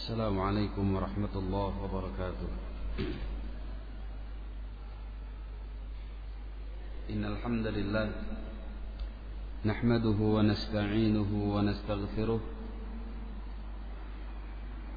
السلام 0.00 0.40
عليكم 0.40 0.96
ورحمة 0.96 1.34
الله 1.36 1.72
وبركاته. 1.84 2.50
إن 7.12 7.22
الحمد 7.24 7.66
لله 7.66 8.08
نحمده 9.64 10.18
ونستعينه 10.36 11.30
ونستغفره 11.54 12.40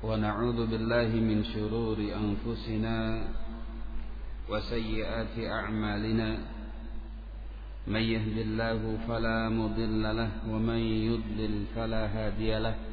ونعوذ 0.04 0.60
بالله 0.72 1.10
من 1.20 1.40
شرور 1.52 2.00
أنفسنا 2.00 2.96
وسيئات 4.48 5.36
أعمالنا. 5.36 6.30
من 7.92 8.04
يهد 8.16 8.38
الله 8.48 8.82
فلا 9.08 9.52
مضل 9.52 10.04
له 10.16 10.32
ومن 10.48 10.82
يضلل 11.12 11.56
فلا 11.76 12.04
هادي 12.08 12.56
له. 12.60 12.93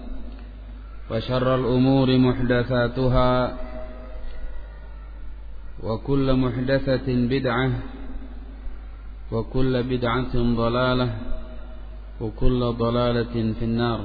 وشر 1.10 1.54
الأمور 1.54 2.18
محدثاتها 2.18 3.32
وكل 5.82 6.26
محدثة 6.36 7.08
بدعة 7.08 7.70
وكل 9.32 9.82
بدعة 9.82 10.34
ضلالة 10.34 11.08
وكل 12.20 12.60
ضلالة 12.78 13.34
في 13.58 13.64
النار 13.64 14.00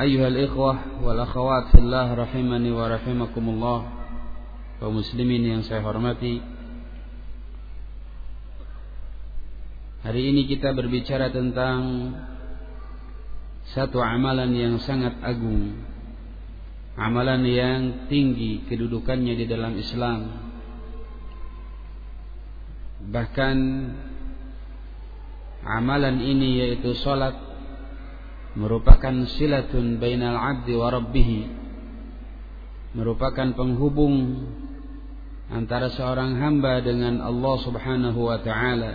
أيها 0.00 0.28
الإخوة 0.28 0.78
والأخوات 1.02 1.64
في 1.72 1.78
الله 1.78 2.14
رحمني 2.14 2.70
ورحمكم 2.70 3.44
الله 3.48 3.80
ومسلمين 4.82 5.42
yang 5.44 5.62
saya 5.62 5.84
hormati 5.84 6.40
Hari 10.00 10.32
ini 10.32 10.48
kita 10.48 10.72
berbicara 10.72 11.28
tentang 11.28 12.08
satu 13.73 13.97
amalan 13.97 14.53
yang 14.53 14.75
sangat 14.77 15.17
agung. 15.25 15.73
Amalan 16.95 17.41
yang 17.43 17.81
tinggi 18.07 18.63
kedudukannya 18.69 19.33
di 19.33 19.45
dalam 19.49 19.73
Islam. 19.75 20.19
Bahkan 23.09 23.57
amalan 25.65 26.21
ini 26.21 26.61
yaitu 26.61 26.93
salat 27.01 27.35
merupakan 28.55 29.25
silatun 29.35 29.97
bainal 29.97 30.37
abdi 30.37 30.73
wa 30.77 30.87
rabbih. 30.93 31.29
Merupakan 32.95 33.51
penghubung 33.57 34.47
antara 35.51 35.91
seorang 35.91 36.39
hamba 36.39 36.79
dengan 36.79 37.19
Allah 37.19 37.55
Subhanahu 37.59 38.19
wa 38.23 38.39
taala 38.39 38.93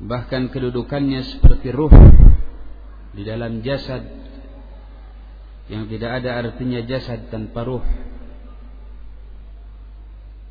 bahkan 0.00 0.48
kedudukannya 0.48 1.20
seperti 1.36 1.68
ruh 1.76 1.92
di 3.10 3.22
dalam 3.26 3.62
jasad 3.62 4.06
yang 5.70 5.86
tidak 5.86 6.22
ada 6.22 6.30
artinya 6.46 6.82
jasad 6.82 7.30
tanpa 7.30 7.62
ruh. 7.62 7.86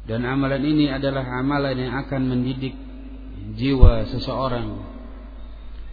Dan 0.07 0.25
amalan 0.25 0.63
ini 0.63 0.89
adalah 0.89 1.21
amalan 1.43 1.75
yang 1.75 1.93
akan 2.07 2.21
mendidik 2.25 2.73
jiwa 3.59 4.07
seseorang 4.09 4.81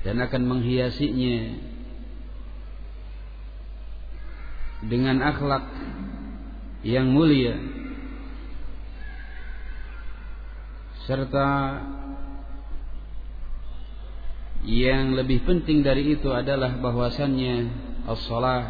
dan 0.07 0.23
akan 0.23 0.43
menghiasinya 0.47 1.37
dengan 4.87 5.19
akhlak 5.21 5.67
yang 6.87 7.11
mulia 7.11 7.59
serta 11.11 11.49
yang 14.65 15.13
lebih 15.13 15.45
penting 15.45 15.85
dari 15.85 16.17
itu 16.17 16.33
adalah 16.33 16.79
bahwasannya 16.81 17.57
as-salah 18.09 18.63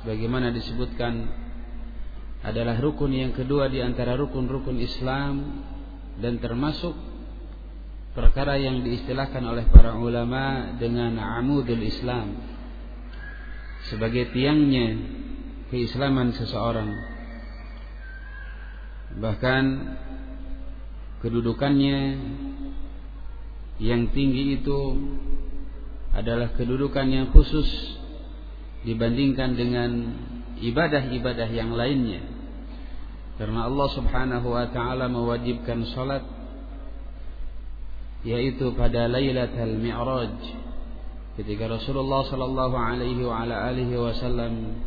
sebagaimana 0.00 0.54
disebutkan 0.54 1.28
adalah 2.44 2.76
rukun 2.76 3.12
yang 3.12 3.32
kedua 3.32 3.72
di 3.72 3.80
antara 3.80 4.16
rukun-rukun 4.20 4.76
Islam 4.76 5.64
dan 6.20 6.38
termasuk 6.38 6.92
perkara 8.14 8.54
yang 8.60 8.84
diistilahkan 8.86 9.42
oleh 9.42 9.66
para 9.72 9.98
ulama 9.98 10.76
dengan 10.78 11.18
amudul 11.18 11.82
Islam 11.82 12.36
sebagai 13.90 14.30
tiangnya 14.32 14.96
keislaman 15.68 16.32
seseorang. 16.36 16.90
Bahkan 19.18 19.64
kedudukannya 21.24 21.98
yang 23.82 24.14
tinggi 24.14 24.62
itu 24.62 24.80
adalah 26.14 26.54
kedudukan 26.54 27.06
yang 27.10 27.26
khusus 27.34 27.66
dibandingkan 28.86 29.58
dengan 29.58 29.90
ibadah-ibadah 30.62 31.48
yang 31.50 31.74
lainnya. 31.74 32.22
Karena 33.34 33.66
Allah 33.66 33.88
Subhanahu 33.98 34.46
wa 34.54 34.66
taala 34.70 35.10
mewajibkan 35.10 35.82
salat 35.90 36.22
yaitu 38.22 38.72
pada 38.78 39.10
Lailatul 39.10 39.76
Mi'raj 39.82 40.38
ketika 41.36 41.66
Rasulullah 41.66 42.24
sallallahu 42.24 42.76
alaihi 42.78 43.26
wa 43.26 43.42
alihi 43.44 43.98
wasallam 43.98 44.80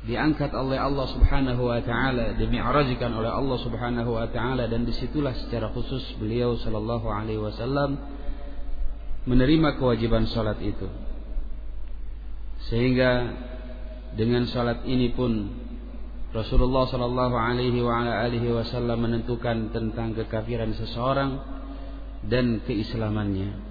diangkat 0.00 0.56
oleh 0.56 0.80
Allah 0.80 1.06
Subhanahu 1.12 1.68
wa 1.68 1.80
taala, 1.84 2.32
dimi'rajkan 2.40 3.12
oleh 3.12 3.28
Allah 3.28 3.58
Subhanahu 3.60 4.16
wa 4.16 4.26
taala 4.32 4.64
dan 4.64 4.88
di 4.88 4.96
situlah 4.96 5.36
secara 5.36 5.68
khusus 5.76 6.16
beliau 6.16 6.56
sallallahu 6.56 7.04
alaihi 7.04 7.40
wasallam 7.40 8.00
menerima 9.28 9.76
kewajiban 9.76 10.24
salat 10.32 10.56
itu. 10.64 10.88
Sehingga 12.72 13.36
dengan 14.16 14.48
salat 14.48 14.88
ini 14.88 15.12
pun 15.12 15.52
Rasulullah 16.30 16.86
sallallahu 16.88 17.36
alaihi 17.36 17.82
wa 17.82 18.00
alihi 18.00 18.48
wasallam 18.54 19.04
menentukan 19.04 19.74
tentang 19.74 20.16
kekafiran 20.16 20.72
seseorang 20.78 21.42
dan 22.24 22.64
keislamannya. 22.64 23.68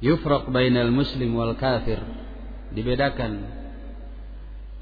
Yufraq 0.00 0.48
bainal 0.48 0.92
muslim 0.92 1.32
wal 1.36 1.56
kafir. 1.56 2.00
Dibedakan 2.76 3.55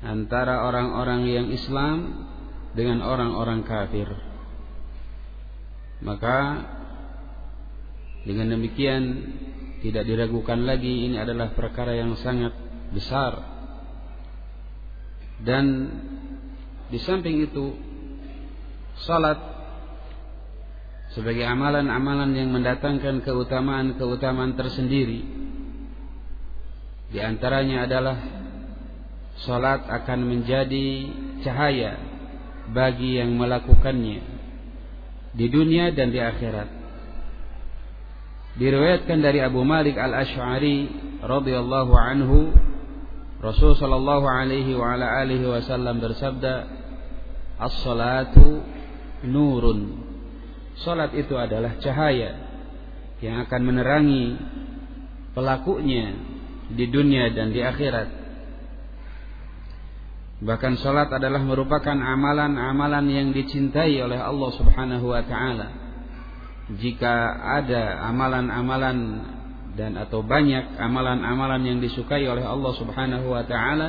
antara 0.05 0.69
orang-orang 0.69 1.25
yang 1.25 1.47
Islam 1.49 2.29
dengan 2.77 3.01
orang-orang 3.01 3.65
kafir. 3.65 4.07
Maka 6.05 6.39
dengan 8.29 8.53
demikian 8.53 9.03
tidak 9.81 10.05
diragukan 10.05 10.61
lagi 10.65 11.09
ini 11.09 11.17
adalah 11.17 11.57
perkara 11.57 11.97
yang 11.97 12.13
sangat 12.21 12.53
besar. 12.93 13.41
Dan 15.41 15.65
di 16.93 17.01
samping 17.01 17.41
itu 17.41 17.75
salat 19.09 19.41
sebagai 21.17 21.47
amalan-amalan 21.47 22.33
yang 22.37 22.51
mendatangkan 22.53 23.25
keutamaan-keutamaan 23.25 24.59
tersendiri. 24.59 25.21
Di 27.15 27.23
antaranya 27.23 27.87
adalah 27.87 28.44
salat 29.43 29.83
akan 29.91 30.21
menjadi 30.31 31.11
cahaya 31.43 31.99
bagi 32.71 33.19
yang 33.19 33.35
melakukannya 33.35 34.23
di 35.35 35.47
dunia 35.51 35.91
dan 35.91 36.15
di 36.15 36.23
akhirat. 36.23 36.69
Diriwayatkan 38.55 39.19
dari 39.19 39.43
Abu 39.43 39.67
Malik 39.67 39.99
Al-Asy'ari 39.99 40.87
radhiyallahu 41.27 41.93
anhu 41.99 42.55
Rasul 43.43 43.77
sallallahu 43.77 44.25
alaihi 44.25 44.73
wa 44.73 44.95
ala 44.95 45.21
alihi 45.21 45.45
wasallam 45.45 46.01
bersabda 46.01 46.65
As-salatu 47.61 48.65
nurun. 49.27 50.01
Salat 50.81 51.13
itu 51.13 51.37
adalah 51.37 51.77
cahaya 51.77 52.41
yang 53.21 53.45
akan 53.45 53.61
menerangi 53.63 54.25
pelakunya 55.37 56.15
di 56.73 56.89
dunia 56.89 57.31
dan 57.37 57.53
di 57.53 57.61
akhirat. 57.61 58.24
Bahkan 60.43 60.83
salat 60.83 61.15
adalah 61.15 61.39
merupakan 61.47 61.95
amalan-amalan 61.95 63.07
yang 63.07 63.29
dicintai 63.31 63.95
oleh 64.03 64.19
Allah 64.19 64.51
Subhanahu 64.59 65.07
wa 65.07 65.23
taala. 65.23 65.69
Jika 66.75 67.15
ada 67.61 68.03
amalan-amalan 68.09 68.99
dan 69.79 69.95
atau 69.95 70.25
banyak 70.27 70.81
amalan-amalan 70.81 71.63
yang 71.63 71.79
disukai 71.79 72.27
oleh 72.27 72.43
Allah 72.43 72.73
Subhanahu 72.75 73.31
wa 73.31 73.45
taala, 73.47 73.89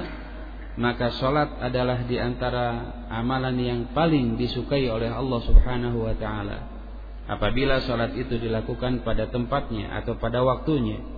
maka 0.76 1.08
sholat 1.16 1.56
adalah 1.64 2.04
di 2.04 2.20
antara 2.20 2.94
amalan 3.08 3.56
yang 3.56 3.82
paling 3.96 4.36
disukai 4.36 4.92
oleh 4.92 5.08
Allah 5.08 5.40
Subhanahu 5.48 6.04
wa 6.04 6.14
taala. 6.20 6.58
Apabila 7.26 7.80
sholat 7.82 8.14
itu 8.14 8.38
dilakukan 8.38 9.02
pada 9.02 9.32
tempatnya 9.32 9.98
atau 9.98 10.20
pada 10.20 10.44
waktunya. 10.44 11.15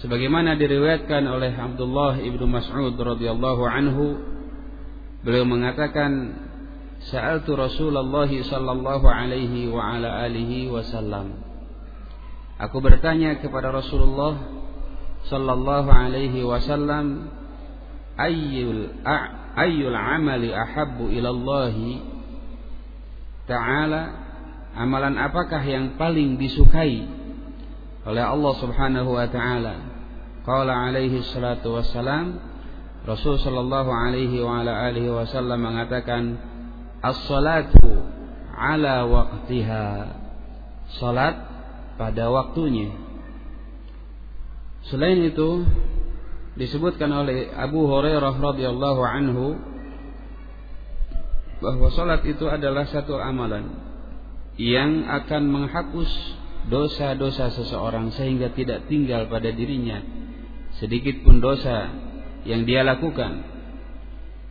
Sebagaimana 0.00 0.56
diriwayatkan 0.56 1.28
oleh 1.28 1.52
Abdullah 1.52 2.16
ibnu 2.22 2.48
Mas'ud 2.48 2.96
radhiyallahu 2.96 3.62
anhu, 3.68 4.16
beliau 5.20 5.44
mengatakan, 5.44 6.40
"Sa'altu 7.12 7.52
Rasulullah 7.58 8.30
sallallahu 8.30 9.04
alaihi 9.04 9.68
wa 9.68 9.84
ala 9.84 10.24
alihi 10.24 10.72
wasallam." 10.72 11.36
Aku 12.62 12.80
bertanya 12.80 13.36
kepada 13.42 13.74
Rasulullah 13.74 14.38
sallallahu 15.26 15.90
alaihi 15.90 16.42
wasallam 16.42 17.30
ayyul 18.18 18.90
ayyul 19.54 19.94
amali 19.94 20.50
ahabbu 20.50 21.10
ilallahi 21.10 22.02
ta'ala 23.46 24.02
amalan 24.74 25.18
apakah 25.18 25.62
yang 25.62 25.94
paling 26.00 26.38
disukai 26.40 27.06
oleh 28.02 28.24
Allah 28.24 28.52
Subhanahu 28.58 29.10
wa 29.14 29.26
taala. 29.30 29.74
Qala 30.42 30.90
alaihi 30.90 31.22
salatu 31.22 31.78
wassalam 31.78 32.52
Rasul 33.02 33.34
sallallahu 33.38 33.90
alaihi 33.90 34.38
wa 34.42 34.62
ala 34.62 34.86
alihi 34.86 35.10
wasallam 35.10 35.58
mengatakan 35.58 36.38
as-salatu 37.02 37.98
ala 38.54 39.02
waqtiha. 39.10 39.86
Salat 41.02 41.34
pada 41.98 42.30
waktunya. 42.30 42.94
Selain 44.86 45.18
itu 45.18 45.66
disebutkan 46.54 47.10
oleh 47.10 47.50
Abu 47.54 47.90
Hurairah 47.90 48.34
radhiyallahu 48.38 49.02
anhu 49.02 49.58
bahwa 51.62 51.86
salat 51.94 52.22
itu 52.26 52.46
adalah 52.46 52.86
satu 52.86 53.18
amalan 53.18 53.70
yang 54.58 55.06
akan 55.06 55.42
menghapus 55.48 56.10
dosa-dosa 56.70 57.50
seseorang 57.50 58.14
sehingga 58.14 58.54
tidak 58.54 58.86
tinggal 58.86 59.26
pada 59.26 59.50
dirinya 59.50 60.02
sedikit 60.78 61.20
pun 61.26 61.42
dosa 61.42 61.90
yang 62.46 62.66
dia 62.66 62.86
lakukan. 62.86 63.44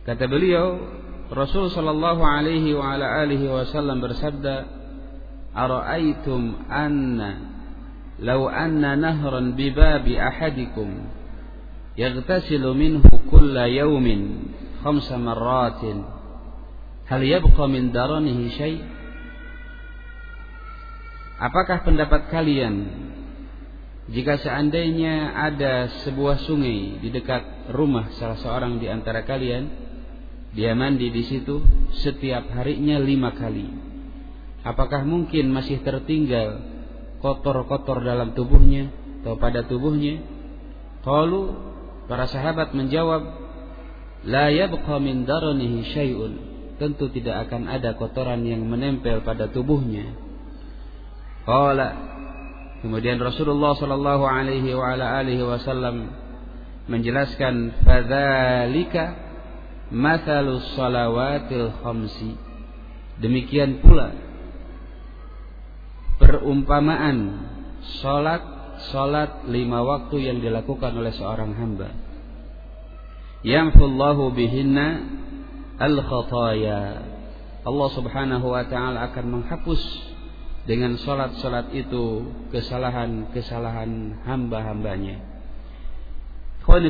Kata 0.02 0.24
beliau, 0.26 0.80
Rasul 1.32 1.72
sallallahu 1.72 2.20
alaihi 2.20 2.76
wa 2.76 2.92
ala 2.92 3.24
alihi 3.24 3.48
wasallam 3.48 4.04
bersabda, 4.04 4.56
"Ara'aitum 5.56 6.68
anna 6.68 7.30
law 8.20 8.46
anna 8.50 8.94
nahran 8.94 9.56
bi 9.56 9.72
babi 9.72 10.20
ahadikum 10.20 11.08
yaghtasilu 11.96 12.76
minhu 12.76 13.08
kulla 13.28 13.66
yawmin 13.66 14.52
khamsa 14.84 15.16
marratin 15.16 16.04
hal 17.08 17.22
yabqa 17.24 17.64
min 17.68 17.92
daranihi 17.94 18.52
syai'?" 18.52 18.91
Apakah 21.42 21.82
pendapat 21.82 22.30
kalian 22.30 23.02
jika 24.14 24.38
seandainya 24.38 25.34
ada 25.34 25.90
sebuah 26.06 26.46
sungai 26.46 27.02
di 27.02 27.10
dekat 27.10 27.74
rumah 27.74 28.14
salah 28.14 28.38
seorang 28.38 28.78
di 28.78 28.86
antara 28.86 29.26
kalian, 29.26 29.66
dia 30.54 30.78
mandi 30.78 31.10
di 31.10 31.22
situ 31.26 31.58
setiap 32.06 32.46
harinya 32.54 33.02
lima 33.02 33.34
kali. 33.34 33.66
Apakah 34.62 35.02
mungkin 35.02 35.50
masih 35.50 35.82
tertinggal 35.82 36.62
kotor-kotor 37.18 38.06
dalam 38.06 38.38
tubuhnya 38.38 38.94
atau 39.22 39.34
pada 39.34 39.66
tubuhnya? 39.66 40.22
Kalau 41.02 41.72
Para 42.12 42.26
sahabat 42.26 42.74
menjawab, 42.74 43.22
La 44.28 44.52
yabqa 44.52 45.00
min 45.00 45.26
daranihi 45.26 45.96
syai'un. 45.96 46.32
Tentu 46.78 47.10
tidak 47.10 47.48
akan 47.48 47.70
ada 47.70 47.94
kotoran 47.94 48.42
yang 48.42 48.66
menempel 48.66 49.22
pada 49.22 49.48
tubuhnya. 49.50 50.12
Qala 51.42 52.12
Kemudian 52.82 53.22
Rasulullah 53.22 53.78
sallallahu 53.78 54.26
alaihi 54.26 54.74
wa 54.74 54.98
ala 54.98 55.22
alihi 55.22 55.46
wasallam 55.46 56.10
menjelaskan 56.90 57.78
fadzalika 57.86 59.14
mathalus 59.94 60.66
salawatil 60.74 61.70
khamsi. 61.78 62.34
Demikian 63.22 63.78
pula 63.78 64.10
perumpamaan 66.18 67.46
salat 68.02 68.42
salat 68.90 69.46
lima 69.46 69.86
waktu 69.86 70.26
yang 70.26 70.42
dilakukan 70.42 70.90
oleh 70.90 71.14
seorang 71.14 71.54
hamba. 71.54 71.94
Yamhullahu 73.46 74.34
bihinna 74.34 75.06
al-khataya. 75.78 77.14
Allah 77.62 77.88
Subhanahu 77.94 78.46
wa 78.50 78.66
taala 78.66 79.06
akan 79.06 79.38
menghapus 79.38 79.78
dengan 80.62 80.94
salat-salat 80.94 81.74
itu 81.74 82.30
kesalahan-kesalahan 82.54 84.22
hamba-hambanya. 84.22 85.18
Wal. 86.62 86.86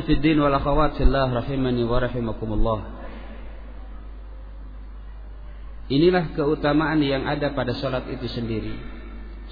Inilah 5.89 6.23
keutamaan 6.37 7.01
yang 7.01 7.25
ada 7.25 7.51
pada 7.51 7.73
salat 7.75 8.05
itu 8.13 8.29
sendiri. 8.29 8.77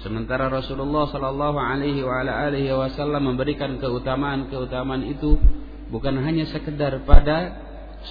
Sementara 0.00 0.48
Rasulullah 0.48 1.06
Shallallahu 1.10 1.58
Alaihi 1.58 2.72
Wasallam 2.72 3.34
memberikan 3.34 3.76
keutamaan-keutamaan 3.78 5.06
itu 5.06 5.38
bukan 5.92 6.16
hanya 6.24 6.48
sekedar 6.48 7.04
pada 7.04 7.60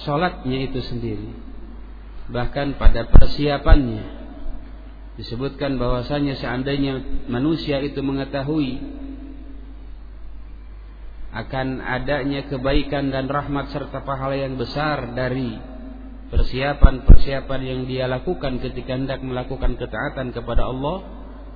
sholatnya 0.06 0.72
itu 0.72 0.80
sendiri, 0.80 1.34
bahkan 2.32 2.78
pada 2.78 3.04
persiapannya. 3.10 4.21
Disebutkan 5.20 5.76
bahwasanya 5.76 6.40
seandainya 6.40 7.26
manusia 7.28 7.84
itu 7.84 8.00
mengetahui 8.00 8.80
akan 11.32 11.80
adanya 11.80 12.44
kebaikan 12.48 13.08
dan 13.08 13.28
rahmat 13.28 13.72
serta 13.72 14.04
pahala 14.04 14.36
yang 14.36 14.56
besar 14.60 15.16
dari 15.16 15.56
persiapan-persiapan 16.32 17.60
yang 17.60 17.80
dia 17.84 18.08
lakukan 18.08 18.56
ketika 18.60 18.96
hendak 18.96 19.20
melakukan 19.20 19.76
ketaatan 19.76 20.32
kepada 20.32 20.64
Allah, 20.64 21.04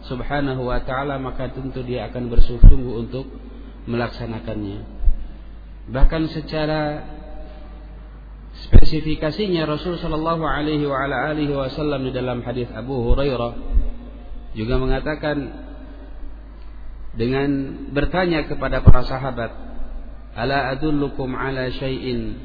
subhanahu 0.05 0.69
wa 0.69 0.81
ta'ala 0.85 1.17
maka 1.17 1.49
tentu 1.49 1.81
dia 1.81 2.13
akan 2.13 2.29
bersungguh-sungguh 2.29 2.95
untuk 3.09 3.25
melaksanakannya. 3.89 4.85
Bahkan 5.93 6.23
secara 6.29 7.16
spesifikasinya 8.65 9.69
Rasul 9.69 10.01
sallallahu 10.01 10.43
alaihi 10.43 10.89
wasallam 11.53 12.09
di 12.09 12.13
dalam 12.17 12.41
hadis 12.41 12.73
Abu 12.73 13.13
Hurairah 13.13 13.53
juga 14.57 14.75
mengatakan 14.81 15.37
dengan 17.17 17.49
bertanya 17.93 18.49
kepada 18.49 18.81
para 18.81 19.05
sahabat 19.05 19.53
ala 20.37 20.73
adullukum 20.73 21.33
ala 21.33 21.73
syai'in? 21.73 22.37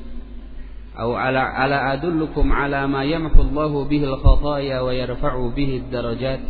Atau 0.92 1.16
ala 1.16 1.48
ala 1.48 1.96
adullukum 1.96 2.52
ala 2.52 2.84
ma 2.88 3.08
yamhu 3.08 3.32
Allahu 3.32 3.88
bihi 3.88 4.04
al-khataya 4.04 4.84
wa 4.84 4.92
yarfa'u 4.92 5.52
bihi 5.56 5.88
ad-darajat? 5.88 6.42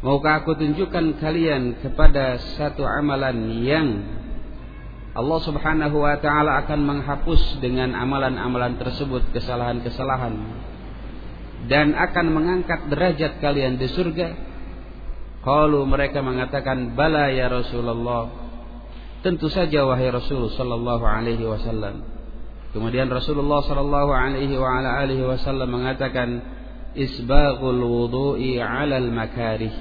Maukah 0.00 0.44
aku 0.44 0.56
tunjukkan 0.56 1.20
kalian 1.20 1.80
kepada 1.84 2.40
satu 2.56 2.84
amalan 2.84 3.60
yang 3.60 3.88
Allah 5.10 5.40
Subhanahu 5.42 6.06
wa 6.06 6.14
taala 6.22 6.62
akan 6.62 6.80
menghapus 6.86 7.58
dengan 7.58 7.98
amalan-amalan 7.98 8.78
tersebut 8.78 9.34
kesalahan-kesalahan 9.34 10.38
dan 11.66 11.98
akan 11.98 12.26
mengangkat 12.30 12.86
derajat 12.86 13.42
kalian 13.42 13.76
di 13.76 13.90
surga. 13.90 14.28
Kalau 15.40 15.82
mereka 15.88 16.22
mengatakan 16.22 16.94
bala 16.94 17.32
ya 17.32 17.50
Rasulullah. 17.50 18.28
Tentu 19.20 19.52
saja 19.52 19.84
wahai 19.84 20.08
Rasul 20.08 20.48
sallallahu 20.48 21.04
alaihi 21.04 21.44
wasallam. 21.44 22.00
Kemudian 22.72 23.10
Rasulullah 23.10 23.60
sallallahu 23.66 24.12
alaihi 24.14 24.56
wa 24.56 24.80
ala 24.80 25.02
alihi 25.04 25.26
wasallam 25.26 25.74
mengatakan 25.74 26.40
isbaghul 26.94 27.82
wudu'i 27.82 28.62
'alal 28.62 29.10
makarih. 29.12 29.74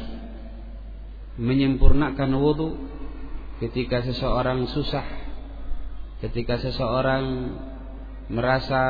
Menyempurnakan 1.39 2.35
wudu 2.35 2.75
ketika 3.63 4.03
seseorang 4.03 4.67
susah, 4.67 5.03
ketika 6.19 6.59
seseorang 6.59 7.55
merasa 8.29 8.83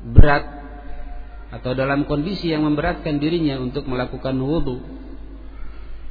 berat 0.00 0.44
atau 1.50 1.74
dalam 1.74 2.06
kondisi 2.06 2.50
yang 2.50 2.64
memberatkan 2.64 3.18
dirinya 3.18 3.58
untuk 3.58 3.84
melakukan 3.86 4.38
wudu. 4.38 4.80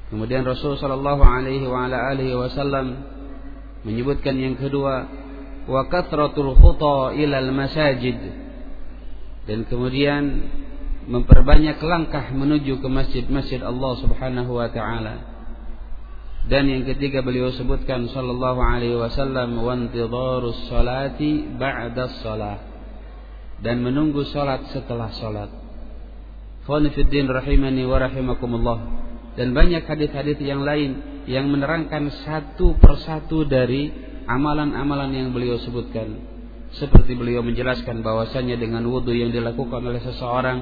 Kemudian 0.10 0.44
Rasul 0.44 0.76
sallallahu 0.76 1.22
alaihi 1.22 2.36
wasallam 2.36 3.06
menyebutkan 3.86 4.36
yang 4.36 4.58
kedua 4.58 5.08
wa 5.70 5.86
kathratul 5.86 6.58
khuta 6.58 7.14
ilal 7.14 7.54
masajid 7.54 8.18
dan 9.46 9.70
kemudian 9.70 10.50
memperbanyak 11.10 11.82
langkah 11.82 12.30
menuju 12.34 12.82
ke 12.82 12.88
masjid-masjid 12.90 13.62
Allah 13.66 13.98
Subhanahu 13.98 14.62
wa 14.62 14.70
taala. 14.70 15.39
Dan 16.48 16.72
yang 16.72 16.88
ketiga 16.88 17.20
beliau 17.20 17.52
sebutkan 17.52 18.08
sallallahu 18.08 18.62
alaihi 18.64 18.96
wasallam 18.96 19.60
wa 19.60 19.76
intidharus 19.76 20.72
salati 20.72 21.46
ba'da 21.60 22.08
shalah 22.24 22.70
dan 23.60 23.84
menunggu 23.84 24.24
salat 24.32 24.72
setelah 24.72 25.12
salat. 25.12 25.52
Khonifuddin 26.64 27.28
rahimani 27.28 27.84
wa 27.84 27.98
rahimakumullah. 28.00 28.80
Dan 29.36 29.56
banyak 29.56 29.88
hadis-hadis 29.88 30.40
yang 30.44 30.64
lain 30.64 31.24
yang 31.28 31.48
menerangkan 31.48 32.12
satu 32.24 32.76
persatu 32.80 33.46
dari 33.48 33.92
amalan-amalan 34.28 35.12
yang 35.16 35.30
beliau 35.32 35.60
sebutkan. 35.62 36.20
Seperti 36.76 37.18
beliau 37.18 37.42
menjelaskan 37.42 38.06
bahwasanya 38.06 38.60
dengan 38.60 38.86
wudhu 38.86 39.16
yang 39.16 39.34
dilakukan 39.34 39.82
oleh 39.82 40.02
seseorang 40.06 40.60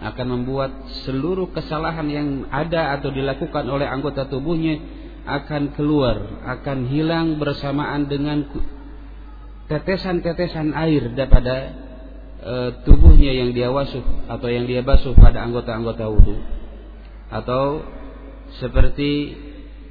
akan 0.00 0.26
membuat 0.32 0.72
seluruh 1.04 1.52
kesalahan 1.52 2.08
yang 2.08 2.28
ada 2.48 2.96
atau 2.96 3.12
dilakukan 3.12 3.68
oleh 3.68 3.84
anggota 3.84 4.24
tubuhnya 4.24 4.80
akan 5.26 5.76
keluar, 5.76 6.42
akan 6.46 6.88
hilang 6.88 7.36
bersamaan 7.36 8.08
dengan 8.08 8.46
tetesan-tetesan 9.70 10.74
air 10.74 11.14
daripada 11.14 11.56
e, 12.42 12.54
tubuhnya 12.82 13.30
yang 13.30 13.54
dia 13.54 13.70
wasuh 13.70 14.02
atau 14.26 14.48
yang 14.50 14.66
dia 14.66 14.82
basuh 14.82 15.14
pada 15.14 15.46
anggota-anggota 15.46 16.04
wudhu. 16.10 16.36
Atau 17.30 17.86
seperti 18.58 19.38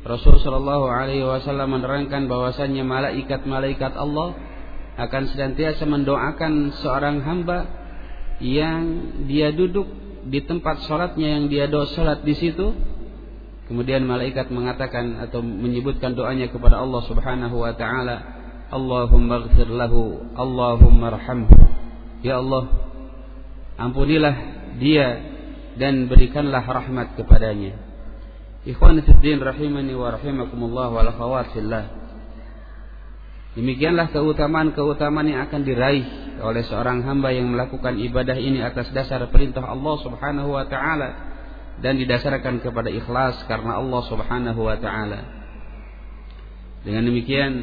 Rasul 0.04 0.40
Shallallahu 0.40 0.88
Alaihi 0.88 1.24
Wasallam 1.24 1.80
menerangkan 1.80 2.28
bahwasannya 2.28 2.84
malaikat-malaikat 2.84 3.96
Allah 3.96 4.36
akan 5.00 5.24
senantiasa 5.32 5.88
mendoakan 5.88 6.76
seorang 6.84 7.24
hamba 7.24 7.68
yang 8.44 8.84
dia 9.28 9.52
duduk 9.56 9.88
di 10.28 10.44
tempat 10.44 10.84
sholatnya 10.88 11.40
yang 11.40 11.46
dia 11.48 11.72
doa 11.72 11.88
sholat 11.96 12.24
di 12.28 12.36
situ 12.36 12.76
Kemudian 13.70 14.02
malaikat 14.02 14.50
mengatakan 14.50 15.22
atau 15.22 15.46
menyebutkan 15.46 16.18
doanya 16.18 16.50
kepada 16.50 16.82
Allah 16.82 17.06
Subhanahu 17.06 17.62
wa 17.62 17.70
taala, 17.78 18.18
Allahumma 18.74 19.46
ighfir 19.46 19.70
lahu, 19.70 20.26
Allahumma 20.34 21.14
arhamhu. 21.14 21.54
Ya 22.26 22.42
Allah, 22.42 22.66
ampunilah 23.78 24.36
dia 24.82 25.22
dan 25.78 26.10
berikanlah 26.10 26.66
rahmat 26.66 27.14
kepadanya. 27.14 27.78
Ikhwan 28.66 29.06
fillah 29.06 29.54
rahimani 29.54 29.94
wa 29.94 30.18
rahimakumullah 30.18 30.90
wa 30.90 31.06
akhawat. 31.06 31.54
Demikianlah 33.54 34.10
keutamaan-keutamaan 34.10 35.30
yang 35.30 35.46
akan 35.46 35.62
diraih 35.62 36.06
oleh 36.42 36.66
seorang 36.66 37.06
hamba 37.06 37.30
yang 37.38 37.54
melakukan 37.54 38.02
ibadah 38.02 38.34
ini 38.34 38.66
atas 38.66 38.90
dasar 38.98 39.22
perintah 39.30 39.62
Allah 39.62 39.96
Subhanahu 40.02 40.58
wa 40.58 40.66
taala 40.66 41.29
dan 41.80 41.96
didasarkan 41.96 42.60
kepada 42.60 42.92
ikhlas 42.92 43.40
karena 43.48 43.80
Allah 43.80 44.02
Subhanahu 44.08 44.62
wa 44.68 44.76
taala. 44.76 45.20
Dengan 46.84 47.08
demikian 47.08 47.54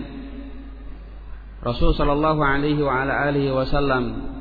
Rasul 1.65 1.97
sallallahu 1.97 2.41
alaihi 2.41 2.79
wa 2.79 2.95
ala 3.03 3.27
alihi 3.27 3.51
wasallam 3.51 4.37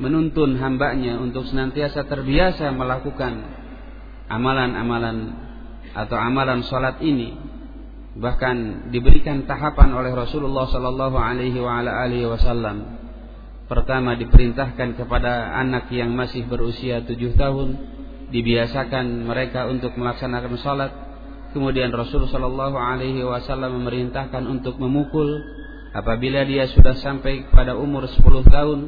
menuntun 0.00 0.56
hambanya 0.56 1.20
untuk 1.20 1.44
senantiasa 1.44 2.08
terbiasa 2.08 2.72
melakukan 2.72 3.44
amalan-amalan 4.30 5.36
atau 5.92 6.16
amalan 6.16 6.64
salat 6.64 6.96
ini 7.04 7.36
bahkan 8.16 8.88
diberikan 8.88 9.44
tahapan 9.44 9.92
oleh 9.92 10.16
Rasulullah 10.16 10.64
sallallahu 10.68 11.16
alaihi 11.16 11.60
wa 11.60 11.80
ala 11.80 11.92
alihi 12.08 12.24
wasallam 12.28 13.00
pertama 13.68 14.16
diperintahkan 14.16 14.96
kepada 14.96 15.52
anak 15.60 15.92
yang 15.92 16.12
masih 16.16 16.48
berusia 16.48 17.04
tujuh 17.04 17.36
tahun 17.36 17.91
dibiasakan 18.32 19.28
mereka 19.28 19.68
untuk 19.68 19.94
melaksanakan 19.94 20.56
salat. 20.58 20.92
Kemudian 21.52 21.92
Rasulullah 21.92 22.32
Shallallahu 22.32 22.76
Alaihi 22.80 23.20
Wasallam 23.20 23.84
memerintahkan 23.84 24.48
untuk 24.48 24.80
memukul 24.80 25.44
apabila 25.92 26.48
dia 26.48 26.64
sudah 26.72 26.96
sampai 26.96 27.44
pada 27.52 27.76
umur 27.76 28.08
10 28.08 28.24
tahun 28.48 28.80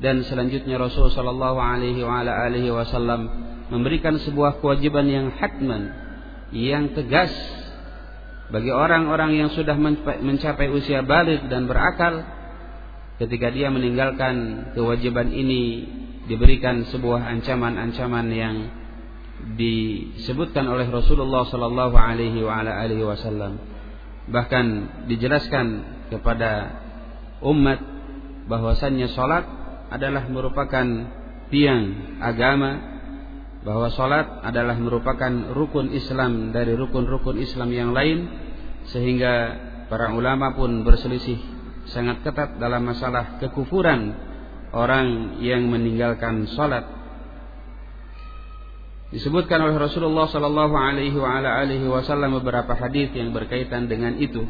dan 0.00 0.24
selanjutnya 0.24 0.80
Rasulullah 0.80 1.12
Shallallahu 1.12 1.58
Alaihi 1.60 2.72
Wasallam 2.72 3.28
memberikan 3.68 4.16
sebuah 4.16 4.64
kewajiban 4.64 5.04
yang 5.04 5.28
hatman 5.36 5.92
yang 6.56 6.96
tegas 6.96 7.28
bagi 8.48 8.72
orang-orang 8.72 9.36
yang 9.36 9.52
sudah 9.52 9.76
mencapai 10.24 10.72
usia 10.72 11.04
balik 11.04 11.44
dan 11.52 11.68
berakal 11.68 12.24
ketika 13.20 13.52
dia 13.52 13.68
meninggalkan 13.68 14.72
kewajiban 14.72 15.28
ini 15.28 15.84
diberikan 16.28 16.88
sebuah 16.88 17.28
ancaman-ancaman 17.28 18.26
yang 18.32 18.56
disebutkan 19.56 20.66
oleh 20.66 20.90
Rasulullah 20.90 21.46
sallallahu 21.46 21.94
alaihi 21.94 23.04
wasallam. 23.04 23.58
Bahkan 24.28 24.66
dijelaskan 25.08 25.66
kepada 26.12 26.80
umat 27.44 27.80
bahwasannya 28.48 29.08
salat 29.12 29.44
adalah 29.88 30.28
merupakan 30.28 30.86
tiang 31.48 31.84
agama 32.20 32.98
bahwa 33.64 33.88
salat 33.92 34.44
adalah 34.44 34.76
merupakan 34.76 35.52
rukun 35.52 35.92
Islam 35.92 36.54
dari 36.54 36.76
rukun-rukun 36.76 37.40
Islam 37.40 37.68
yang 37.72 37.90
lain 37.92 38.28
sehingga 38.88 39.34
para 39.88 40.12
ulama 40.12 40.56
pun 40.56 40.84
berselisih 40.84 41.36
sangat 41.88 42.20
ketat 42.24 42.60
dalam 42.60 42.84
masalah 42.84 43.40
kekufuran 43.40 44.12
orang 44.76 45.40
yang 45.40 45.64
meninggalkan 45.68 46.44
salat 46.52 46.84
Disebutkan 49.08 49.64
oleh 49.64 49.80
Rasulullah 49.80 50.28
sallallahu 50.28 50.76
alaihi 50.76 51.16
wasallam 51.88 52.36
beberapa 52.44 52.76
hadis 52.76 53.08
yang 53.16 53.32
berkaitan 53.32 53.88
dengan 53.88 54.20
itu. 54.20 54.44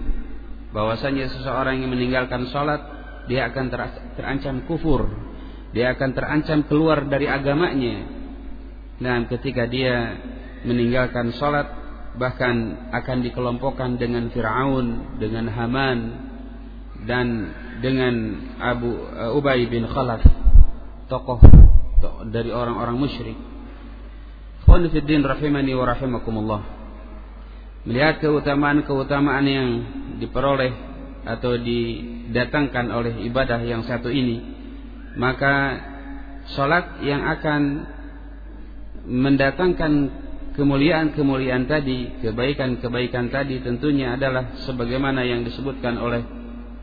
Bahwasanya 0.75 1.31
seseorang 1.31 1.79
yang 1.79 1.95
meninggalkan 1.95 2.50
salat 2.50 2.83
dia 3.31 3.47
akan 3.47 3.71
terancam 4.19 4.67
kufur. 4.67 5.07
Dia 5.71 5.95
akan 5.95 6.11
terancam 6.11 6.67
keluar 6.67 7.07
dari 7.07 7.31
agamanya. 7.31 8.03
Dan 8.99 9.31
ketika 9.31 9.71
dia 9.71 10.19
meninggalkan 10.67 11.31
salat 11.38 11.71
bahkan 12.19 12.91
akan 12.91 13.23
dikelompokkan 13.23 13.95
dengan 13.95 14.27
Firaun, 14.35 15.19
dengan 15.23 15.47
Haman 15.55 15.99
dan 17.07 17.55
dengan 17.79 18.15
Abu 18.59 18.91
uh, 18.91 19.38
Ubay 19.38 19.71
bin 19.71 19.87
Khalaf, 19.87 20.19
tokoh 21.07 21.38
dari 22.27 22.50
orang-orang 22.50 22.99
musyrik 22.99 23.38
Ikhwan 24.69 24.85
rahimani 25.25 25.73
wa 25.73 25.89
rahimakumullah. 25.89 26.61
Melihat 27.89 28.21
keutamaan-keutamaan 28.21 29.47
yang 29.49 29.69
diperoleh 30.21 30.77
atau 31.25 31.57
didatangkan 31.57 32.93
oleh 32.93 33.17
ibadah 33.33 33.65
yang 33.65 33.89
satu 33.89 34.13
ini, 34.13 34.45
maka 35.17 35.73
salat 36.53 37.01
yang 37.01 37.25
akan 37.25 37.63
mendatangkan 39.09 39.93
kemuliaan-kemuliaan 40.53 41.65
tadi, 41.65 42.21
kebaikan-kebaikan 42.21 43.33
tadi 43.33 43.65
tentunya 43.65 44.21
adalah 44.21 44.53
sebagaimana 44.69 45.25
yang 45.25 45.49
disebutkan 45.49 45.97
oleh 45.97 46.29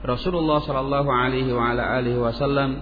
Rasulullah 0.02 0.58
sallallahu 0.66 1.10
alaihi 1.14 1.54
wa 1.54 1.70
alihi 1.78 2.18
wasallam, 2.18 2.82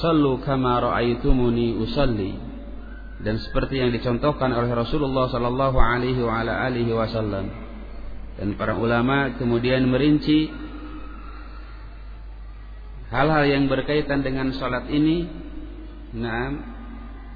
"Sallu 0.00 0.40
kama 0.40 0.80
ra'aitumuni 0.88 1.76
usalli." 1.84 2.47
Dan 3.18 3.34
seperti 3.42 3.82
yang 3.82 3.90
dicontohkan 3.90 4.54
oleh 4.54 4.70
Rasulullah 4.70 5.26
sallallahu 5.26 5.74
alaihi 5.74 6.22
wa 6.22 6.38
ala 6.38 6.70
alihi 6.70 6.94
wasallam 6.94 7.50
Dan 8.38 8.54
para 8.54 8.78
ulama 8.78 9.34
kemudian 9.34 9.82
merinci 9.90 10.46
hal-hal 13.10 13.44
yang 13.50 13.66
berkaitan 13.66 14.22
dengan 14.22 14.54
salat 14.54 14.86
ini. 14.86 15.26
Nah, 16.14 16.54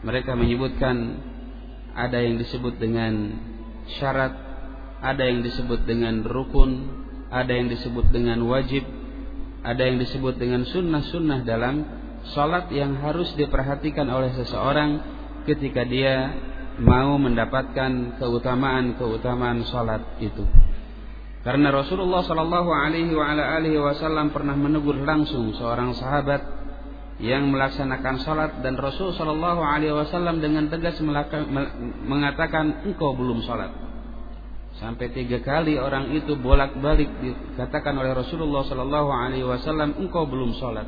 mereka 0.07 0.39
menyebutkan 0.39 1.19
ada 1.99 2.23
yang 2.23 2.39
disebut 2.39 2.79
dengan 2.79 3.35
syarat, 3.99 4.33
ada 5.03 5.27
yang 5.27 5.43
disebut 5.43 5.83
dengan 5.83 6.23
rukun, 6.23 7.03
ada 7.35 7.51
yang 7.51 7.67
disebut 7.67 8.15
dengan 8.15 8.39
wajib, 8.47 8.87
ada 9.67 9.83
yang 9.83 9.99
disebut 9.99 10.39
dengan 10.39 10.63
sunnah-sunnah 10.63 11.43
dalam 11.43 11.83
salat 12.31 12.71
yang 12.71 13.03
harus 13.03 13.35
diperhatikan 13.35 14.07
oleh 14.07 14.31
seseorang 14.39 15.22
ketika 15.45 15.83
dia 15.87 16.35
mau 16.81 17.21
mendapatkan 17.21 18.17
keutamaan-keutamaan 18.17 19.63
salat 19.69 20.03
itu. 20.23 20.47
Karena 21.43 21.75
Rasulullah 21.75 22.23
Shallallahu 22.23 22.71
Alaihi 22.71 23.79
Wasallam 23.83 24.31
pernah 24.31 24.55
menegur 24.55 24.95
langsung 25.03 25.51
seorang 25.59 25.91
sahabat 25.91 26.63
yang 27.19 27.51
melaksanakan 27.51 28.23
salat 28.23 28.53
dan 28.63 28.79
Rasul 28.79 29.11
Shallallahu 29.11 29.59
Alaihi 29.59 29.91
Wasallam 29.91 30.39
dengan 30.39 30.71
tegas 30.71 31.03
mengatakan 32.07 32.87
engkau 32.87 33.19
belum 33.19 33.43
salat. 33.43 33.75
Sampai 34.79 35.11
tiga 35.13 35.43
kali 35.43 35.77
orang 35.77 36.15
itu 36.17 36.39
bolak-balik 36.39 37.11
dikatakan 37.21 37.95
oleh 37.99 38.15
Rasulullah 38.15 38.63
Shallallahu 38.63 39.11
Alaihi 39.11 39.47
Wasallam 39.47 39.99
engkau 39.99 40.31
belum 40.31 40.55
salat. 40.63 40.87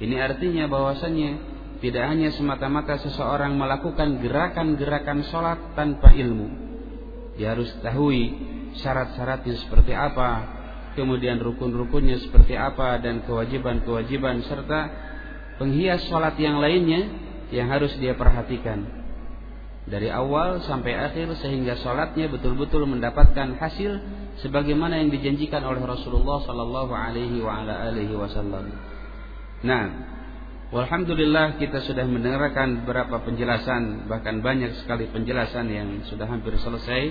Ini 0.00 0.16
artinya 0.22 0.70
bahwasannya 0.70 1.49
tidak 1.80 2.04
hanya 2.12 2.28
semata-mata 2.36 3.00
seseorang 3.00 3.56
melakukan 3.56 4.20
gerakan-gerakan 4.20 5.24
salat 5.32 5.60
tanpa 5.72 6.12
ilmu. 6.12 6.48
Dia 7.40 7.56
harus 7.56 7.72
tahu 7.80 8.12
syarat-syaratnya 8.76 9.56
seperti 9.64 9.96
apa, 9.96 10.30
kemudian 10.92 11.40
rukun-rukunnya 11.40 12.20
seperti 12.20 12.52
apa 12.52 13.00
dan 13.00 13.24
kewajiban-kewajiban 13.24 14.44
serta 14.44 14.80
penghias 15.56 16.04
salat 16.12 16.36
yang 16.36 16.60
lainnya 16.60 17.08
yang 17.48 17.72
harus 17.72 17.96
dia 17.96 18.12
perhatikan 18.12 19.00
dari 19.88 20.12
awal 20.12 20.60
sampai 20.62 20.94
akhir 20.94 21.34
sehingga 21.40 21.80
salatnya 21.80 22.28
betul-betul 22.28 22.84
mendapatkan 22.86 23.56
hasil 23.58 23.92
sebagaimana 24.44 25.00
yang 25.00 25.10
dijanjikan 25.10 25.64
oleh 25.64 25.82
Rasulullah 25.82 26.44
sallallahu 26.44 26.92
alaihi 26.92 28.14
wasallam. 28.14 28.70
Nah, 29.66 29.84
Alhamdulillah 30.70 31.58
kita 31.58 31.82
sudah 31.82 32.06
mendengarkan 32.06 32.86
beberapa 32.86 33.18
penjelasan 33.26 34.06
bahkan 34.06 34.38
banyak 34.38 34.78
sekali 34.78 35.10
penjelasan 35.10 35.66
yang 35.66 36.06
sudah 36.06 36.30
hampir 36.30 36.54
selesai 36.62 37.10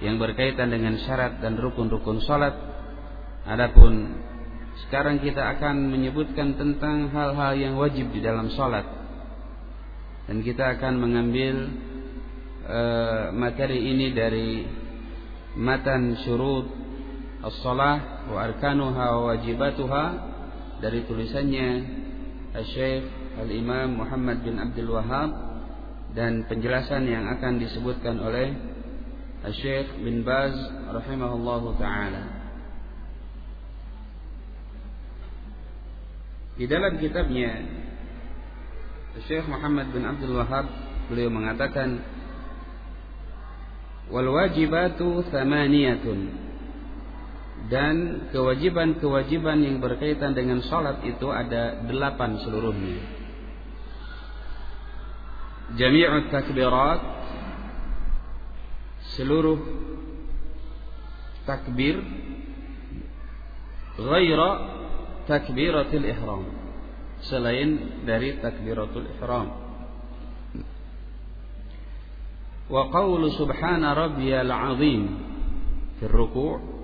yang 0.00 0.16
berkaitan 0.16 0.72
dengan 0.72 0.96
syarat 1.04 1.36
dan 1.44 1.60
rukun-rukun 1.60 2.24
salat. 2.24 2.56
Adapun 3.44 4.24
sekarang 4.88 5.20
kita 5.20 5.52
akan 5.52 5.92
menyebutkan 5.92 6.56
tentang 6.56 7.12
hal-hal 7.12 7.60
yang 7.60 7.76
wajib 7.76 8.08
di 8.08 8.24
dalam 8.24 8.48
salat. 8.56 8.88
Dan 10.24 10.40
kita 10.40 10.80
akan 10.80 10.96
mengambil 10.96 11.68
uh, 12.72 13.36
materi 13.36 13.84
ini 13.84 14.16
dari 14.16 14.64
matan 15.60 16.24
syurut 16.24 16.72
as-salah 17.44 18.24
wa 18.32 18.48
arkanuha 18.48 19.06
wa 19.12 19.36
wajibatuha 19.36 20.04
dari 20.80 21.04
tulisannya 21.04 21.98
Syekh 22.56 23.04
Al-Imam 23.38 24.00
Muhammad 24.00 24.40
bin 24.40 24.56
Abdul 24.56 24.90
Wahab 24.90 25.30
dan 26.16 26.48
penjelasan 26.48 27.04
yang 27.04 27.28
akan 27.28 27.60
disebutkan 27.60 28.16
oleh 28.18 28.56
Syekh 29.52 30.00
bin 30.00 30.24
Baz 30.24 30.56
rahimahullah 30.88 31.62
taala. 31.76 32.24
Di 36.58 36.66
dalam 36.66 36.98
kitabnya 36.98 37.62
Syekh 39.28 39.46
Muhammad 39.46 39.94
bin 39.94 40.02
Abdul 40.02 40.34
Wahab 40.34 40.66
beliau 41.06 41.30
mengatakan 41.30 42.02
wal 44.08 44.26
wajibatu 44.32 45.22
thamaniyatun 45.30 46.47
dan 47.66 48.30
kewajiban-kewajiban 48.30 49.58
yang 49.60 49.76
berkaitan 49.82 50.32
dengan 50.38 50.62
sholat 50.62 51.02
itu 51.02 51.26
ada 51.28 51.82
delapan 51.82 52.38
seluruhnya. 52.40 53.02
Jami'ut 55.76 56.32
takbirat 56.32 57.00
seluruh 59.18 59.58
takbir 61.42 61.98
ghaira 63.98 64.50
takbiratul 65.26 66.06
ihram 66.06 66.42
selain 67.26 68.04
dari 68.06 68.38
takbiratul 68.38 69.10
ihram 69.18 69.48
wa 72.68 72.82
qawlu 72.94 73.32
subhana 73.34 73.96
rabbiyal 73.96 74.52
azim 74.52 75.02
fi 75.98 76.04
ruku' 76.06 76.77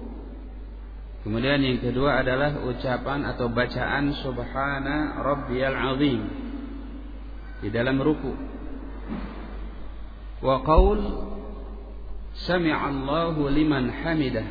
kemudian 1.24 1.60
yang 1.64 1.80
kedua 1.80 2.20
adalah 2.20 2.60
ucapan 2.62 3.24
atau 3.24 3.48
bacaan 3.48 4.12
subhana 4.20 5.24
rabbiyal 5.24 5.76
azim 5.96 6.20
di 7.64 7.68
dalam 7.72 7.96
ruku' 7.96 8.36
wa 10.44 10.60
qaul 10.60 11.00
Sami'allahu 12.34 13.46
liman 13.46 13.94
hamidah 13.94 14.42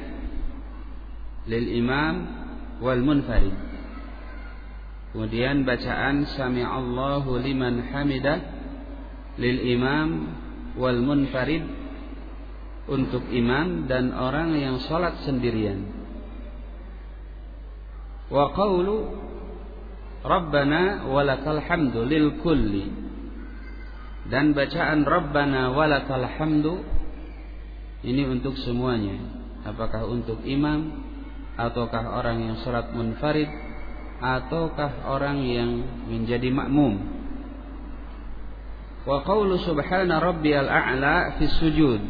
lil 1.51 1.67
imam 1.83 2.15
wal 2.79 3.03
munfarid. 3.03 3.51
Kemudian 5.11 5.67
bacaan 5.67 6.23
Sami'allahu 6.23 7.37
liman 7.43 7.83
hamidah 7.91 8.39
lil 9.35 9.57
imam 9.67 10.09
wal 10.79 10.95
munfarid 11.03 11.67
untuk 12.87 13.27
imam 13.27 13.91
dan 13.91 14.15
orang 14.15 14.55
yang 14.55 14.79
sholat 14.87 15.19
sendirian. 15.27 16.02
Wa 18.31 18.53
qawlu 18.55 18.95
Rabbana 20.23 21.11
walakal 21.11 21.59
hamdu 21.59 22.07
lil 22.07 22.39
kulli 22.39 22.87
dan 24.31 24.55
bacaan 24.55 25.03
Rabbana 25.03 25.75
walakal 25.75 26.23
hamdu 26.23 26.79
ini 28.03 28.23
untuk 28.27 28.55
semuanya. 28.59 29.19
Apakah 29.63 30.07
untuk 30.07 30.43
imam 30.43 30.91
ataukah 31.55 32.19
orang 32.19 32.39
yang 32.51 32.55
salat 32.63 32.91
munfarid 32.91 33.47
ataukah 34.23 35.11
orang 35.11 35.43
yang 35.43 35.71
menjadi 36.07 36.47
makmum. 36.51 37.03
Wa 39.03 39.23
qawlu 39.27 39.59
subhana 39.59 40.23
rabbiyal 40.23 40.67
a'la 40.71 41.35
fi 41.35 41.45
sujud. 41.59 42.03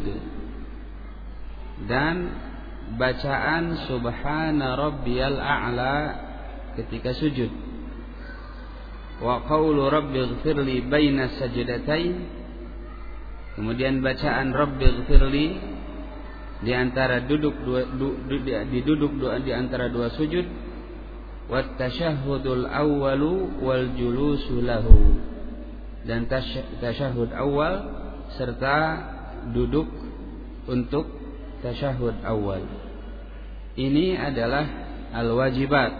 Dan 1.89 2.15
bacaan 2.99 3.87
subhana 3.89 4.75
rabbiyal 4.77 5.39
a'la 5.39 5.95
ketika 6.77 7.15
sujud. 7.15 7.51
Wa 9.23 9.45
qawlu 9.47 9.87
rabbi 9.87 10.19
ighfirli 10.19 10.85
baina 10.89 11.31
sajdatain. 11.39 12.43
Kemudian 13.53 14.01
bacaan 14.01 14.51
rabbi 14.51 14.83
ighfirli 14.83 15.47
di 16.63 16.71
antara 16.71 17.27
duduk 17.27 17.55
dua 17.67 17.83
du, 17.91 18.15
du, 18.23 18.39
di 18.47 18.79
duduk 18.81 19.19
dua 19.19 19.35
di 19.43 19.51
antara 19.51 19.91
dua 19.91 20.07
sujud 20.15 20.47
wat 21.51 21.75
tasyahhudul 21.75 22.71
awwalu 22.71 23.59
wal 23.59 23.91
julusu 23.99 24.63
lahu 24.63 25.19
dan 26.07 26.23
tasyahud 26.79 27.35
awal 27.35 27.75
serta 28.39 28.75
duduk 29.51 29.91
untuk 30.71 31.22
tasyahud 31.63 32.19
awal. 32.27 32.61
Ini 33.73 34.19
adalah 34.19 34.67
al 35.15 35.31
wajibat 35.33 35.91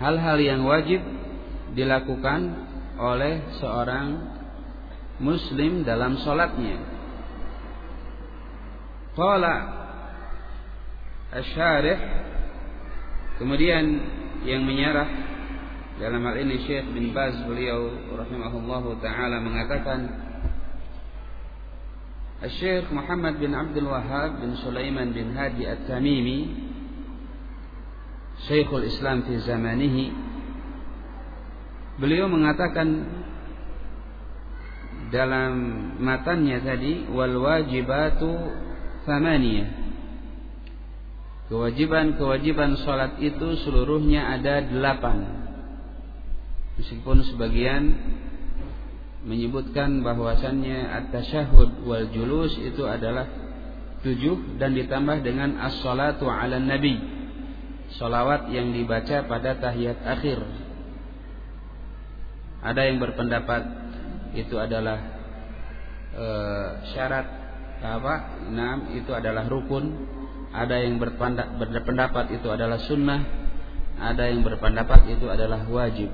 hal-hal 0.00 0.38
yang 0.40 0.64
wajib 0.66 0.98
dilakukan 1.76 2.56
oleh 2.96 3.44
seorang 3.60 4.34
muslim 5.20 5.84
dalam 5.84 6.16
sholatnya. 6.24 6.80
Qala 9.16 9.54
Asyarih 11.36 11.98
Kemudian 13.36 13.84
yang 14.48 14.64
menyarah 14.64 15.08
dalam 16.00 16.24
hal 16.24 16.36
ini 16.40 16.64
Syekh 16.64 16.88
bin 16.92 17.12
Baz 17.12 17.36
beliau 17.44 17.92
rahimahullahu 18.16 19.00
taala 19.04 19.40
mengatakan 19.44 20.08
Syekh 22.36 22.92
Muhammad 22.92 23.40
bin 23.40 23.56
Abdul 23.56 23.88
Wahab 23.88 24.44
bin 24.44 24.52
Sulaiman 24.60 25.16
bin 25.16 25.32
Hadi 25.32 25.64
At-Tamimi 25.64 26.52
Syekhul 28.44 28.84
Islam 28.84 29.24
di 29.24 29.40
zamanihi 29.40 30.06
beliau 31.96 32.28
mengatakan 32.28 33.08
dalam 35.08 35.52
matanya 36.02 36.60
tadi 36.60 37.08
wal 37.08 37.40
wajibatu 37.40 38.28
thamaniyah. 39.08 39.88
Kewajiban-kewajiban 41.46 42.74
salat 42.82 43.22
itu 43.22 43.54
seluruhnya 43.62 44.34
ada 44.34 44.66
delapan. 44.66 45.46
Meskipun 46.74 47.22
sebagian 47.22 47.82
menyebutkan 49.26 50.06
bahwasannya 50.06 50.86
at-tasyahud 51.02 51.82
wal 51.82 52.06
julus 52.14 52.54
itu 52.62 52.86
adalah 52.86 53.26
tujuh 54.06 54.56
dan 54.62 54.72
ditambah 54.78 55.26
dengan 55.26 55.58
as-salatu 55.58 56.30
ala 56.30 56.62
nabi. 56.62 56.96
Salawat 57.98 58.50
yang 58.50 58.70
dibaca 58.70 59.26
pada 59.26 59.58
tahiyat 59.58 59.98
akhir. 60.06 60.38
Ada 62.62 62.82
yang 62.90 62.98
berpendapat 62.98 63.62
itu 64.34 64.58
adalah 64.58 64.98
e, 66.14 66.26
syarat 66.94 67.26
apa? 67.78 68.14
Enam 68.50 68.90
itu 68.98 69.14
adalah 69.14 69.46
rukun 69.46 70.16
ada 70.56 70.80
yang 70.80 70.96
berpendapat 70.96 72.32
itu 72.32 72.48
adalah 72.48 72.80
sunnah, 72.88 73.20
ada 74.00 74.24
yang 74.32 74.40
berpendapat 74.40 75.04
itu 75.12 75.28
adalah 75.28 75.68
wajib. 75.68 76.08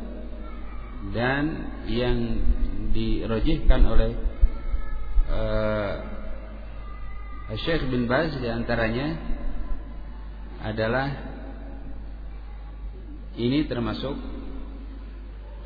Dan 1.15 1.45
yang 1.87 2.43
dirojihkan 2.93 3.81
oleh 3.89 4.11
uh, 5.33 5.95
Syekh 7.53 7.89
bin 7.93 8.09
Baz 8.09 8.33
di 8.37 8.49
antaranya 8.49 9.17
adalah 10.63 11.09
ini 13.37 13.65
termasuk 13.69 14.17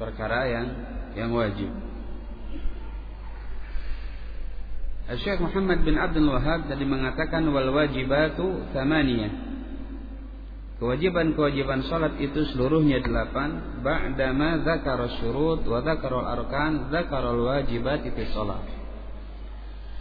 perkara 0.00 0.50
yang 0.50 0.66
yang 1.14 1.30
wajib. 1.34 1.70
Syekh 5.06 5.38
Muhammad 5.38 5.86
bin 5.86 5.94
Abdul 5.94 6.26
Wahab 6.26 6.66
tadi 6.66 6.82
mengatakan 6.82 7.46
wal 7.54 7.70
wajibatu 7.70 8.66
thamaniyah. 8.74 9.45
Kewajiban-kewajiban 10.76 11.88
salat 11.88 12.20
itu 12.20 12.44
seluruhnya 12.52 13.00
delapan. 13.00 13.80
Ba'dama 13.80 14.60
dzakara 14.60 15.08
syurut 15.20 15.64
wa 15.64 15.80
dzakara 15.80 16.20
arkan 16.36 16.92
dzakara 16.92 17.32
wajibat 17.32 18.04
fi 18.04 18.22
salat. 18.36 18.60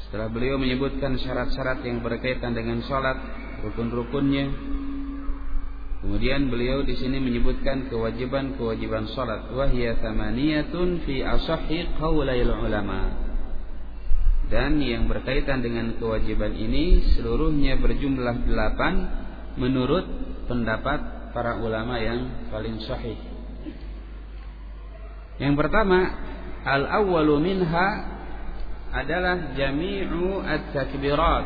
Setelah 0.04 0.28
beliau 0.28 0.60
menyebutkan 0.60 1.16
syarat-syarat 1.16 1.80
yang 1.88 2.04
berkaitan 2.04 2.52
dengan 2.52 2.84
salat, 2.86 3.16
rukun-rukunnya, 3.64 4.52
kemudian 6.04 6.52
beliau 6.52 6.84
di 6.84 6.94
sini 7.00 7.24
menyebutkan 7.24 7.88
kewajiban-kewajiban 7.88 9.08
salat. 9.16 9.48
Wahya 9.56 9.96
thamaniyatun 10.04 11.08
fi 11.08 11.24
asahhi 11.24 11.88
qaulail 11.96 12.52
ulama 12.52 13.26
dan 14.46 14.78
yang 14.78 15.10
berkaitan 15.10 15.66
dengan 15.66 15.98
kewajiban 15.98 16.54
ini 16.54 17.02
seluruhnya 17.18 17.82
berjumlah 17.82 18.46
delapan 18.46 18.94
menurut 19.58 20.06
pendapat 20.48 21.32
para 21.36 21.60
ulama 21.60 22.00
yang 22.00 22.48
paling 22.48 22.80
sahih. 22.86 23.20
Yang 25.36 25.54
pertama, 25.60 26.00
al-awwalu 26.64 27.44
minha 27.44 27.88
adalah 28.96 29.52
jami'u 29.60 30.40
at-takbirat. 30.40 31.46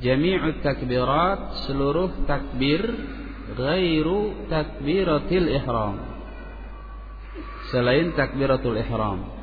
Jami'u 0.00 0.64
takbirat 0.64 1.68
seluruh 1.68 2.24
takbir 2.24 2.80
ghairu 3.56 4.48
takbiratil 4.48 5.48
ihram. 5.48 5.96
Selain 7.68 8.12
takbiratul 8.16 8.80
ihram. 8.80 9.40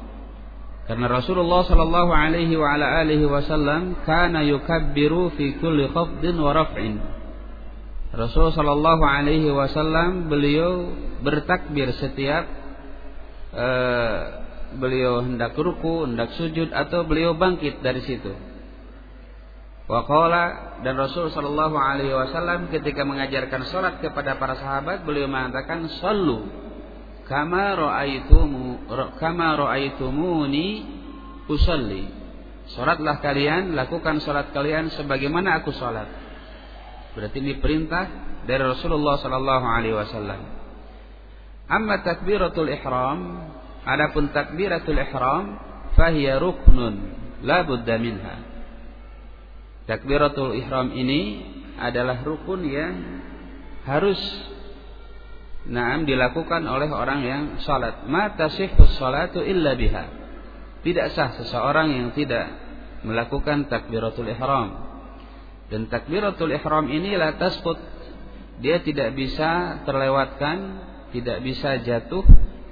Karena 0.88 1.12
Rasulullah 1.12 1.68
sallallahu 1.68 2.12
alaihi 2.16 2.56
wa 2.56 2.74
ala 2.74 3.04
alihi 3.04 3.28
wasallam 3.28 4.02
kana 4.08 4.42
yukabbiru 4.48 5.36
fi 5.36 5.60
kulli 5.60 5.92
khafdin 5.92 6.40
wa 6.40 6.56
raf'in. 6.56 7.17
Rasul 8.16 8.56
sallallahu 8.56 9.04
alaihi 9.04 9.52
wasallam 9.52 10.32
beliau 10.32 10.96
bertakbir 11.20 11.92
setiap 12.00 12.48
uh, 13.52 14.20
beliau 14.80 15.24
hendak 15.24 15.56
ruku, 15.56 16.08
hendak 16.08 16.32
sujud 16.40 16.72
atau 16.72 17.04
beliau 17.04 17.36
bangkit 17.36 17.84
dari 17.84 18.00
situ. 18.04 18.32
Wa 19.88 20.04
qala 20.04 20.44
dan 20.84 21.00
Rasul 21.00 21.32
sallallahu 21.32 21.76
alaihi 21.76 22.12
wasallam 22.12 22.68
ketika 22.72 23.08
mengajarkan 23.08 23.68
salat 23.72 24.04
kepada 24.04 24.36
para 24.36 24.60
sahabat 24.60 25.08
beliau 25.08 25.32
mengatakan 25.32 25.88
sallu 26.04 26.44
kama 27.28 27.76
ra'aitumu 27.76 28.88
kama 29.20 29.56
ra'aitumuni 29.56 30.68
usalli. 31.48 32.16
Salatlah 32.68 33.24
kalian, 33.24 33.80
lakukan 33.80 34.20
salat 34.20 34.52
kalian 34.52 34.92
sebagaimana 34.92 35.64
aku 35.64 35.72
salat. 35.72 36.27
Berarti 37.18 37.42
ini 37.42 37.58
perintah 37.58 38.06
dari 38.46 38.62
Rasulullah 38.62 39.18
sallallahu 39.18 39.66
alaihi 39.66 39.98
wasallam. 39.98 40.40
Amma 41.66 42.06
takbiratul 42.06 42.70
ihram, 42.70 43.50
adapun 43.82 44.30
takbiratul 44.30 45.02
ihram 45.02 45.58
fahiya 45.98 46.38
ruknun 46.38 46.94
la 47.42 47.66
budda 47.66 47.98
minha. 47.98 48.36
Takbiratul 49.90 50.62
ihram 50.62 50.94
ini 50.94 51.42
adalah 51.82 52.22
rukun 52.22 52.62
yang 52.70 52.94
harus 53.90 54.20
Naam 55.68 56.08
dilakukan 56.08 56.64
oleh 56.64 56.88
orang 56.88 57.20
yang 57.28 57.44
salat. 57.60 58.08
Mata 58.08 58.48
sihhus 58.48 58.96
salatu 58.96 59.44
illa 59.44 59.76
biha. 59.76 60.06
Tidak 60.80 61.12
sah 61.12 61.36
seseorang 61.44 61.92
yang 61.92 62.10
tidak 62.16 62.48
melakukan 63.04 63.68
takbiratul 63.68 64.32
ihram. 64.32 64.87
Dan 65.68 65.92
takbiratul 65.92 66.56
ihram 66.56 66.88
ini 66.88 67.20
la 67.20 67.36
tasqut. 67.36 67.80
Dia 68.64 68.82
tidak 68.82 69.14
bisa 69.14 69.84
terlewatkan, 69.86 70.58
tidak 71.14 71.44
bisa 71.46 71.78
jatuh 71.84 72.26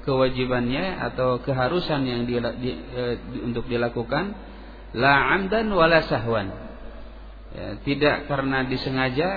kewajibannya 0.05 1.01
atau 1.12 1.41
keharusan 1.41 2.01
yang 2.05 2.21
di, 2.29 2.38
di, 2.62 2.71
e, 2.73 3.03
untuk 3.41 3.65
dilakukan 3.65 4.38
la 4.93 5.34
amdan 5.36 5.67
wala 5.73 6.05
sahwan. 6.05 6.53
Ya, 7.55 7.67
tidak 7.84 8.29
karena 8.29 8.63
disengaja 8.69 9.29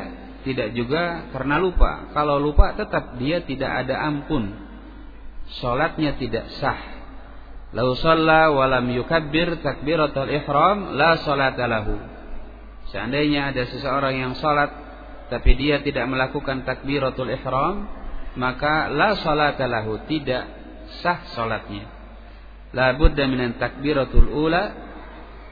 tidak 0.46 0.72
juga 0.76 1.28
karena 1.34 1.58
lupa. 1.58 2.12
Kalau 2.14 2.38
lupa 2.38 2.76
tetap 2.78 3.18
dia 3.18 3.42
tidak 3.42 3.84
ada 3.84 4.06
ampun. 4.06 4.54
Salatnya 5.58 6.14
tidak 6.20 6.52
sah. 6.60 6.78
Lau 7.76 7.92
shalla 7.96 8.48
wa 8.48 8.64
lam 8.64 8.88
yukabbir 8.88 9.60
takbiratul 9.60 10.30
ihram 10.30 10.96
la 10.96 11.20
salata 11.20 11.68
lahu. 11.68 12.17
Seandainya 12.88 13.52
ada 13.52 13.62
seseorang 13.68 14.14
yang 14.16 14.32
salat 14.40 14.72
tapi 15.28 15.60
dia 15.60 15.84
tidak 15.84 16.08
melakukan 16.08 16.64
takbiratul 16.64 17.28
ihram, 17.28 17.84
maka 18.40 18.88
la 18.88 19.12
salata 19.20 19.68
lahu, 19.68 20.00
tidak 20.08 20.48
sah 21.04 21.20
salatnya. 21.36 21.84
La 22.72 22.96
budda 22.96 23.28
minan 23.28 23.60
takbiratul 23.60 24.28
ula 24.28 24.88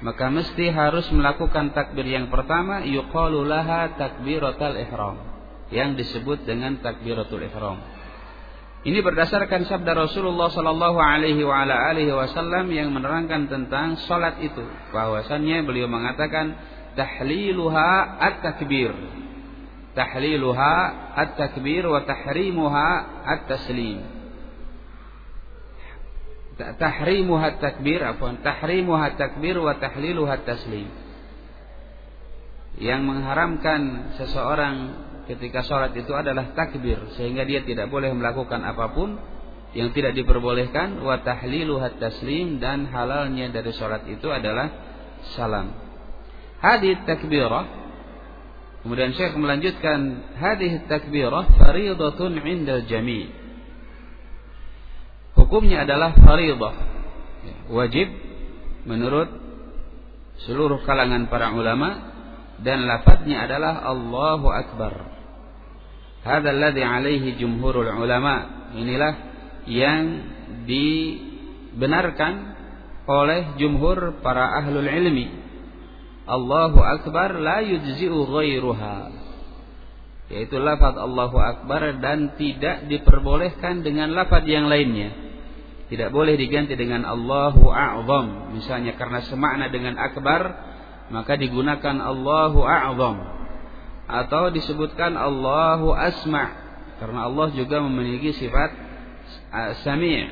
maka 0.05 0.29
mesti 0.29 0.68
harus 0.68 1.09
melakukan 1.09 1.72
takbir 1.72 2.05
yang 2.05 2.29
pertama 2.29 2.85
yuqalu 2.85 3.49
laha 3.49 3.96
takbiratul 3.96 4.77
ihram 4.77 5.16
yang 5.72 5.96
disebut 5.96 6.44
dengan 6.44 6.77
takbiratul 6.85 7.40
ihram. 7.40 7.81
Ini 8.87 9.03
berdasarkan 9.03 9.66
sabda 9.66 9.99
Rasulullah 9.99 10.46
sallallahu 10.46 11.01
alaihi 11.01 11.42
wa 11.42 11.64
ala 11.64 11.90
alihi 11.90 12.12
wasallam 12.12 12.70
yang 12.70 12.94
menerangkan 12.94 13.51
tentang 13.51 13.99
salat 14.07 14.38
itu 14.38 14.62
bahwasannya 14.94 15.66
beliau 15.66 15.90
mengatakan 15.90 16.55
tahliluha 16.97 18.19
at-takbir. 18.19 18.93
Tahliluha 19.93 20.75
at-takbir 21.15 21.85
wa 21.87 22.01
tahrimuha 22.05 22.89
at-taslim 23.25 24.17
tahrimuha 26.57 27.61
takbir 27.61 28.01
apa 28.01 28.41
tahrimuha 28.41 29.21
takbir 29.21 29.61
wa 29.61 29.77
tahliluha 29.77 30.41
taslim 30.41 30.89
yang 32.81 33.05
mengharamkan 33.05 34.13
seseorang 34.21 35.05
ketika 35.29 35.65
sholat 35.65 35.93
itu 35.97 36.13
adalah 36.13 36.53
takbir 36.53 37.13
sehingga 37.17 37.45
dia 37.45 37.65
tidak 37.65 37.89
boleh 37.89 38.13
melakukan 38.13 38.61
apa 38.65 38.93
pun 38.93 39.17
yang 39.73 39.93
tidak 39.93 40.17
diperbolehkan. 40.17 41.01
Wa 41.01 41.21
tahliluha 41.25 41.97
taslim 41.97 42.61
dan 42.61 42.89
halalnya 42.93 43.49
dari 43.49 43.73
sholat 43.73 44.05
itu 44.09 44.29
adalah 44.29 44.69
salam 45.37 45.86
hadith 46.62 47.05
takbirah 47.05 47.66
kemudian 48.85 49.12
Syekh 49.16 49.35
melanjutkan 49.35 50.31
hadith 50.38 50.87
takbirah 50.87 51.51
faridatun 51.59 52.38
inda 52.40 52.85
jami' 52.87 53.47
hukumnya 55.47 55.87
adalah 55.87 56.16
faridah. 56.19 56.75
Wajib 57.71 58.11
menurut 58.83 59.31
seluruh 60.42 60.83
kalangan 60.83 61.31
para 61.31 61.55
ulama 61.55 62.12
dan 62.66 62.83
lafadznya 62.83 63.47
adalah 63.47 63.87
Allahu 63.87 64.51
Akbar. 64.51 65.14
Hadza 66.27 66.51
alladhi 66.51 66.83
alaihi 66.83 67.38
jumhurul 67.38 67.87
ulama. 67.87 68.66
Inilah 68.75 69.14
yang 69.71 70.03
dibenarkan 70.66 72.59
oleh 73.07 73.55
jumhur 73.62 74.19
para 74.19 74.59
ahlul 74.59 74.83
ilmi 74.83 75.46
Allahu 76.27 76.83
Akbar 76.83 77.39
la 77.39 77.62
yujzi'u 77.62 78.27
ghairuha 78.27 79.27
yaitu 80.27 80.59
lafaz 80.59 80.99
Allahu 80.99 81.39
Akbar 81.39 82.03
dan 82.03 82.35
tidak 82.35 82.91
diperbolehkan 82.91 83.87
dengan 83.87 84.11
lafaz 84.11 84.43
yang 84.43 84.67
lainnya. 84.67 85.15
Tidak 85.87 86.11
boleh 86.11 86.35
diganti 86.35 86.75
dengan 86.75 87.07
Allahu 87.07 87.71
A'zam. 87.71 88.51
Misalnya 88.59 88.99
karena 88.99 89.23
semakna 89.23 89.71
dengan 89.71 89.95
akbar, 90.03 90.51
maka 91.15 91.39
digunakan 91.39 91.95
Allahu 92.03 92.59
A'zam. 92.67 93.23
Atau 94.11 94.51
disebutkan 94.51 95.15
Allahu 95.15 95.95
Asma' 95.95 96.67
karena 96.99 97.31
Allah 97.31 97.55
juga 97.55 97.79
memiliki 97.87 98.35
sifat 98.35 98.71
Sami'. 99.87 100.27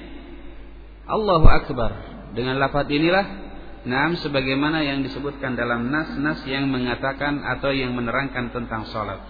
Allahu 1.07 1.47
Akbar. 1.47 1.93
Dengan 2.35 2.59
lafaz 2.59 2.91
inilah 2.91 3.44
Naam 3.85 4.17
sebagaimana 4.17 4.81
yang 4.81 5.05
disebutkan 5.05 5.61
dalam 5.61 5.93
nas-nas 5.93 6.41
yang 6.49 6.73
mengatakan 6.73 7.45
atau 7.45 7.69
yang 7.69 7.93
menerangkan 7.93 8.49
tentang 8.49 8.89
salat. 8.89 9.21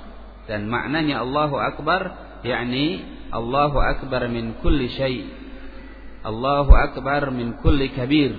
Dan 0.46 0.70
maknanya 0.70 1.26
Allahu 1.26 1.58
Akbar 1.58 2.02
yakni 2.46 3.02
Allahu 3.34 3.82
Akbar 3.82 4.30
min 4.30 4.54
kulli 4.62 4.86
syai. 4.94 5.26
Allahu 6.22 6.70
Akbar 6.70 7.34
min 7.34 7.58
kulli 7.58 7.90
kabir. 7.98 8.30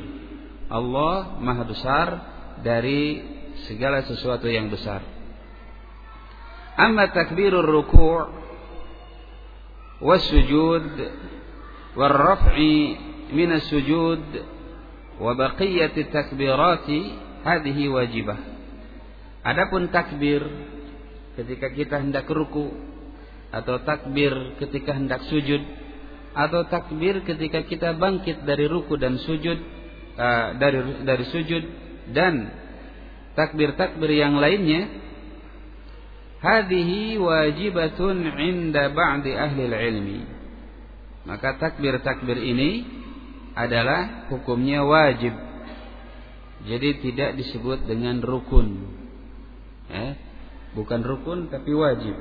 Allah 0.72 1.36
Maha 1.44 1.68
besar 1.68 2.08
dari 2.64 3.20
segala 3.68 4.08
sesuatu 4.08 4.48
yang 4.48 4.72
besar. 4.72 5.04
Amma 6.80 7.12
takbirur 7.12 7.64
ruku' 7.64 8.24
was 10.00 10.24
sujud 10.32 10.92
wal 11.96 12.16
raf'i 12.16 13.00
min 13.32 13.52
as-sujud 13.52 14.55
baqiyati 15.20 16.12
takbirati 16.12 17.00
hadhihi 17.46 17.84
wajibah. 17.92 18.40
Adapun 19.46 19.94
takbir 19.94 20.42
ketika 21.38 21.70
kita 21.72 21.96
hendak 22.02 22.26
ruku 22.26 22.74
atau 23.54 23.80
takbir 23.86 24.58
ketika 24.60 24.98
hendak 24.98 25.24
sujud 25.30 25.62
atau 26.36 26.68
takbir 26.68 27.24
ketika 27.24 27.64
kita 27.64 27.96
bangkit 27.96 28.44
dari 28.44 28.68
ruku 28.68 29.00
dan 29.00 29.16
sujud 29.22 29.56
uh, 30.20 30.60
dari 30.60 31.06
dari 31.08 31.26
sujud 31.32 31.64
dan 32.12 32.52
takbir-takbir 33.40 34.12
yang 34.12 34.36
lainnya 34.36 34.88
hadhihi 36.44 37.16
wajibatun 37.16 38.28
inda 38.36 38.92
ba'di 38.92 39.32
ahli 39.32 39.64
ilmi 39.72 40.20
maka 41.24 41.56
takbir-takbir 41.56 42.36
ini 42.36 42.84
adalah 43.56 44.28
hukumnya 44.30 44.84
wajib. 44.84 45.32
Jadi 46.66 46.90
tidak 47.00 47.40
disebut 47.40 47.88
dengan 47.88 48.20
rukun. 48.20 48.84
Eh, 49.88 50.14
bukan 50.76 51.02
rukun 51.02 51.48
tapi 51.48 51.72
wajib. 51.72 52.16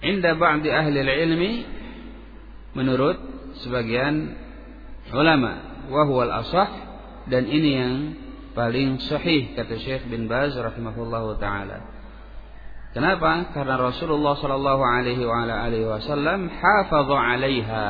Inda 0.00 0.32
ba'di 0.36 0.68
ahli 0.72 0.98
ilmi 1.04 1.52
menurut 2.72 3.20
sebagian 3.60 4.32
ulama 5.12 5.84
wa 5.92 6.02
huwal 6.08 6.32
asah 6.32 6.70
dan 7.28 7.44
ini 7.44 7.70
yang 7.76 7.94
paling 8.56 8.98
sahih 9.06 9.52
kata 9.52 9.76
Syekh 9.76 10.08
bin 10.08 10.26
Baz 10.26 10.56
rahimahullahu 10.56 11.36
taala. 11.36 11.99
Kenapa? 12.90 13.54
Karena 13.54 13.78
Rasulullah 13.78 14.34
Shallallahu 14.34 14.82
Alaihi 14.82 15.86
Wasallam 15.86 16.50
hafadhu 16.50 17.14
alaiha. 17.14 17.86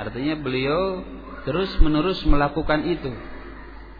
Artinya 0.00 0.40
beliau 0.40 1.04
terus 1.44 1.68
menerus 1.84 2.24
melakukan 2.24 2.88
itu. 2.88 3.12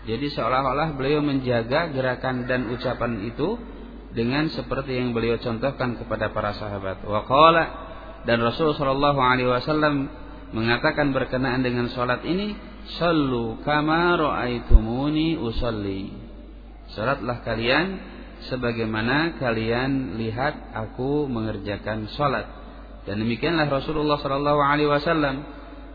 Jadi 0.08 0.32
seolah-olah 0.32 0.96
beliau 0.96 1.20
menjaga 1.20 1.92
gerakan 1.92 2.48
dan 2.48 2.72
ucapan 2.72 3.28
itu 3.28 3.60
dengan 4.16 4.48
seperti 4.48 4.96
yang 4.96 5.12
beliau 5.12 5.36
contohkan 5.36 6.00
kepada 6.00 6.32
para 6.32 6.56
sahabat. 6.56 7.04
Waqala 7.04 7.64
dan 8.24 8.40
Rasulullah 8.40 8.80
Shallallahu 8.80 9.20
Alaihi 9.20 9.50
Wasallam 9.52 10.08
mengatakan 10.56 11.12
berkenaan 11.12 11.60
dengan 11.60 11.92
sholat 11.92 12.24
ini, 12.24 12.56
Sallu 12.96 13.60
kama 13.68 14.16
ra'aitumuni 14.16 15.36
usalli. 15.36 16.08
Salatlah 16.96 17.44
kalian 17.44 18.16
sebagaimana 18.46 19.34
kalian 19.42 20.14
lihat 20.14 20.70
aku 20.70 21.26
mengerjakan 21.26 22.06
salat. 22.14 22.46
Dan 23.02 23.24
demikianlah 23.24 23.66
Rasulullah 23.66 24.20
sallallahu 24.20 24.60
alaihi 24.62 24.90
wasallam. 24.90 25.42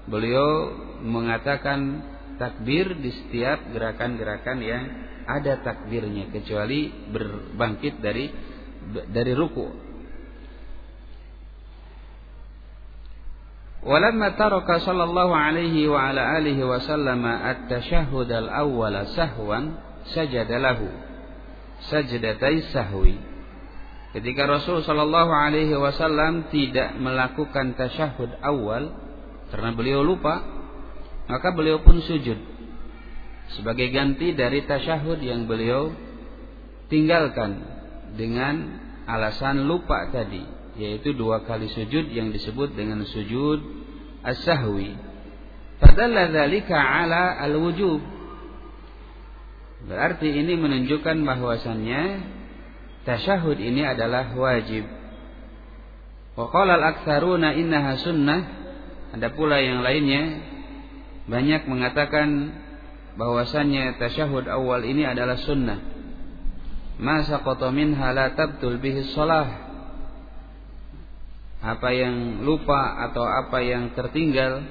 Beliau 0.03 0.75
mengatakan 0.99 2.03
takbir 2.36 2.99
di 2.99 3.13
setiap 3.15 3.71
gerakan-gerakan 3.71 4.60
yang 4.60 4.84
ada 5.23 5.63
takbirnya 5.63 6.27
kecuali 6.27 6.91
berbangkit 6.91 8.03
dari 8.03 8.27
dari 8.91 9.32
ruku. 9.32 9.93
Walamma 13.84 14.36
taraka 14.39 14.79
sallallahu 14.79 15.32
alaihi 15.36 15.91
wa 15.91 16.08
ala 16.08 16.39
alihi 16.39 16.63
wasallam 16.63 17.23
at-tashahhud 17.23 18.32
al-awwal 18.32 18.95
sahwan 19.12 19.75
sajada 20.08 20.56
lahu 20.56 20.88
sajdatai 21.89 22.73
sahwi. 22.73 23.17
Ketika 24.13 24.45
Rasul 24.45 24.86
Shallallahu 24.86 25.31
Alaihi 25.33 25.73
Wasallam 25.73 26.53
tidak 26.53 26.93
melakukan 27.01 27.73
tasyahud 27.73 28.38
awal 28.45 28.93
karena 29.49 29.73
beliau 29.73 30.05
lupa, 30.05 30.38
maka 31.25 31.49
beliau 31.49 31.81
pun 31.81 31.97
sujud 31.97 32.38
sebagai 33.57 33.89
ganti 33.89 34.38
dari 34.38 34.63
tasyahud 34.63 35.17
yang 35.19 35.49
beliau 35.49 35.91
tinggalkan 36.93 37.57
dengan 38.13 38.79
alasan 39.09 39.65
lupa 39.65 40.13
tadi, 40.13 40.45
yaitu 40.77 41.17
dua 41.17 41.41
kali 41.43 41.67
sujud 41.73 42.13
yang 42.13 42.29
disebut 42.29 42.77
dengan 42.77 43.01
sujud 43.03 43.59
as-sahwi. 44.23 44.93
Fadalla 45.81 46.29
ala 46.31 47.23
al-wujub 47.43 48.12
Berarti 49.84 50.32
ini 50.32 50.56
menunjukkan 50.56 51.28
bahwasannya 51.28 52.02
tasyahud 53.04 53.60
ini 53.60 53.84
adalah 53.84 54.32
wajib. 54.32 54.88
Wa 56.39 56.48
qala 56.48 56.80
al-aktsaruna 56.80 57.52
innaha 57.60 58.00
sunnah. 58.00 58.41
Ada 59.13 59.30
pula 59.36 59.60
yang 59.60 59.84
lainnya 59.84 60.39
banyak 61.28 61.67
mengatakan 61.67 62.28
bahwasannya 63.19 64.00
tasyahud 64.00 64.48
awal 64.48 64.82
ini 64.88 65.04
adalah 65.04 65.36
sunnah. 65.43 65.84
Ma 66.98 67.22
saqata 67.28 67.69
minha 67.76 68.15
la 68.15 68.32
tabtul 68.34 68.80
bihi 68.80 69.12
shalah. 69.12 69.67
Apa 71.63 71.91
yang 71.96 72.43
lupa 72.43 73.04
atau 73.08 73.24
apa 73.24 73.60
yang 73.63 73.91
tertinggal 73.96 74.63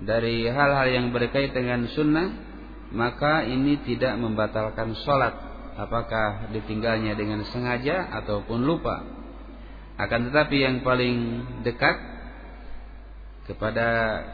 dari 0.00 0.48
hal-hal 0.48 0.88
yang 0.88 1.06
berkaitan 1.12 1.64
dengan 1.64 1.82
sunnah 1.92 2.47
maka 2.92 3.44
ini 3.44 3.80
tidak 3.84 4.16
membatalkan 4.16 4.96
sholat. 5.04 5.34
Apakah 5.78 6.50
ditinggalnya 6.50 7.14
dengan 7.14 7.46
sengaja 7.46 8.10
ataupun 8.22 8.66
lupa. 8.66 9.06
Akan 9.94 10.30
tetapi 10.30 10.56
yang 10.58 10.82
paling 10.82 11.46
dekat 11.62 11.96
kepada 13.46 13.86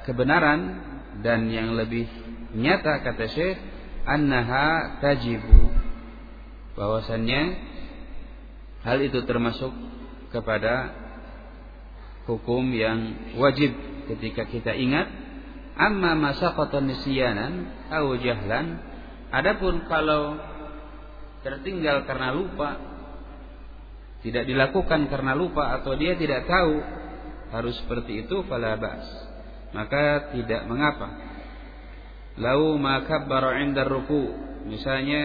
kebenaran 0.09 0.81
dan 1.21 1.47
yang 1.53 1.77
lebih 1.77 2.09
nyata 2.57 3.05
kata 3.05 3.29
Syekh 3.29 3.61
annaha 4.09 4.99
tajibu. 5.05 5.69
Bahwasannya 6.75 7.43
hal 8.85 8.99
itu 9.05 9.21
termasuk 9.29 9.73
kepada 10.33 10.97
hukum 12.25 12.73
yang 12.73 13.31
wajib 13.37 13.73
ketika 14.09 14.49
kita 14.49 14.73
ingat 14.73 15.24
Amma 15.75 16.15
masaqata 16.15 16.79
nisyanan 16.79 17.67
au 17.91 18.15
jahlan. 18.15 18.79
Adapun 19.35 19.83
kalau 19.91 20.39
tertinggal 21.43 22.07
karena 22.07 22.31
lupa 22.31 22.79
tidak 24.23 24.47
dilakukan 24.47 25.11
karena 25.11 25.35
lupa 25.35 25.75
atau 25.77 25.99
dia 25.99 26.15
tidak 26.15 26.47
tahu 26.47 26.81
harus 27.53 27.75
seperti 27.83 28.25
itu 28.25 28.41
fala 28.49 28.79
bas 28.79 29.05
maka 29.75 30.31
tidak 30.31 30.65
mengapa. 30.71 31.11
Lau 32.39 32.79
makabbara 32.79 33.59
'inda 33.59 33.83
ruku. 33.83 34.31
Misalnya 34.71 35.23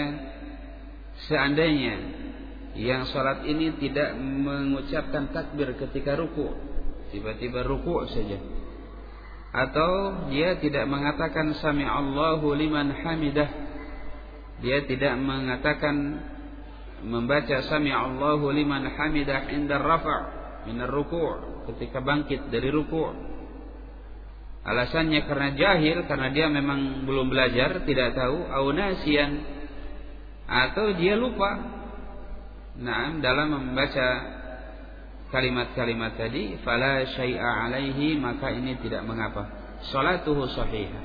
seandainya 1.30 1.96
yang 2.74 3.06
sholat 3.08 3.46
ini 3.46 3.78
tidak 3.78 4.18
mengucapkan 4.18 5.30
takbir 5.30 5.78
ketika 5.78 6.18
ruku. 6.18 6.58
Tiba-tiba 7.14 7.62
ruku 7.66 8.10
saja 8.10 8.59
atau 9.50 10.26
dia 10.30 10.62
tidak 10.62 10.86
mengatakan 10.86 11.58
sami 11.58 11.86
Allahu 11.86 12.54
liman 12.54 12.94
hamidah. 12.94 13.50
Dia 14.60 14.84
tidak 14.86 15.16
mengatakan 15.18 15.96
membaca 17.02 17.64
sami 17.66 17.90
Allahu 17.90 18.52
liman 18.54 18.86
hamidah 18.86 19.50
inda 19.50 19.80
rafa' 19.82 20.22
min 20.68 20.84
ruku' 20.86 21.66
ketika 21.72 22.04
bangkit 22.04 22.52
dari 22.52 22.70
ruku' 22.70 23.30
alasannya 24.70 25.26
karena 25.26 25.50
jahil 25.56 25.98
karena 26.06 26.28
dia 26.30 26.48
memang 26.52 27.08
belum 27.08 27.32
belajar 27.32 27.88
tidak 27.88 28.14
tahu 28.14 28.38
au 28.44 28.70
nasian 28.76 29.42
atau 30.50 30.94
dia 30.98 31.14
lupa. 31.18 31.78
Nah 32.80 33.18
dalam 33.20 33.54
membaca 33.54 34.39
kalimat-kalimat 35.30 36.18
tadi 36.18 36.58
fala 36.66 37.06
syai'a 37.06 37.70
alaihi 37.70 38.18
maka 38.18 38.54
ini 38.54 38.78
tidak 38.82 39.06
mengapa. 39.06 39.48
Salatuhu 39.90 40.50
sahihah 40.52 41.04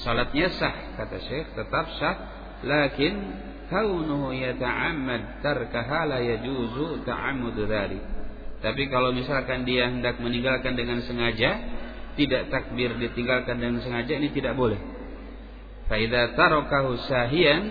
salatnya 0.00 0.48
sah 0.54 0.96
kata 0.96 1.18
Syekh 1.26 1.56
tetap 1.58 1.86
sah. 1.98 2.16
Lakin 2.60 3.14
kaunuhu 3.72 4.36
yata'ammad 4.36 5.40
tarkaha 5.40 6.04
la 6.04 6.20
yajuzu 6.20 7.08
ta'ammud 7.08 7.56
dzalik 7.56 8.20
tapi 8.60 8.92
kalau 8.92 9.10
misalkan 9.16 9.64
dia 9.64 9.88
hendak 9.88 10.20
meninggalkan 10.20 10.76
dengan 10.76 11.00
sengaja 11.00 11.56
tidak 12.14 12.52
takbir 12.52 12.92
ditinggalkan 13.00 13.56
dengan 13.56 13.80
sengaja 13.80 14.20
ini 14.20 14.28
tidak 14.36 14.52
boleh. 14.52 14.76
Fa 15.88 15.96
idza 15.96 16.36
tarakahu 16.36 17.00
sahiyan 17.08 17.62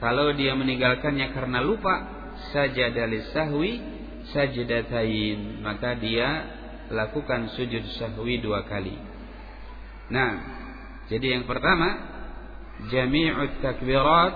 kalau 0.00 0.32
dia 0.32 0.56
meninggalkannya 0.56 1.36
karena 1.36 1.60
lupa 1.60 1.94
sajada 2.52 3.04
sahwi 3.36 3.80
sajdatain 4.34 5.62
maka 5.62 5.94
dia 5.98 6.28
lakukan 6.90 7.50
sujud 7.54 7.82
sahwi 7.98 8.38
dua 8.38 8.62
kali 8.66 9.16
Nah, 10.06 10.32
jadi 11.10 11.38
yang 11.38 11.44
pertama 11.50 11.88
jami'ut 12.90 13.58
takbirat 13.58 14.34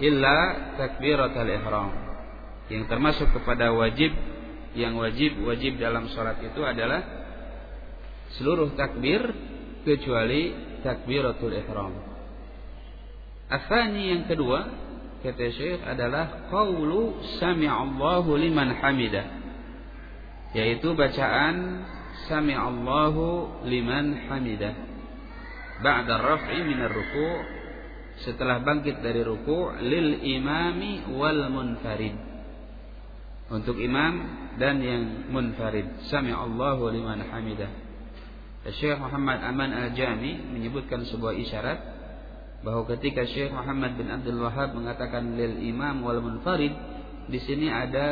illa 0.00 0.36
takbirat 0.80 1.32
al-ihram. 1.36 1.92
Yang 2.72 2.84
termasuk 2.88 3.28
kepada 3.36 3.76
wajib 3.76 4.12
yang 4.74 4.96
wajib 4.96 5.44
wajib 5.44 5.76
dalam 5.76 6.08
sholat 6.10 6.40
itu 6.40 6.60
adalah 6.64 7.04
seluruh 8.40 8.72
takbir 8.74 9.20
kecuali 9.84 10.56
takbiratul 10.80 11.52
ihram. 11.52 11.92
Afani 13.52 14.16
yang 14.16 14.24
kedua 14.24 14.64
kata 15.24 15.44
Syekh 15.56 15.80
adalah 15.80 16.52
qaulu 16.52 17.16
sami'allahu 17.40 18.36
liman 18.36 18.76
hamidah 18.76 19.26
yaitu 20.52 20.92
bacaan 20.92 21.88
sami'allahu 22.28 23.64
liman 23.64 24.28
hamidah 24.28 24.76
ba'da 25.80 26.14
raf'i 26.20 26.60
minar 26.62 26.92
ruku' 26.92 27.64
setelah 28.22 28.62
bangkit 28.62 29.02
dari 29.02 29.26
ruku' 29.26 29.74
lil 29.82 30.22
imami 30.22 31.02
wal 31.18 31.50
munfarid. 31.50 32.14
Untuk 33.50 33.76
imam 33.76 34.14
dan 34.56 34.78
yang 34.80 35.28
munfarid. 35.28 36.08
Sami 36.08 36.32
Allahu 36.32 36.88
liman 36.88 37.20
hamidah 37.28 37.68
Syekh 38.64 38.96
Muhammad 38.96 39.44
Aman 39.44 39.76
Al-Jami 39.76 40.40
menyebutkan 40.56 41.04
sebuah 41.04 41.36
isyarat 41.36 41.93
bahwa 42.64 42.88
ketika 42.96 43.28
Syekh 43.28 43.52
Muhammad 43.52 44.00
bin 44.00 44.08
Abdul 44.08 44.40
Wahab 44.40 44.72
mengatakan 44.72 45.36
lil 45.36 45.60
imam 45.68 46.00
wal 46.00 46.24
munfarid 46.24 46.72
di 47.28 47.38
sini 47.44 47.68
ada 47.68 48.08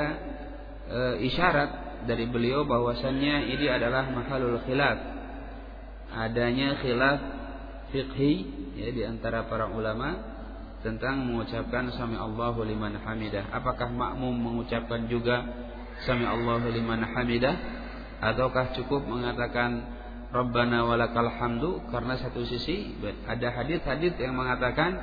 e, 0.87 1.01
isyarat 1.33 2.05
dari 2.05 2.29
beliau 2.29 2.69
bahwasannya 2.69 3.49
ini 3.57 3.67
adalah 3.73 4.12
mahalul 4.12 4.61
khilaf 4.69 4.99
adanya 6.12 6.77
khilaf 6.85 7.19
fiqhi 7.97 8.33
ya 8.77 8.88
di 8.93 9.03
antara 9.09 9.49
para 9.49 9.73
ulama 9.73 10.33
tentang 10.83 11.23
mengucapkan 11.23 11.95
sami 11.95 12.19
Allahu 12.19 12.67
liman 12.67 12.99
hamidah. 12.99 13.55
Apakah 13.55 13.88
makmum 13.88 14.35
mengucapkan 14.35 15.07
juga 15.07 15.47
sami 16.03 16.27
Allahu 16.27 16.69
liman 16.69 17.07
hamidah 17.07 17.55
ataukah 18.19 18.75
cukup 18.75 19.07
mengatakan 19.07 19.91
Rabbana 20.33 20.88
walakal 20.88 21.29
hamdu 21.29 21.85
karena 21.92 22.16
satu 22.16 22.40
sisi 22.49 22.97
ada 23.29 23.53
hadis-hadis 23.53 24.16
yang 24.16 24.33
mengatakan 24.33 24.97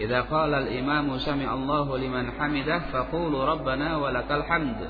idza 0.00 0.24
qala 0.32 0.64
al-imamu 0.64 1.20
sami 1.20 1.44
Allahu 1.44 1.92
liman 2.00 2.32
hamidah 2.32 2.88
faqulu 2.88 3.36
Rabbana 3.44 4.00
walakal 4.00 4.48
hamdu. 4.48 4.88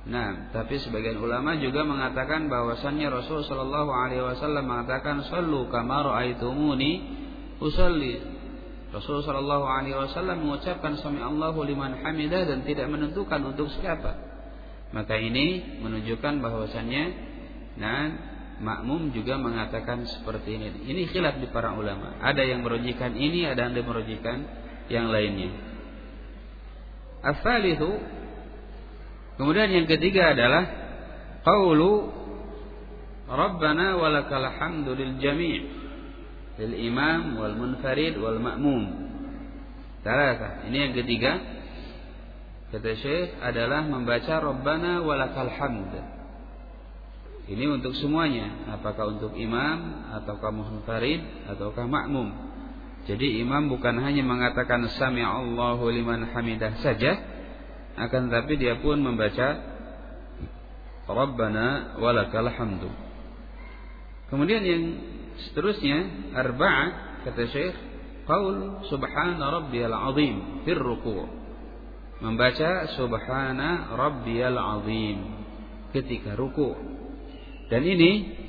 Nah, 0.00 0.52
tapi 0.52 0.80
sebagian 0.80 1.20
ulama 1.20 1.60
juga 1.60 1.84
mengatakan 1.84 2.48
bahwasannya 2.48 3.08
Rasul 3.12 3.44
Shallallahu 3.44 3.92
Alaihi 3.92 4.24
Wasallam 4.24 4.64
mengatakan 4.64 5.24
Sallu 5.28 5.68
kama 5.68 6.00
ra'aitumuni 6.04 6.92
usalli. 7.60 8.16
Rasul 8.92 9.20
Shallallahu 9.20 9.64
Alaihi 9.68 9.96
Wasallam 9.96 10.40
mengucapkan 10.40 10.96
Sami 11.00 11.20
Allahu 11.20 11.64
liman 11.68 12.00
hamidah 12.00 12.48
dan 12.48 12.64
tidak 12.64 12.88
menentukan 12.88 13.40
untuk 13.44 13.68
siapa. 13.76 14.16
Maka 14.96 15.20
ini 15.20 15.78
menunjukkan 15.84 16.42
bahwasannya 16.42 17.04
nah 17.78 18.29
makmum 18.60 19.10
juga 19.16 19.40
mengatakan 19.40 20.04
seperti 20.04 20.60
ini. 20.60 20.68
Ini 20.86 21.08
khilaf 21.08 21.40
di 21.40 21.48
para 21.48 21.72
ulama. 21.72 22.20
Ada 22.20 22.44
yang 22.44 22.60
merujikan 22.60 23.16
ini, 23.16 23.48
ada 23.48 23.72
yang 23.72 23.88
merujikan 23.88 24.44
yang 24.92 25.08
lainnya. 25.08 25.50
Asalihu 27.20 28.20
Kemudian 29.40 29.72
yang 29.72 29.88
ketiga 29.88 30.36
adalah 30.36 30.68
qaulu 31.40 32.12
Rabbana 33.24 33.96
walakal 33.96 34.44
hamdu 34.44 34.92
lil 34.92 35.16
jami' 35.16 35.64
lil 36.60 36.74
imam 36.76 37.40
wal 37.40 37.56
munfarid 37.56 38.20
wal 38.20 38.36
ma'mum. 38.36 39.08
Talata. 40.04 40.68
Ini 40.68 40.76
yang 40.76 40.92
ketiga. 40.92 41.40
Kata 42.68 42.92
Syekh 43.00 43.40
adalah 43.40 43.80
membaca 43.88 44.44
Rabbana 44.44 45.08
walakal. 45.08 45.48
Ini 47.50 47.66
untuk 47.66 47.98
semuanya, 47.98 48.78
apakah 48.78 49.18
untuk 49.18 49.34
imam 49.34 50.06
ataukah 50.22 50.54
munfarid 50.54 51.50
ataukah 51.50 51.82
makmum. 51.82 52.30
Jadi 53.10 53.42
imam 53.42 53.66
bukan 53.66 53.98
hanya 53.98 54.22
mengatakan 54.22 54.86
sami 54.94 55.18
Allahu 55.18 55.90
liman 55.90 56.30
hamidah 56.30 56.78
saja, 56.78 57.18
akan 57.98 58.30
tetapi 58.30 58.54
dia 58.54 58.78
pun 58.78 59.02
membaca 59.02 59.66
Rabbana 61.10 61.98
walakal 61.98 62.46
hamdu. 62.46 62.86
Kemudian 64.30 64.62
yang 64.62 64.84
seterusnya 65.50 66.30
arba'ah 66.38 67.18
kata 67.26 67.50
Syekh 67.50 67.74
qaul 68.30 68.86
subhana 68.86 69.42
rabbiyal 69.58 69.90
azim 69.90 70.62
fir 70.62 70.78
ruku' 70.78 71.26
membaca 72.22 72.94
subhana 72.94 73.90
rabbiyal 73.98 74.54
azim 74.54 75.18
ketika 75.90 76.38
ruku' 76.38 76.99
dan 77.70 77.82
ini 77.86 78.40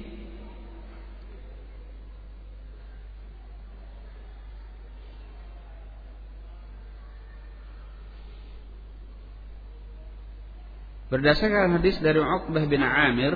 Berdasarkan 11.12 11.76
hadis 11.76 12.00
dari 12.00 12.24
Uqbah 12.24 12.72
bin 12.72 12.80
Amir 12.80 13.36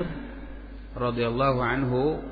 radhiyallahu 0.95 1.60
anhu, 1.60 2.24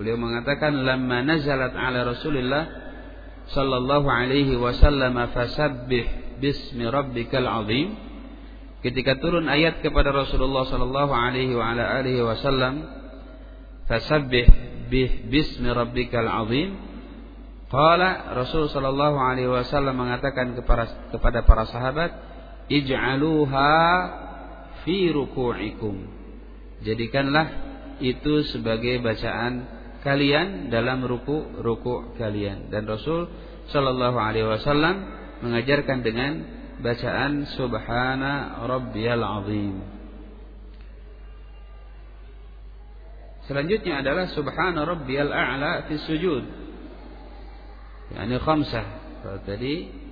beliau 0.00 0.16
mengatakan 0.16 0.72
lamma 0.72 1.20
nazalat 1.20 1.76
ala 1.76 2.08
Rasulillah 2.08 2.64
sallallahu 3.52 4.08
alaihi 4.08 4.56
wasallam 4.56 5.28
fasabbih 5.28 6.40
bismi 6.40 6.88
rabbikal 6.88 7.44
azim 7.44 7.92
ketika 8.82 9.18
turun 9.22 9.46
ayat 9.46 9.80
kepada 9.80 10.10
Rasulullah 10.10 10.66
sallallahu 10.66 11.12
alaihi 11.14 11.54
wa 11.54 11.70
ala 11.70 12.02
alihi 12.02 12.22
wasallam 12.22 12.82
fasabbih 13.86 14.46
bih 14.90 15.10
bismi 15.30 15.70
rabbikal 15.70 16.26
azim 16.26 16.76
qala 17.72 18.36
Rasul 18.36 18.68
sallallahu 18.68 19.16
alaihi 19.16 19.48
wasallam 19.48 19.96
mengatakan 19.96 20.58
kepada 20.58 21.14
kepada 21.14 21.46
para 21.46 21.64
sahabat 21.64 22.10
ij'aluha 22.68 23.72
fi 24.84 25.08
ruku'ikum. 25.14 25.96
Jadikanlah 26.82 27.46
itu 28.02 28.42
sebagai 28.50 28.98
bacaan 28.98 29.70
kalian 30.02 30.68
dalam 30.74 31.06
ruku 31.06 31.62
ruku 31.62 32.18
kalian 32.18 32.74
dan 32.74 32.90
Rasul 32.90 33.30
Shallallahu 33.70 34.18
Alaihi 34.18 34.50
Wasallam 34.50 34.94
mengajarkan 35.46 36.02
dengan 36.02 36.32
bacaan 36.82 37.46
Subhana 37.54 38.66
Rabbiyal 38.66 39.22
Azim. 39.22 39.76
Selanjutnya 43.46 44.02
adalah 44.02 44.30
Subhana 44.34 44.86
Rabbiyal 44.86 45.30
A'la 45.30 45.86
fi 45.86 45.94
sujud. 45.98 46.44
Yani 48.18 48.36
khamsah. 48.42 48.86
Tadi 49.46 50.02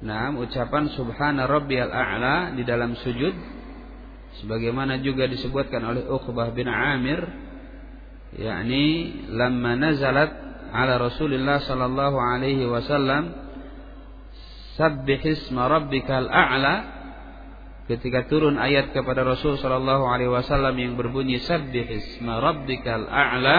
Nah, 0.00 0.32
ucapan 0.32 0.88
Subhana 0.96 1.44
Rabbiyal 1.44 1.92
A'la 1.92 2.56
di 2.56 2.64
dalam 2.64 2.96
sujud 2.96 3.36
sebagaimana 4.40 4.96
juga 5.04 5.28
disebutkan 5.28 5.84
oleh 5.84 6.08
Uqbah 6.08 6.56
bin 6.56 6.64
Amir 6.64 7.20
yakni 8.32 9.12
lamma 9.28 9.76
nazalat 9.76 10.30
ala 10.72 10.96
Rasulillah 10.96 11.60
sallallahu 11.68 12.16
alaihi 12.16 12.64
wasallam 12.64 13.49
sabbih 14.80 15.20
isma 15.20 15.68
rabbikal 15.68 16.24
a'la 16.24 16.74
ketika 17.84 18.24
turun 18.32 18.56
ayat 18.56 18.96
kepada 18.96 19.20
Rasul 19.28 19.60
sallallahu 19.60 20.08
alaihi 20.08 20.32
wasallam 20.32 20.72
yang 20.80 20.96
berbunyi 20.96 21.36
sabbih 21.44 21.84
isma 21.84 22.40
rabbikal 22.40 23.04
a'la 23.04 23.56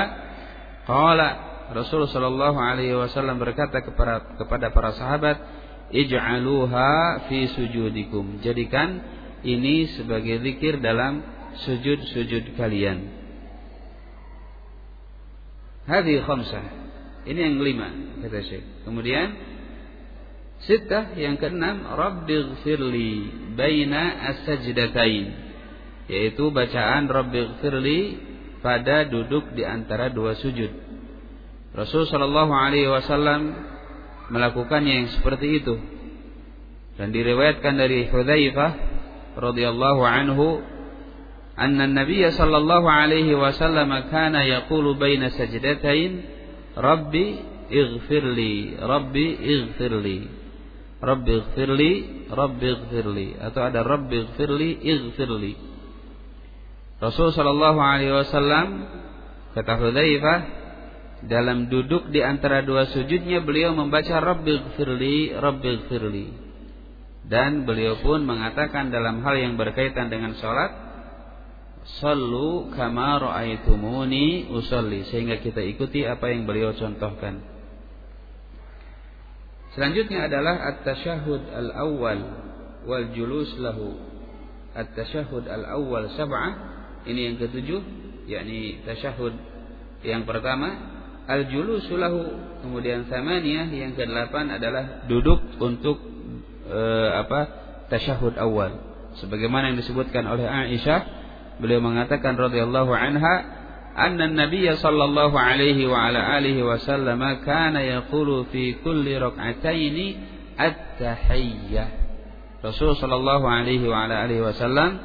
qala 0.89 1.29
Rasul 1.77 2.09
sallallahu 2.09 2.57
alaihi 2.57 2.97
wasallam 2.97 3.37
berkata 3.37 3.85
kepada 3.85 4.33
kepada 4.41 4.73
para 4.73 4.97
sahabat 4.97 5.37
ij'aluha 5.93 7.29
fi 7.29 7.47
sujudikum. 7.53 8.41
Jadikan 8.41 8.99
ini 9.45 9.87
sebagai 9.93 10.41
zikir 10.41 10.81
dalam 10.83 11.21
sujud-sujud 11.63 12.55
kalian. 12.57 13.07
Hadhi 15.85 16.19
khamsah. 16.23 16.65
Ini 17.21 17.37
yang 17.37 17.55
kelima 17.61 17.87
kata 18.25 18.39
Syekh. 18.41 18.65
Kemudian 18.87 19.50
Sittah 20.61 21.17
yang 21.17 21.41
keenam 21.41 21.89
Rabbighfirli 21.89 23.13
baina 23.57 24.29
as-sajdatain 24.29 25.25
yaitu 26.05 26.53
bacaan 26.53 27.09
Rabbighfirli 27.09 27.99
pada 28.61 29.09
duduk 29.09 29.57
di 29.57 29.65
antara 29.65 30.13
dua 30.13 30.37
sujud. 30.37 30.69
Rasul 31.73 32.05
sallallahu 32.05 32.53
alaihi 32.53 32.91
wasallam 32.93 33.57
melakukannya 34.29 34.93
yang 35.01 35.09
seperti 35.17 35.65
itu. 35.65 35.75
Dan 36.99 37.09
diriwayatkan 37.09 37.73
dari 37.79 38.05
Hudzaifah 38.11 38.71
radhiyallahu 39.39 40.01
anhu 40.05 40.61
anna 41.57 41.89
an-nabiy 41.89 42.29
sallallahu 42.29 42.85
alaihi 42.85 43.33
wasallam 43.33 43.89
kana 44.13 44.45
yaqulu 44.45 44.93
baina 44.99 45.33
sajdatain 45.33 46.21
Rabbi 46.77 47.25
ighfirli 47.71 48.77
Rabbi 48.77 49.27
ighfirli 49.41 50.40
Rabbi 51.01 51.31
ighfirli, 51.33 51.91
Rabbi 52.29 52.67
ighfirli 52.77 53.27
atau 53.41 53.61
ada 53.65 53.81
Rabbi 53.81 54.15
ighfirli, 54.29 54.69
ighfirli. 54.85 55.53
Rasul 57.01 57.33
sallallahu 57.33 57.79
alaihi 57.81 58.13
wasallam 58.13 58.67
kata 59.57 59.73
Hudzaifah 59.81 60.39
dalam 61.25 61.73
duduk 61.73 62.13
di 62.13 62.21
antara 62.21 62.61
dua 62.61 62.85
sujudnya 62.93 63.41
beliau 63.41 63.73
membaca 63.73 64.21
Rabbi 64.21 64.51
ighfirli, 64.61 65.33
Rabbi 65.33 65.67
ighfirli. 65.81 66.27
Dan 67.25 67.65
beliau 67.65 67.97
pun 68.01 68.21
mengatakan 68.21 68.93
dalam 68.93 69.25
hal 69.25 69.37
yang 69.37 69.53
berkaitan 69.57 70.09
dengan 70.09 70.37
salat 70.37 70.91
Sallu 71.81 72.69
kama 72.77 73.17
ra'aitumuni 73.17 74.53
usalli 74.53 75.01
sehingga 75.09 75.41
kita 75.41 75.65
ikuti 75.65 76.05
apa 76.05 76.29
yang 76.29 76.45
beliau 76.45 76.77
contohkan. 76.77 77.50
Selanjutnya 79.71 80.27
adalah 80.27 80.75
at-tasyahud 80.75 81.41
al-awwal 81.55 82.19
wal 82.83 83.05
julus 83.15 83.55
lahu. 83.55 83.95
At-tasyahud 84.75 85.47
al-awwal 85.47 86.11
sab'ah. 86.15 86.51
Ini 87.07 87.33
yang 87.33 87.35
ketujuh, 87.39 87.81
yakni 88.29 88.83
tasyahud 88.83 89.33
yang 90.03 90.27
pertama 90.27 90.75
al-julus 91.25 91.87
lahu. 91.87 92.21
Kemudian 92.61 93.07
samaniyah 93.07 93.71
yang 93.71 93.95
kedelapan 93.95 94.59
adalah 94.59 95.07
duduk 95.07 95.39
untuk 95.57 95.97
e, 96.67 96.79
apa? 97.15 97.39
tasyahud 97.91 98.39
awal. 98.39 98.71
Sebagaimana 99.19 99.71
yang 99.71 99.79
disebutkan 99.83 100.23
oleh 100.23 100.47
Aisyah, 100.47 100.99
beliau 101.59 101.83
mengatakan 101.83 102.39
radhiyallahu 102.39 102.91
anha 102.95 103.60
أن 103.96 104.22
النبي 104.22 104.76
صلى 104.76 105.04
الله 105.04 105.40
عليه 105.40 105.86
وعلى 105.88 106.38
آله 106.38 106.62
وسلم 106.62 107.32
كان 107.32 107.76
يقول 107.76 108.44
في 108.52 108.72
كل 108.84 109.06
ركعتين 109.22 109.96
التحية 110.60 111.86
Rasul 112.66 112.98
Shallallahu 112.98 113.46
Alaihi 113.46 114.42
Wasallam 114.42 114.98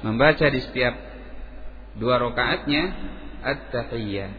membaca 0.00 0.48
di 0.48 0.60
setiap 0.64 0.96
dua 2.00 2.16
rakaatnya 2.16 2.82
at-tahiyyah. 3.44 4.30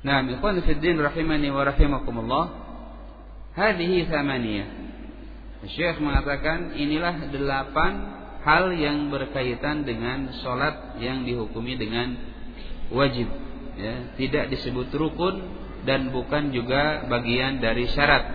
Nah, 0.00 0.24
ikhwan 0.24 0.62
fiddin 0.64 0.96
rahimani 0.96 1.52
wa 1.52 1.66
rahimakumullah. 1.68 2.44
Hadhihi 3.52 4.08
thamaniyah. 4.08 4.68
Syekh 5.68 6.00
mengatakan 6.00 6.72
inilah 6.72 7.28
delapan 7.28 7.92
hal 8.40 8.72
yang 8.72 9.12
berkaitan 9.12 9.84
dengan 9.84 10.32
solat 10.40 10.96
yang 10.96 11.28
dihukumi 11.28 11.76
dengan 11.76 12.16
wajib 12.93 13.25
ya, 13.77 14.17
tidak 14.17 14.49
disebut 14.53 14.93
rukun 14.93 15.65
dan 15.85 16.09
bukan 16.09 16.49
juga 16.49 17.05
bagian 17.05 17.61
dari 17.61 17.85
syarat. 17.93 18.25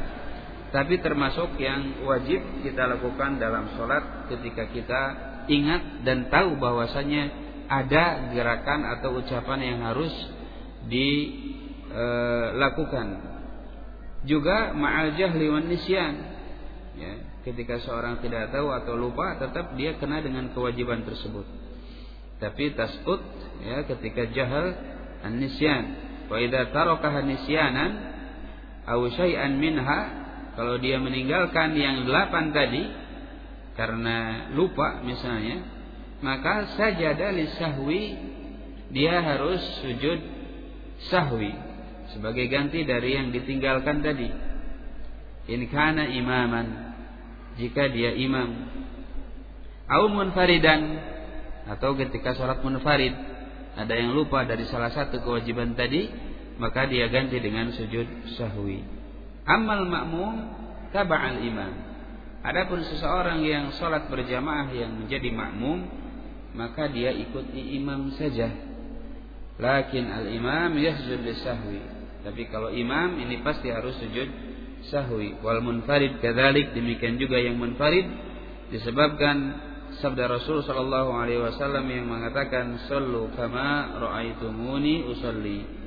Tapi 0.70 1.02
termasuk 1.02 1.58
yang 1.58 2.06
wajib 2.06 2.38
kita 2.62 2.86
lakukan 2.86 3.42
dalam 3.42 3.74
sholat 3.74 4.30
ketika 4.30 4.70
kita 4.70 5.02
ingat 5.50 6.06
dan 6.06 6.30
tahu 6.30 6.54
bahwasanya 6.62 7.26
ada 7.66 8.30
gerakan 8.30 8.86
atau 8.86 9.18
ucapan 9.18 9.66
yang 9.66 9.82
harus 9.82 10.14
dilakukan 10.86 13.06
e, 13.10 13.18
juga 14.30 14.70
ma'al 14.74 15.14
jahli 15.18 15.50
wan 15.50 15.66
nisyan 15.66 16.14
ya, 16.98 17.14
ketika 17.46 17.78
seorang 17.82 18.18
tidak 18.22 18.50
tahu 18.54 18.70
atau 18.74 18.94
lupa 18.94 19.34
tetap 19.42 19.74
dia 19.74 19.94
kena 19.98 20.22
dengan 20.22 20.54
kewajiban 20.54 21.02
tersebut 21.02 21.59
tapi 22.40 22.72
tasqut 22.72 23.20
ya 23.60 23.84
ketika 23.84 24.32
jahal 24.32 24.72
an-nisyan. 25.20 26.08
Wa 26.32 26.40
idza 26.40 26.72
tarakaha 26.72 27.20
nisyanan 27.20 27.90
aw 28.88 29.00
syai'an 29.12 29.60
minha 29.60 30.00
kalau 30.56 30.80
dia 30.80 30.96
meninggalkan 30.96 31.76
yang 31.76 32.08
delapan 32.08 32.50
tadi 32.50 32.82
karena 33.76 34.48
lupa 34.56 35.04
misalnya 35.04 35.62
maka 36.20 36.74
sajada 36.76 37.32
sahwi 37.60 38.16
dia 38.90 39.22
harus 39.22 39.60
sujud 39.84 40.20
sahwi 41.08 41.54
sebagai 42.12 42.50
ganti 42.50 42.82
dari 42.82 43.14
yang 43.14 43.30
ditinggalkan 43.30 44.02
tadi. 44.02 44.28
In 45.50 45.66
kana 45.70 46.10
imaman 46.10 46.66
jika 47.58 47.90
dia 47.90 48.14
imam. 48.14 48.50
Au 49.90 50.06
munfaridan 50.06 50.82
atau 51.68 51.92
ketika 51.98 52.32
sholat 52.36 52.62
munfarid 52.64 53.12
ada 53.76 53.94
yang 53.94 54.12
lupa 54.16 54.42
dari 54.44 54.66
salah 54.66 54.90
satu 54.90 55.22
kewajiban 55.22 55.72
tadi 55.78 56.10
maka 56.60 56.84
dia 56.84 57.08
ganti 57.08 57.40
dengan 57.40 57.72
sujud 57.72 58.36
sahwi. 58.36 58.84
Amal 59.48 59.88
makmum 59.88 60.34
taba'al 60.92 61.40
imam. 61.40 61.72
Adapun 62.44 62.84
seseorang 62.84 63.40
yang 63.44 63.72
sholat 63.76 64.08
berjamaah 64.12 64.68
yang 64.72 64.92
menjadi 65.00 65.32
makmum 65.32 65.88
maka 66.52 66.90
dia 66.92 67.14
ikuti 67.16 67.80
imam 67.80 68.12
saja. 68.18 68.52
Lakin 69.56 70.04
al 70.12 70.26
imam 70.28 70.76
yasjud 70.76 71.24
sahwi. 71.40 71.80
Tapi 72.20 72.42
kalau 72.52 72.68
imam 72.68 73.16
ini 73.16 73.40
pasti 73.40 73.72
harus 73.72 73.96
sujud 73.96 74.28
sahwi. 74.92 75.40
Wal 75.40 75.64
munfarid 75.64 76.20
kadzalik 76.20 76.76
demikian 76.76 77.16
juga 77.16 77.40
yang 77.40 77.56
munfarid 77.56 78.04
disebabkan 78.68 79.69
sabda 80.00 80.26
Rasul 80.26 80.64
sallallahu 80.64 81.12
alaihi 81.12 81.44
wasallam 81.44 81.84
yang 81.86 82.08
mengatakan 82.08 82.80
sallu 82.88 83.28
kama 83.36 84.00
raaitumuni 84.00 85.06
usalli. 85.06 85.78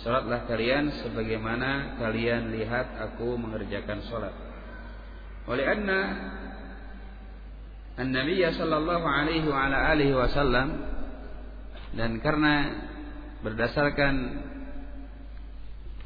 Salatlah 0.00 0.46
kalian 0.46 0.92
sebagaimana 1.02 1.98
kalian 1.98 2.54
lihat 2.54 2.94
aku 3.00 3.34
mengerjakan 3.34 4.04
salat. 4.06 4.34
Oleh 5.50 5.66
anna 5.66 6.00
An-Nabi 7.96 8.44
sallallahu 8.44 9.06
alaihi 9.08 9.48
wa 9.48 9.56
ala 9.56 9.88
alihi 9.96 10.12
wasallam 10.12 10.68
dan 11.96 12.20
karena 12.20 12.54
berdasarkan 13.40 14.14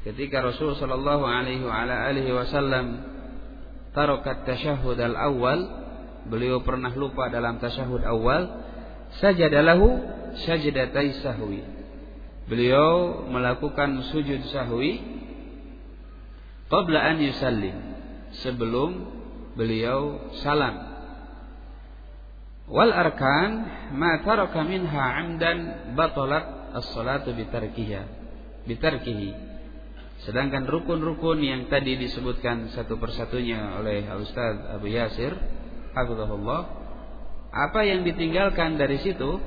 ketika 0.07 0.39
Rasul 0.39 0.79
sallallahu 0.79 1.27
alaihi 1.27 1.67
wa 1.67 1.83
ala 1.83 2.07
alihi 2.07 2.31
wasallam 2.31 3.01
tarakat 3.91 4.47
tasyahhud 4.47 4.95
al-awwal 5.03 5.80
beliau 6.27 6.61
pernah 6.61 6.91
lupa 6.93 7.31
dalam 7.31 7.57
tasyahud 7.57 8.03
awal 8.05 8.61
sajadalahu 9.21 9.87
sajdatai 10.45 11.19
sahwi. 11.19 11.61
Beliau 12.47 13.27
melakukan 13.31 14.03
sujud 14.11 14.43
sahwi 14.51 14.99
qabla 16.67 16.99
an 16.99 17.17
yusallim 17.23 17.77
sebelum 18.43 19.07
beliau 19.55 20.31
salam. 20.43 20.91
Wal 22.71 22.91
arkan 22.95 23.49
ma 23.99 24.23
taraka 24.23 24.63
minha 24.63 25.03
amdan 25.19 25.91
batalat 25.95 26.71
as-salatu 26.79 27.35
bitarkiha. 27.35 28.03
Bitarkihi. 28.63 29.51
Sedangkan 30.23 30.69
rukun-rukun 30.69 31.41
yang 31.41 31.65
tadi 31.67 31.97
disebutkan 31.97 32.69
satu 32.71 32.95
persatunya 33.01 33.81
oleh 33.81 34.05
Ustaz 34.21 34.69
Abu 34.69 34.93
Yasir 34.93 35.33
hafizahullah. 35.93 36.61
Apa 37.51 37.83
yang 37.83 38.07
ditinggalkan 38.07 38.79
dari 38.79 38.99
situ? 39.03 39.39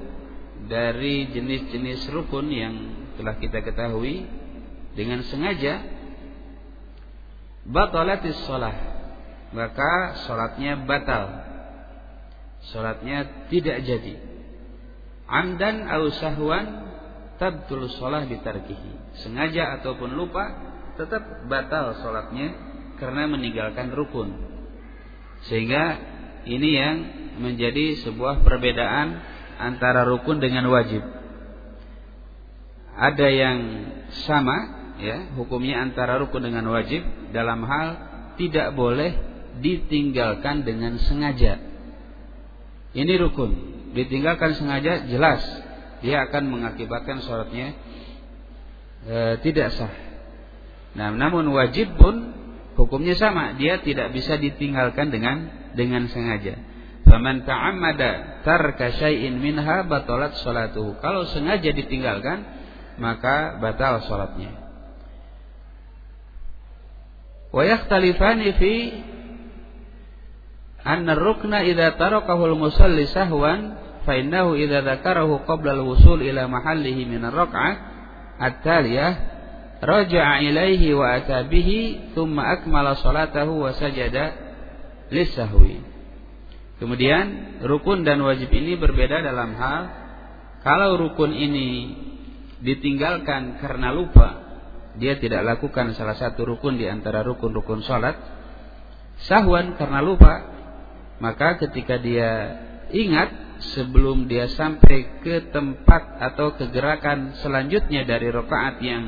Dari 0.65 1.29
jenis-jenis 1.29 2.09
rukun 2.13 2.49
yang 2.49 2.75
telah 3.21 3.37
kita 3.37 3.61
ketahui 3.61 4.25
dengan 4.97 5.21
sengaja. 5.29 5.81
Batalatis 7.65 8.37
sholat 8.45 8.95
maka 9.55 10.19
sholatnya 10.27 10.83
batal. 10.83 11.47
Sholatnya 12.75 13.49
tidak 13.49 13.87
jadi. 13.87 14.15
Amdan 15.31 15.87
au 15.89 16.11
sahwan 16.11 16.91
tabtul 17.39 17.87
sholat 17.97 18.27
bitarkihi. 18.27 19.23
Sengaja 19.23 19.79
ataupun 19.81 20.11
lupa 20.19 20.45
tetap 20.99 21.47
batal 21.47 22.03
sholatnya 22.03 22.51
karena 22.99 23.31
meninggalkan 23.31 23.95
rukun. 23.95 24.35
Sehingga 25.47 26.03
ini 26.45 26.69
yang 26.77 26.97
menjadi 27.41 27.99
sebuah 28.05 28.45
perbedaan 28.47 29.21
antara 29.59 30.07
rukun 30.07 30.39
dengan 30.39 30.69
wajib. 30.71 31.03
Ada 32.95 33.27
yang 33.27 33.59
sama 34.29 34.57
ya, 35.03 35.35
hukumnya 35.35 35.83
antara 35.83 36.21
rukun 36.23 36.47
dengan 36.47 36.71
wajib 36.71 37.03
dalam 37.35 37.67
hal 37.67 37.89
tidak 38.39 38.75
boleh 38.79 39.15
ditinggalkan 39.59 40.63
dengan 40.63 40.99
sengaja. 41.03 41.59
Ini 42.95 43.13
rukun, 43.19 43.51
ditinggalkan 43.95 44.55
sengaja 44.55 45.11
jelas 45.11 45.43
dia 46.05 46.29
akan 46.29 46.53
mengakibatkan 46.53 47.25
sholatnya 47.25 47.73
e, 49.09 49.17
tidak 49.41 49.73
sah. 49.73 49.89
Nah, 50.95 51.09
namun 51.17 51.49
wajib 51.57 51.97
pun 51.97 52.37
hukumnya 52.77 53.17
sama, 53.17 53.57
dia 53.57 53.81
tidak 53.81 54.13
bisa 54.13 54.37
ditinggalkan 54.37 55.09
dengan 55.09 55.64
dengan 55.75 56.07
sengaja. 56.11 56.57
Faman 57.05 57.45
ta'ammada 57.45 58.43
tarka 58.43 58.91
syai'in 58.97 59.39
minha 59.39 59.85
batalat 59.85 60.35
salatuhu. 60.41 60.99
Kalau 61.05 61.29
sengaja 61.29 61.71
ditinggalkan, 61.71 62.43
maka 62.99 63.59
batal 63.59 64.03
salatnya. 64.07 64.55
Wa 67.55 67.63
yakhtalifani 67.63 68.49
fi 68.59 68.73
anna 70.83 71.15
rukna 71.15 71.63
idza 71.63 71.95
tarakahu 71.95 72.51
al-musalli 72.51 73.07
sahwan 73.07 73.79
fa 74.03 74.19
innahu 74.19 74.59
idza 74.59 74.83
dzakarahu 74.83 75.47
qabla 75.47 75.79
al-wusul 75.79 76.19
ila 76.19 76.51
mahallihi 76.51 77.07
min 77.07 77.23
ar-rak'ah 77.23 77.73
at-taliyah 78.43 79.13
raja'a 79.81 80.43
ilaihi 80.43 80.99
wa 80.99 81.15
ata 81.15 81.47
bihi 81.47 82.13
thumma 82.19 82.59
akmala 82.59 82.99
salatahu 82.99 83.65
wa 83.65 83.71
sajada 83.71 84.44
lisahwi. 85.13 85.81
Kemudian 86.79 87.59
rukun 87.65 88.03
dan 88.03 88.21
wajib 88.21 88.51
ini 88.51 88.77
berbeda 88.77 89.23
dalam 89.25 89.55
hal 89.57 89.83
kalau 90.65 90.97
rukun 90.97 91.37
ini 91.37 91.93
ditinggalkan 92.65 93.61
karena 93.61 93.93
lupa, 93.93 94.29
dia 94.97 95.21
tidak 95.21 95.45
lakukan 95.45 95.93
salah 95.93 96.17
satu 96.17 96.49
rukun 96.49 96.81
di 96.81 96.89
antara 96.89 97.21
rukun-rukun 97.21 97.85
salat, 97.85 98.17
sahwan 99.29 99.77
karena 99.77 100.01
lupa, 100.01 100.35
maka 101.21 101.61
ketika 101.61 102.01
dia 102.01 102.31
ingat 102.97 103.61
sebelum 103.77 104.25
dia 104.25 104.49
sampai 104.57 105.21
ke 105.21 105.53
tempat 105.53 106.17
atau 106.33 106.57
ke 106.57 106.73
gerakan 106.73 107.37
selanjutnya 107.45 108.09
dari 108.09 108.33
rakaat 108.33 108.77
yang 108.81 109.03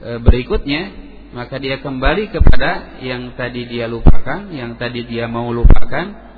e, 0.00 0.10
berikutnya 0.20 1.09
maka 1.30 1.62
dia 1.62 1.78
kembali 1.78 2.34
kepada 2.34 2.98
yang 3.06 3.38
tadi 3.38 3.70
dia 3.70 3.86
lupakan, 3.86 4.50
yang 4.50 4.74
tadi 4.74 5.06
dia 5.06 5.30
mau 5.30 5.46
lupakan. 5.54 6.30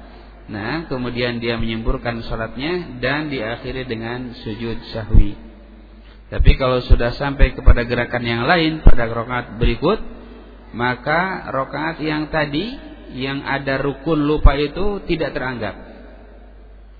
Nah, 0.52 0.84
kemudian 0.84 1.40
dia 1.40 1.56
menyempurkan 1.56 2.20
sholatnya 2.28 3.00
dan 3.00 3.32
diakhiri 3.32 3.88
dengan 3.88 4.36
sujud 4.36 4.76
sahwi. 4.92 5.32
Tapi 6.28 6.50
kalau 6.60 6.84
sudah 6.84 7.16
sampai 7.16 7.56
kepada 7.56 7.88
gerakan 7.88 8.24
yang 8.24 8.44
lain 8.44 8.84
pada 8.84 9.08
rokaat 9.08 9.56
berikut, 9.56 10.00
maka 10.76 11.48
rokaat 11.48 12.00
yang 12.04 12.28
tadi 12.28 12.76
yang 13.16 13.44
ada 13.44 13.80
rukun 13.80 14.28
lupa 14.28 14.56
itu 14.56 15.04
tidak 15.08 15.32
teranggap. 15.32 15.76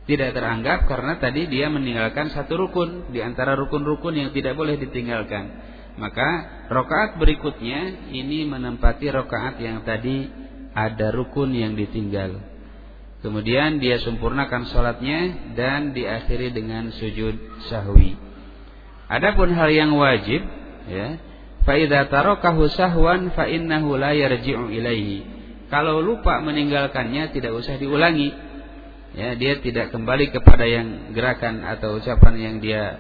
Tidak 0.09 0.33
teranggap 0.33 0.89
karena 0.89 1.21
tadi 1.21 1.45
dia 1.49 1.69
meninggalkan 1.69 2.33
satu 2.33 2.57
rukun 2.57 3.13
di 3.13 3.21
antara 3.21 3.53
rukun-rukun 3.57 4.17
yang 4.17 4.31
tidak 4.33 4.59
boleh 4.59 4.77
ditinggalkan 4.81 5.72
maka 6.01 6.29
rokaat 6.73 7.21
berikutnya 7.21 8.13
ini 8.13 8.49
menempati 8.49 9.13
rokaat 9.13 9.61
yang 9.61 9.85
tadi 9.85 10.25
ada 10.73 11.13
rukun 11.13 11.53
yang 11.53 11.77
ditinggal. 11.77 12.41
Kemudian 13.23 13.79
dia 13.79 14.03
sempurnakan 14.03 14.67
sholatnya 14.73 15.53
dan 15.55 15.95
diakhiri 15.95 16.51
dengan 16.51 16.91
sujud 16.91 17.39
sahwi. 17.71 18.19
Adapun 19.07 19.53
hal 19.55 19.71
yang 19.71 19.95
wajib, 19.95 20.43
ya, 20.91 21.21
faida 21.63 22.11
tarokahu 22.11 22.67
sahwan 22.73 23.31
fa 23.37 23.47
innahu 23.47 23.95
la 23.95 24.17
yarji'u 24.17 24.73
ilaihi. 24.73 25.23
Kalau 25.71 26.03
lupa 26.03 26.43
meninggalkannya 26.43 27.31
tidak 27.31 27.53
usah 27.57 27.79
diulangi. 27.79 28.33
Ya, 29.13 29.37
dia 29.37 29.61
tidak 29.61 29.93
kembali 29.93 30.33
kepada 30.33 30.65
yang 30.65 31.13
gerakan 31.13 31.69
atau 31.69 32.01
ucapan 32.01 32.35
yang 32.41 32.57
dia 32.65 32.97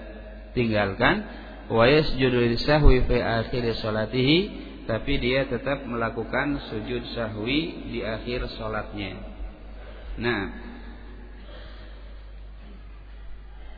tinggalkan 0.53 1.25
wa 1.71 1.85
yasjudu 1.87 2.51
lisahwi 2.57 3.05
fi 3.07 3.17
akhir 3.23 3.63
salatihi 3.79 4.39
tapi 4.83 5.23
dia 5.23 5.47
tetap 5.47 5.87
melakukan 5.87 6.59
sujud 6.67 7.07
sahwi 7.15 7.91
di 7.95 8.03
akhir 8.03 8.51
salatnya. 8.59 9.15
Nah, 10.19 10.43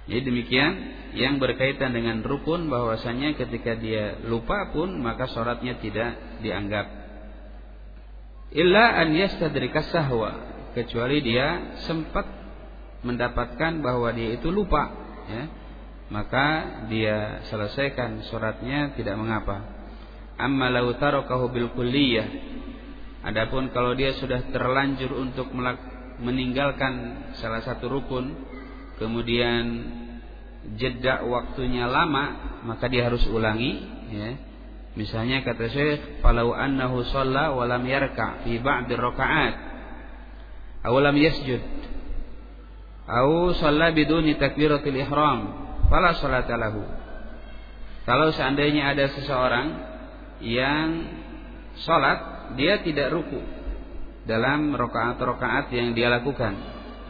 jadi 0.05 0.21
demikian 0.25 0.73
yang 1.17 1.41
berkaitan 1.41 1.97
dengan 1.97 2.21
rukun 2.21 2.69
bahwasanya 2.69 3.37
ketika 3.37 3.77
dia 3.77 4.21
lupa 4.27 4.73
pun 4.73 5.01
maka 5.01 5.29
sholatnya 5.29 5.81
tidak 5.81 6.41
dianggap. 6.45 6.87
Illa 8.53 9.01
an 9.01 9.17
yastadrika 9.17 9.85
sahwa 9.89 10.37
kecuali 10.77 11.25
dia 11.25 11.79
sempat 11.89 12.27
mendapatkan 13.05 13.81
bahwa 13.81 14.13
dia 14.13 14.37
itu 14.37 14.49
lupa 14.49 14.93
ya 15.29 15.45
maka 16.13 16.81
dia 16.93 17.45
selesaikan 17.49 18.25
suratnya 18.29 18.93
tidak 18.99 19.17
mengapa. 19.17 19.65
Amma 20.37 20.69
lau 20.69 20.93
tarakahu 20.99 21.49
bil 21.49 21.71
kulliyah. 21.73 22.29
Adapun 23.25 23.73
kalau 23.73 23.97
dia 23.97 24.13
sudah 24.21 24.53
terlanjur 24.53 25.17
untuk 25.17 25.49
meninggalkan 26.21 27.25
salah 27.41 27.65
satu 27.65 27.89
rukun, 27.89 28.37
kemudian 29.01 29.65
jeda 30.77 31.25
waktunya 31.25 31.89
lama, 31.89 32.61
maka 32.69 32.85
dia 32.93 33.09
harus 33.09 33.25
ulangi 33.33 33.81
ya. 34.13 34.31
Misalnya 34.95 35.43
kata 35.43 35.73
Syekh, 35.75 36.23
"Falau 36.23 36.55
annahu 36.55 37.03
shalla 37.11 37.51
wa 37.51 37.67
lam 37.67 37.83
yarka' 37.83 38.47
fi 38.47 38.63
ba'd 38.63 38.87
rakaat 38.93 39.55
aw 40.85 40.95
lam 41.01 41.17
yasjud 41.17 41.65
aw 43.09 43.29
shalla 43.57 43.91
biduni 43.91 44.37
takbiratul 44.37 44.95
ihram 44.95 45.64
fala 45.89 46.17
salata 46.17 46.57
lahu. 46.57 46.83
Kalau 48.05 48.29
seandainya 48.37 48.93
ada 48.93 49.09
seseorang 49.09 49.67
yang 50.45 50.89
salat 51.81 52.53
dia 52.61 52.85
tidak 52.85 53.17
ruku 53.17 53.41
dalam 54.29 54.73
rakaat-rakaat 54.77 55.73
yang 55.73 55.97
dia 55.97 56.13
lakukan, 56.13 56.53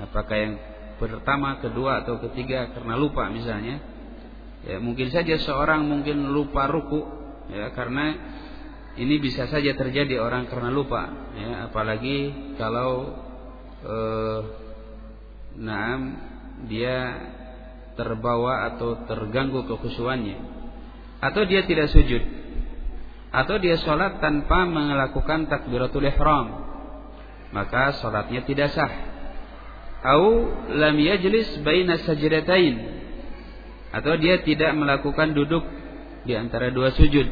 apakah 0.02 0.36
yang 0.38 0.54
pertama, 0.98 1.58
kedua 1.58 2.06
atau 2.06 2.22
ketiga 2.22 2.70
karena 2.70 2.94
lupa 2.94 3.26
misalnya, 3.30 3.82
ya 4.62 4.78
mungkin 4.78 5.10
saja 5.10 5.38
seorang 5.38 5.82
mungkin 5.86 6.30
lupa 6.30 6.70
ruku, 6.70 7.02
ya 7.50 7.74
karena 7.74 8.14
ini 8.94 9.18
bisa 9.18 9.50
saja 9.50 9.74
terjadi 9.74 10.22
orang 10.22 10.46
karena 10.46 10.70
lupa, 10.70 11.10
ya 11.34 11.70
apalagi 11.70 12.54
kalau 12.54 13.10
eh, 13.82 14.40
nah 15.54 15.98
dia 16.66 16.98
terbawa 17.94 18.70
atau 18.74 19.06
terganggu 19.06 19.66
kekhusyuannya. 19.66 20.36
Atau 21.22 21.48
dia 21.48 21.64
tidak 21.64 21.90
sujud. 21.90 22.22
Atau 23.34 23.58
dia 23.58 23.80
sholat 23.80 24.22
tanpa 24.22 24.68
melakukan 24.68 25.50
takbiratul 25.50 26.06
ihram. 26.06 26.62
Maka 27.50 27.98
sholatnya 27.98 28.46
tidak 28.46 28.70
sah. 28.74 28.92
Atau 30.04 30.52
lam 30.74 30.96
yajlis 31.00 31.64
baina 31.64 31.98
sajdatain. 32.04 32.76
Atau 33.94 34.20
dia 34.20 34.42
tidak 34.42 34.74
melakukan 34.74 35.32
duduk 35.32 35.64
di 36.28 36.34
antara 36.36 36.68
dua 36.68 36.92
sujud. 36.92 37.24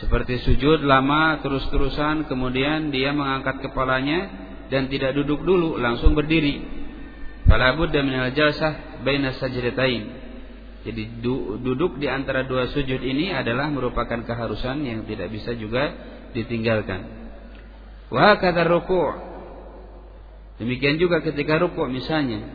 Seperti 0.00 0.40
sujud 0.46 0.80
lama 0.86 1.42
terus-terusan 1.44 2.30
kemudian 2.30 2.88
dia 2.88 3.12
mengangkat 3.12 3.60
kepalanya 3.60 4.30
dan 4.70 4.86
tidak 4.86 5.12
duduk 5.18 5.42
dulu 5.42 5.76
langsung 5.76 6.14
berdiri 6.14 6.79
Fala 7.50 7.74
budda 7.74 8.06
minal 8.06 8.30
jalsah 8.30 9.02
baina 9.02 9.34
sajdatain. 9.34 10.22
Jadi 10.86 11.18
duduk 11.66 11.98
di 11.98 12.06
antara 12.06 12.46
dua 12.46 12.70
sujud 12.70 13.02
ini 13.02 13.34
adalah 13.34 13.66
merupakan 13.74 14.22
keharusan 14.22 14.86
yang 14.86 15.02
tidak 15.02 15.34
bisa 15.34 15.58
juga 15.58 15.90
ditinggalkan. 16.30 17.10
Wa 18.06 18.38
kata 18.38 18.62
ruku'. 18.70 19.10
Demikian 20.62 21.02
juga 21.02 21.26
ketika 21.26 21.58
ruku' 21.58 21.90
misalnya, 21.90 22.46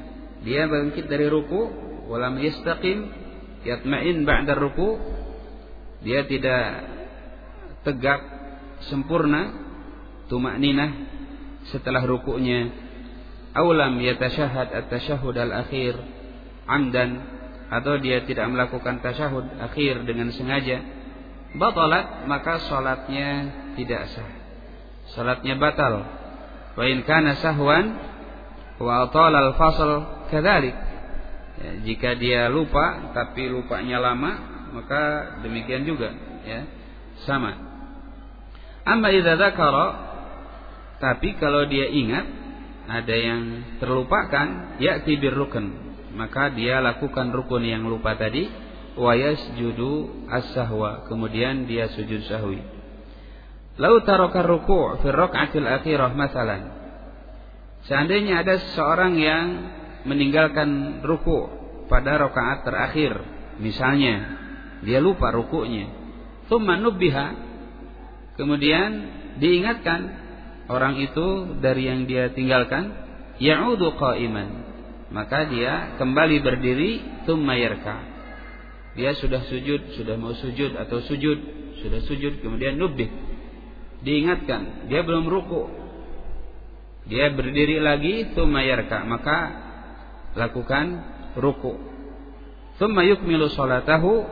dia 0.48 0.64
bangkit 0.64 1.12
dari 1.12 1.28
ruku' 1.28 1.70
walam 2.08 2.40
yastaqim 2.40 3.12
yatma'in 3.68 4.24
ba'da 4.24 4.56
ruku' 4.56 4.96
dia 6.06 6.24
tidak 6.24 6.86
tegak 7.82 8.22
sempurna 8.88 9.58
tumak 10.30 10.56
ninah 10.62 10.92
setelah 11.74 12.06
rukuknya 12.06 12.85
aulam 13.56 13.98
yatashahad 13.98 14.76
at-tashahhud 14.76 15.36
al-akhir 15.40 15.96
amdan 16.68 17.24
atau 17.72 17.98
dia 17.98 18.22
tidak 18.28 18.46
melakukan 18.52 19.02
tasyahud 19.02 19.58
akhir 19.58 20.06
dengan 20.06 20.30
sengaja 20.36 20.84
batalat 21.56 22.28
maka 22.30 22.62
salatnya 22.68 23.50
tidak 23.80 24.12
sah 24.12 24.30
salatnya 25.16 25.58
batal 25.58 26.26
Wa 26.76 26.84
in 26.84 27.08
kana 27.08 27.40
sahwan 27.40 27.96
wa 28.84 29.08
atala 29.08 29.52
al-fasl 29.52 30.28
kadzalik. 30.28 30.76
Ya, 31.56 31.72
jika 31.88 32.20
dia 32.20 32.52
lupa 32.52 33.16
tapi 33.16 33.48
lupanya 33.48 34.04
lama, 34.04 34.32
maka 34.76 35.02
demikian 35.40 35.88
juga 35.88 36.12
ya. 36.44 36.68
Sama. 37.24 37.56
Amma 38.84 39.08
idza 39.16 39.40
dzakara 39.40 39.88
tapi 41.00 41.40
kalau 41.40 41.64
dia 41.72 41.88
ingat 41.88 42.45
ada 42.86 43.16
yang 43.16 43.42
terlupakan, 43.82 44.78
ya 44.78 45.02
tibir 45.02 45.34
rukun, 45.34 45.74
maka 46.14 46.54
dia 46.54 46.80
lakukan 46.80 47.34
rukun 47.34 47.66
yang 47.66 47.86
lupa 47.86 48.14
tadi, 48.16 48.48
wa 48.96 49.12
yasjudu 49.18 50.26
as-sahwa, 50.32 51.10
kemudian 51.10 51.68
dia 51.68 51.92
sujud 51.92 52.24
sahwi. 52.30 52.62
Lau 53.76 54.00
taraka 54.08 54.40
ruku' 54.40 55.04
fi 55.04 55.08
raka'atil 55.12 55.68
akhirah 55.68 56.16
masalan. 56.16 56.62
Seandainya 57.86 58.42
ada 58.42 58.56
seseorang 58.56 59.14
yang 59.20 59.46
meninggalkan 60.08 61.02
ruku' 61.04 61.52
pada 61.92 62.18
rakaat 62.18 62.64
terakhir, 62.64 63.20
misalnya 63.60 64.40
dia 64.82 65.04
lupa 65.04 65.34
rukuknya. 65.36 65.92
Tsumma 66.48 66.78
nubbiha 66.80 67.28
kemudian 68.38 68.90
diingatkan 69.42 70.25
orang 70.72 71.02
itu 71.02 71.58
dari 71.62 71.90
yang 71.90 72.06
dia 72.10 72.32
tinggalkan, 72.34 72.94
ya'udu 73.42 73.96
qa'iman. 73.96 74.74
Maka 75.14 75.48
dia 75.48 75.96
kembali 76.02 76.42
berdiri 76.42 76.92
tsumma. 77.24 77.56
Dia 78.96 79.12
sudah 79.16 79.44
sujud, 79.48 79.96
sudah 80.00 80.16
mau 80.16 80.34
sujud 80.34 80.76
atau 80.80 81.04
sujud, 81.04 81.40
sudah 81.84 82.00
sujud 82.08 82.40
kemudian 82.42 82.80
nubbih 82.80 83.12
diingatkan 84.06 84.86
dia 84.88 85.02
belum 85.02 85.26
ruku. 85.26 85.66
Dia 87.10 87.34
berdiri 87.34 87.82
lagi 87.82 88.34
thumma 88.38 88.62
yarka. 88.62 89.02
Maka 89.06 89.38
lakukan 90.38 90.86
ruku. 91.38 91.74
Thumma 92.78 93.02
yukmilu 93.06 93.50
salatahu 93.54 94.26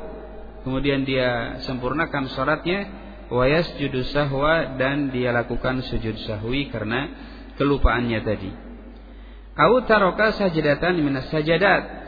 kemudian 0.66 1.04
dia 1.04 1.62
sempurnakan 1.66 2.30
salatnya 2.34 3.03
wa 3.34 3.50
yasjudu 3.50 4.06
sahwa 4.14 4.78
dan 4.78 5.10
dia 5.10 5.34
lakukan 5.34 5.82
sujud 5.82 6.22
sahwi 6.30 6.70
karena 6.70 7.10
kelupaannya 7.58 8.22
tadi 8.22 8.52
au 9.58 9.82
taraka 9.90 10.38
sajadatan 10.38 11.02
minas 11.02 11.34
sajadat 11.34 12.06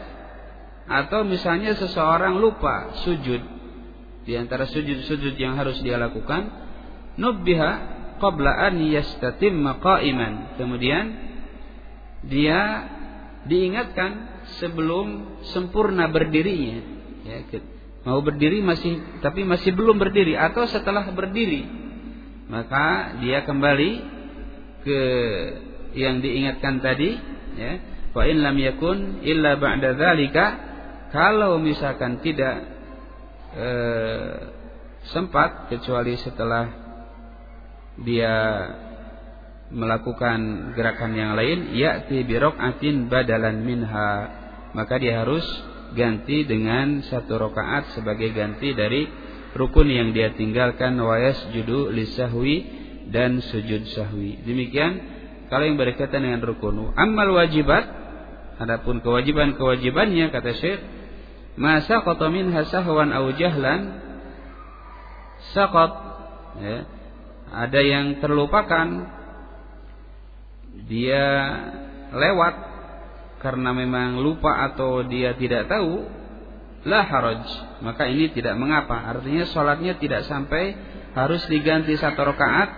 atau 0.86 1.26
misalnya 1.26 1.74
seseorang 1.74 2.38
lupa 2.38 2.94
sujud 3.02 3.42
di 4.26 4.34
antara 4.38 4.70
sujud-sujud 4.70 5.34
yang 5.38 5.58
harus 5.58 5.82
dia 5.82 5.98
lakukan 5.98 6.50
nubbiha 7.18 7.96
qabla 8.20 8.52
an 8.72 8.82
yastatimma 8.82 9.80
qa'iman. 9.80 10.58
Kemudian 10.58 11.06
dia 12.26 12.62
diingatkan 13.46 14.12
sebelum 14.58 15.38
sempurna 15.54 16.10
berdirinya. 16.10 16.80
Ya, 17.26 17.38
mau 18.06 18.22
berdiri 18.22 18.62
masih 18.62 19.02
tapi 19.20 19.42
masih 19.42 19.74
belum 19.74 19.98
berdiri 19.98 20.38
atau 20.38 20.70
setelah 20.70 21.10
berdiri 21.10 21.66
maka 22.46 23.18
dia 23.26 23.42
kembali 23.42 23.92
ke 24.86 25.02
yang 25.98 26.22
diingatkan 26.22 26.84
tadi 26.84 27.18
ya. 27.58 27.74
Wa 28.16 28.24
in 28.30 28.40
lam 28.40 28.56
yakun 28.56 29.26
illa 29.26 29.60
ba'da 29.60 29.98
dzalika 29.98 30.46
kalau 31.12 31.60
misalkan 31.60 32.24
tidak 32.24 32.56
eh, 33.56 34.34
sempat 35.12 35.68
kecuali 35.68 36.16
setelah 36.22 36.66
dia 38.00 38.36
melakukan 39.74 40.72
gerakan 40.78 41.12
yang 41.18 41.34
lain 41.34 41.74
ya'ti 41.74 42.22
bi 42.24 42.38
badalan 43.10 43.66
minha 43.66 44.12
maka 44.78 44.96
dia 45.02 45.26
harus 45.26 45.44
ganti 45.94 46.48
dengan 46.48 47.06
satu 47.06 47.38
rakaat 47.38 47.94
sebagai 47.94 48.34
ganti 48.34 48.74
dari 48.74 49.06
rukun 49.54 49.88
yang 49.88 50.10
dia 50.12 50.34
tinggalkan 50.34 50.98
wa 50.98 51.16
yasjudu 51.22 51.94
lisahwi 51.94 52.66
dan 53.14 53.40
sujud 53.40 53.86
sahwi. 53.94 54.42
Demikian 54.42 54.94
kalau 55.48 55.70
yang 55.70 55.78
berkaitan 55.78 56.26
dengan 56.26 56.42
rukun. 56.42 56.92
Amal 56.98 57.30
wajibat 57.38 57.86
adapun 58.58 59.04
kewajiban-kewajibannya 59.06 60.32
kata 60.32 60.52
Syekh 60.58 60.82
masa 61.56 62.04
qata 62.04 62.28
minha 62.28 62.68
sahwan 62.68 63.16
au 63.16 63.32
jahlan 63.36 64.04
saqat 65.56 65.92
ya 66.60 66.78
ada 67.56 67.80
yang 67.80 68.20
terlupakan 68.20 69.08
dia 70.88 71.24
lewat 72.12 72.75
karena 73.46 73.70
memang 73.78 74.18
lupa 74.18 74.66
atau 74.74 75.06
dia 75.06 75.38
tidak 75.38 75.70
tahu 75.70 76.02
la 76.90 77.06
haraj. 77.06 77.46
Maka 77.86 78.10
ini 78.10 78.34
tidak 78.34 78.58
mengapa. 78.58 79.14
Artinya 79.14 79.46
sholatnya 79.46 80.02
tidak 80.02 80.26
sampai 80.26 80.74
harus 81.14 81.46
diganti 81.46 81.94
satu 81.94 82.26
rakaat 82.26 82.70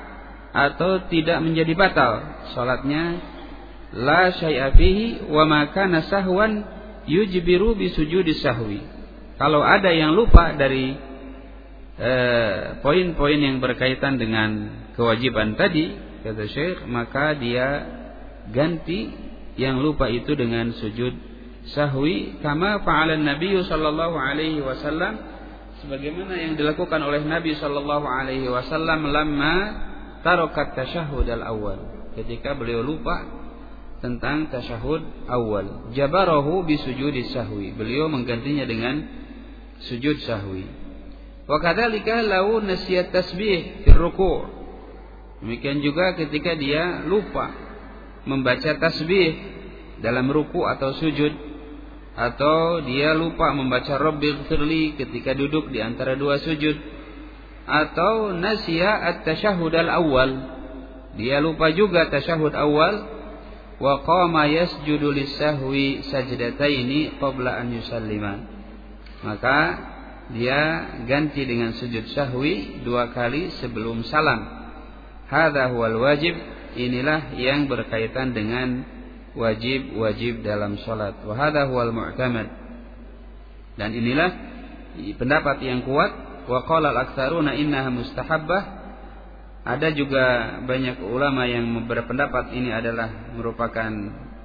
atau 0.51 1.07
tidak 1.07 1.39
menjadi 1.39 1.71
batal. 1.71 2.43
Sholatnya 2.51 3.03
la 3.95 4.35
syai'a 4.35 4.75
fihi 4.75 5.31
wa 5.31 5.47
maka 5.47 5.87
nasahwan 5.87 6.67
yujbiru 7.07 7.79
bisujudi 7.79 8.35
sahwi. 8.43 8.83
Kalau 9.39 9.63
ada 9.63 9.95
yang 9.95 10.11
lupa 10.11 10.51
dari 10.59 11.07
Eh, 11.97 12.77
poin-poin 12.85 13.41
yang 13.41 13.57
berkaitan 13.57 14.21
dengan 14.21 14.69
kewajiban 14.93 15.57
tadi 15.57 15.97
kata 16.21 16.45
Syekh 16.45 16.85
maka 16.85 17.33
dia 17.33 17.89
ganti 18.53 19.09
yang 19.57 19.81
lupa 19.81 20.07
itu 20.07 20.37
dengan 20.37 20.71
sujud 20.77 21.13
sahwi 21.73 22.39
kama 22.39 22.85
fa'ala 22.85 23.19
Nabi 23.19 23.59
sallallahu 23.59 24.15
alaihi 24.15 24.63
wasallam 24.63 25.19
sebagaimana 25.83 26.37
yang 26.37 26.53
dilakukan 26.55 27.01
oleh 27.03 27.25
Nabi 27.25 27.57
sallallahu 27.57 28.05
alaihi 28.05 28.47
wasallam 28.47 29.09
lamma 29.09 29.55
tarakat 30.23 30.77
tasyahud 30.77 31.27
al-awwal 31.27 32.13
ketika 32.15 32.55
beliau 32.55 32.85
lupa 32.85 33.25
tentang 33.99 34.53
tasyahud 34.53 35.01
awal 35.27 35.91
jabarahu 35.91 36.63
bisujudi 36.63 37.33
sahwi 37.33 37.73
beliau 37.73 38.07
menggantinya 38.07 38.63
dengan 38.63 39.03
sujud 39.81 40.21
sahwi 40.23 40.87
Wa 41.47 41.63
kadzalika 41.63 42.27
lau 42.27 42.59
nasiyat 42.59 43.15
tasbih 43.15 43.87
fi 43.87 43.89
ruku'. 43.95 44.43
Demikian 45.39 45.79
juga 45.79 46.11
ketika 46.19 46.59
dia 46.59 47.07
lupa 47.07 47.47
membaca 48.27 48.75
tasbih 48.75 49.39
dalam 50.03 50.27
ruku 50.27 50.67
atau 50.67 50.93
sujud 50.99 51.33
atau 52.17 52.83
dia 52.83 53.15
lupa 53.15 53.53
membaca 53.55 53.95
rabbighfirli 53.95 54.99
ketika 54.99 55.31
duduk 55.37 55.71
di 55.71 55.79
antara 55.79 56.19
dua 56.19 56.41
sujud 56.43 56.75
atau 57.67 58.35
nasiya 58.35 59.15
at-tasyahhud 59.15 59.73
al-awwal 59.73 60.31
dia 61.15 61.39
lupa 61.39 61.71
juga 61.71 62.11
tasyahud 62.11 62.53
awal 62.53 62.95
wa 63.77 63.93
qama 64.03 64.49
yasjudu 64.49 65.13
lis-sahwi 65.13 66.05
sajdataini 66.05 67.17
qabla 67.21 67.63
an 67.63 67.73
yusallima 67.73 68.33
maka 69.25 69.57
dia 70.27 70.83
ganti 71.07 71.47
dengan 71.47 71.71
sujud 71.71 72.11
sahwi 72.11 72.83
dua 72.83 73.15
kali 73.15 73.47
sebelum 73.63 74.03
salam. 74.03 74.43
Hadza 75.31 75.71
huwal 75.71 76.03
wajib. 76.03 76.35
Inilah 76.75 77.37
yang 77.39 77.71
berkaitan 77.71 78.35
dengan 78.35 78.83
wajib-wajib 79.37 80.41
dalam 80.41 80.81
salat. 80.83 81.21
Wa 81.23 81.37
hadza 81.37 81.69
huwal 81.69 81.93
mu'tamad. 81.93 82.47
Dan 83.77 83.93
inilah 83.93 84.29
pendapat 85.21 85.61
yang 85.61 85.85
kuat 85.85 86.11
wa 86.49 86.65
qala 86.65 86.91
al-aktsaruna 86.91 87.53
innaha 87.55 87.93
mustahabbah. 87.93 88.63
Ada 89.67 89.91
juga 89.91 90.57
banyak 90.63 91.03
ulama 91.03 91.43
yang 91.43 91.67
berpendapat 91.85 92.55
ini 92.55 92.71
adalah 92.71 93.35
merupakan 93.35 93.91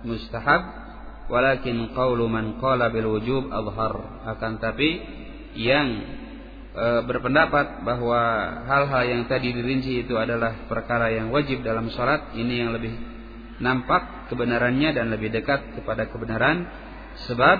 mustahab 0.03 0.83
walakin 1.31 1.95
qaulu 1.95 2.27
man 2.27 2.59
qala 2.59 2.91
bil 2.91 3.07
wujub 3.19 3.47
adhar 3.49 4.27
akan 4.35 4.59
tapi 4.59 4.99
yang 5.55 5.89
e, 6.73 6.87
berpendapat 7.05 7.85
bahwa 7.85 8.21
hal-hal 8.65 9.03
yang 9.05 9.23
tadi 9.29 9.53
dirinci 9.53 10.05
itu 10.05 10.17
adalah 10.17 10.67
perkara 10.67 11.13
yang 11.13 11.29
wajib 11.29 11.61
dalam 11.61 11.93
sholat. 11.93 12.33
Ini 12.33 12.55
yang 12.67 12.71
lebih 12.73 12.93
nampak 13.63 14.33
kebenarannya 14.33 14.91
dan 14.97 15.13
lebih 15.13 15.31
dekat 15.31 15.79
kepada 15.79 16.09
kebenaran. 16.09 16.67
Sebab 17.29 17.59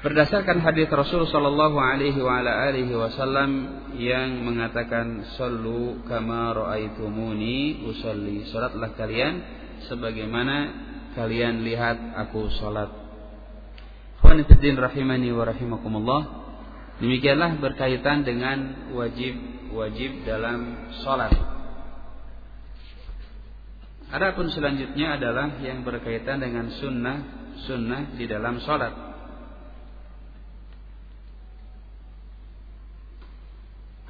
berdasarkan 0.00 0.62
hadis 0.64 0.88
Rasul 0.88 1.28
sallallahu 1.28 1.76
alaihi 1.76 2.94
wasallam 2.94 3.50
yang 3.98 4.46
mengatakan 4.46 5.28
sallu 5.36 6.00
kama 6.08 6.56
raaitumuni 6.56 7.84
usolli 7.84 8.48
salatlah 8.48 8.96
kalian 8.96 9.34
sebagaimana 9.90 10.56
kalian 11.18 11.66
lihat 11.66 11.98
aku 12.16 12.48
salat. 12.56 12.88
Khawanifiddin 14.22 14.78
rahimani 14.78 15.34
wa 15.34 15.44
rahimakumullah 15.48 16.22
Demikianlah 17.00 17.56
berkaitan 17.64 18.28
dengan 18.28 18.92
wajib-wajib 18.92 20.28
dalam 20.28 20.92
sholat. 21.00 21.32
Adapun 24.10 24.52
selanjutnya 24.52 25.16
adalah 25.16 25.62
yang 25.64 25.80
berkaitan 25.80 26.44
dengan 26.44 26.68
sunnah 26.76 27.40
sunnah 27.64 28.16
di 28.20 28.28
dalam 28.28 28.60
sholat. 28.60 28.92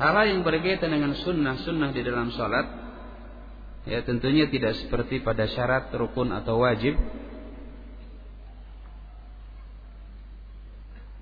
Hal 0.00 0.16
yang 0.24 0.40
berkaitan 0.40 0.96
dengan 0.96 1.12
sunnah 1.12 1.60
sunnah 1.60 1.92
di 1.92 2.00
dalam 2.00 2.32
sholat, 2.32 2.66
ya 3.84 4.00
tentunya 4.00 4.48
tidak 4.48 4.80
seperti 4.80 5.20
pada 5.20 5.44
syarat 5.44 5.92
rukun 5.92 6.32
atau 6.32 6.64
wajib. 6.64 6.96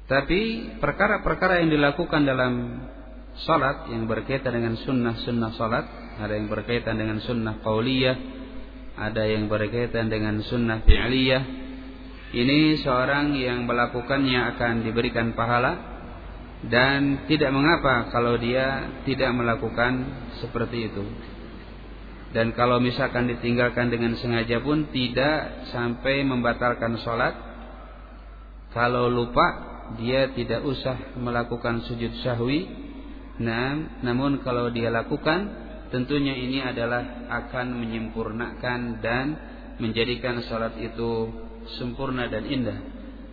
Tapi 0.08 0.72
perkara-perkara 0.80 1.60
yang 1.60 1.68
dilakukan 1.68 2.24
dalam 2.24 2.80
sholat 3.44 3.92
yang 3.92 4.08
berkaitan 4.08 4.56
dengan 4.56 4.74
sunnah-sunnah 4.80 5.52
sholat, 5.52 5.84
ada 6.16 6.32
yang 6.32 6.48
berkaitan 6.48 6.96
dengan 6.96 7.20
sunnah 7.20 7.60
qauliyah, 7.60 8.16
ada 8.96 9.28
yang 9.28 9.52
berkaitan 9.52 10.08
dengan 10.08 10.40
sunnah 10.42 10.80
fi'liyah. 10.82 11.44
Ini 12.28 12.80
seorang 12.80 13.36
yang 13.36 13.68
melakukannya 13.68 14.56
akan 14.56 14.84
diberikan 14.84 15.36
pahala 15.36 15.76
dan 16.66 17.28
tidak 17.30 17.52
mengapa 17.52 18.08
kalau 18.08 18.40
dia 18.40 18.88
tidak 19.04 19.30
melakukan 19.36 20.08
seperti 20.40 20.88
itu. 20.88 21.04
Dan 22.32 22.52
kalau 22.52 22.80
misalkan 22.80 23.28
ditinggalkan 23.28 23.88
dengan 23.88 24.12
sengaja 24.16 24.60
pun 24.60 24.88
tidak 24.92 25.68
sampai 25.72 26.24
membatalkan 26.24 27.00
sholat. 27.00 27.44
Kalau 28.68 29.08
lupa 29.08 29.77
dia 29.96 30.28
tidak 30.36 30.60
usah 30.66 31.16
melakukan 31.16 31.86
sujud 31.88 32.12
syahwi. 32.20 32.68
Nah, 33.38 34.02
namun 34.04 34.42
kalau 34.44 34.68
dia 34.68 34.92
lakukan 34.92 35.48
tentunya 35.88 36.36
ini 36.36 36.60
adalah 36.60 37.28
akan 37.30 37.72
menyempurnakan 37.80 39.00
dan 39.00 39.26
menjadikan 39.80 40.42
salat 40.44 40.76
itu 40.76 41.32
sempurna 41.80 42.28
dan 42.28 42.44
indah. 42.44 42.78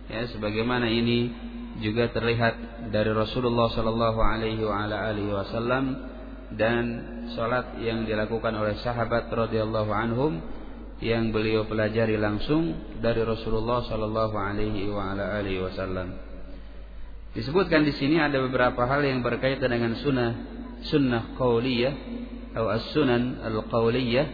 Ya, 0.06 0.30
sebagaimana 0.30 0.86
ini 0.86 1.34
juga 1.82 2.08
terlihat 2.08 2.88
dari 2.88 3.12
Rasulullah 3.12 3.68
sallallahu 3.68 4.20
alaihi 4.22 4.62
wasallam 5.28 5.84
dan 6.54 6.84
salat 7.34 7.76
yang 7.82 8.06
dilakukan 8.06 8.54
oleh 8.54 8.78
sahabat 8.80 9.28
radhiyallahu 9.28 9.90
anhum 9.90 10.38
yang 11.02 11.28
beliau 11.34 11.68
pelajari 11.68 12.16
langsung 12.16 12.96
dari 13.04 13.20
Rasulullah 13.20 13.84
sallallahu 13.84 14.32
alaihi 14.32 15.60
wasallam. 15.60 16.25
Disebutkan 17.36 17.84
di 17.84 17.92
sini 17.92 18.16
ada 18.16 18.40
beberapa 18.40 18.88
hal 18.88 19.04
yang 19.04 19.20
berkaitan 19.20 19.68
dengan 19.68 19.92
sunnah 20.00 20.32
sunnah 20.88 21.36
qauliyah 21.36 21.94
atau 22.56 22.72
as-sunan 22.72 23.44
al-qawliyah 23.44 24.26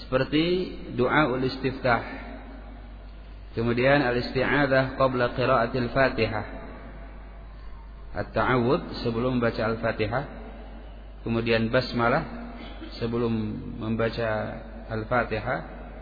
seperti 0.00 0.72
doa 0.96 1.28
ul-istiftah. 1.28 2.00
Kemudian 3.52 4.00
al-isti'adzah 4.00 4.96
qabla 4.96 5.36
qiraatil 5.36 5.92
Fatihah. 5.92 6.46
At-ta'awud 8.16 9.04
sebelum 9.04 9.36
membaca 9.36 9.68
Al-Fatihah. 9.68 10.24
Kemudian 11.28 11.68
basmalah 11.68 12.24
sebelum 12.96 13.32
membaca 13.76 14.56
Al-Fatihah 14.88 15.58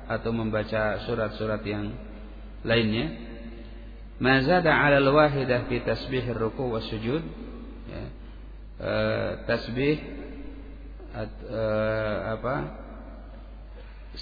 atau 0.07 0.31
membaca 0.31 1.03
surat-surat 1.03 1.67
yang 1.67 1.91
lainnya. 2.63 3.26
Ma 4.17 4.41
zada 4.41 4.73
'ala 4.73 4.97
al-wahidah 4.97 5.69
fi 5.69 5.85
tasbih 5.85 6.25
ar-ruku' 6.33 6.73
was 6.73 6.89
sujud. 6.89 7.21
Ya. 7.87 8.05
Uh, 8.77 9.31
tasbih 9.49 9.97
uh, 11.17 12.19
apa 12.37 12.55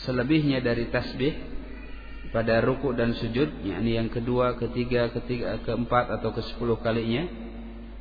selebihnya 0.07 0.62
dari 0.62 0.90
tasbih 0.90 1.34
pada 2.34 2.59
ruku 2.62 2.90
dan 2.95 3.14
sujud 3.14 3.62
yakni 3.62 3.95
yang 3.95 4.11
kedua, 4.11 4.59
ketiga, 4.59 5.11
ketiga, 5.14 5.62
keempat 5.62 6.18
atau 6.18 6.34
ke 6.34 6.42
sepuluh 6.51 6.78
kalinya 6.82 7.30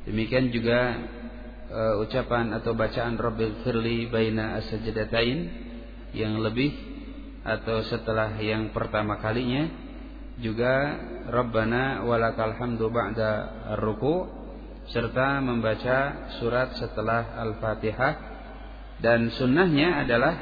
demikian 0.06 0.50
juga 0.50 0.98
uh, 1.70 2.02
ucapan 2.02 2.50
atau 2.54 2.74
bacaan 2.74 3.14
Rabbil 3.14 3.62
firli 3.62 4.10
baina 4.10 4.58
as-sajdatain 4.58 5.38
yang 6.14 6.42
lebih 6.42 6.74
atau 7.46 7.84
setelah 7.86 8.34
yang 8.40 8.74
pertama 8.74 9.20
kalinya 9.22 9.70
juga 10.42 10.98
Rabbana 11.30 12.02
walakal 12.02 12.58
hamdu 12.58 12.90
ba'da 12.90 13.30
ruku 13.78 14.26
serta 14.90 15.38
membaca 15.40 16.28
surat 16.42 16.74
setelah 16.76 17.38
Al-Fatihah 17.38 18.12
dan 19.00 19.32
sunnahnya 19.34 20.04
adalah 20.04 20.34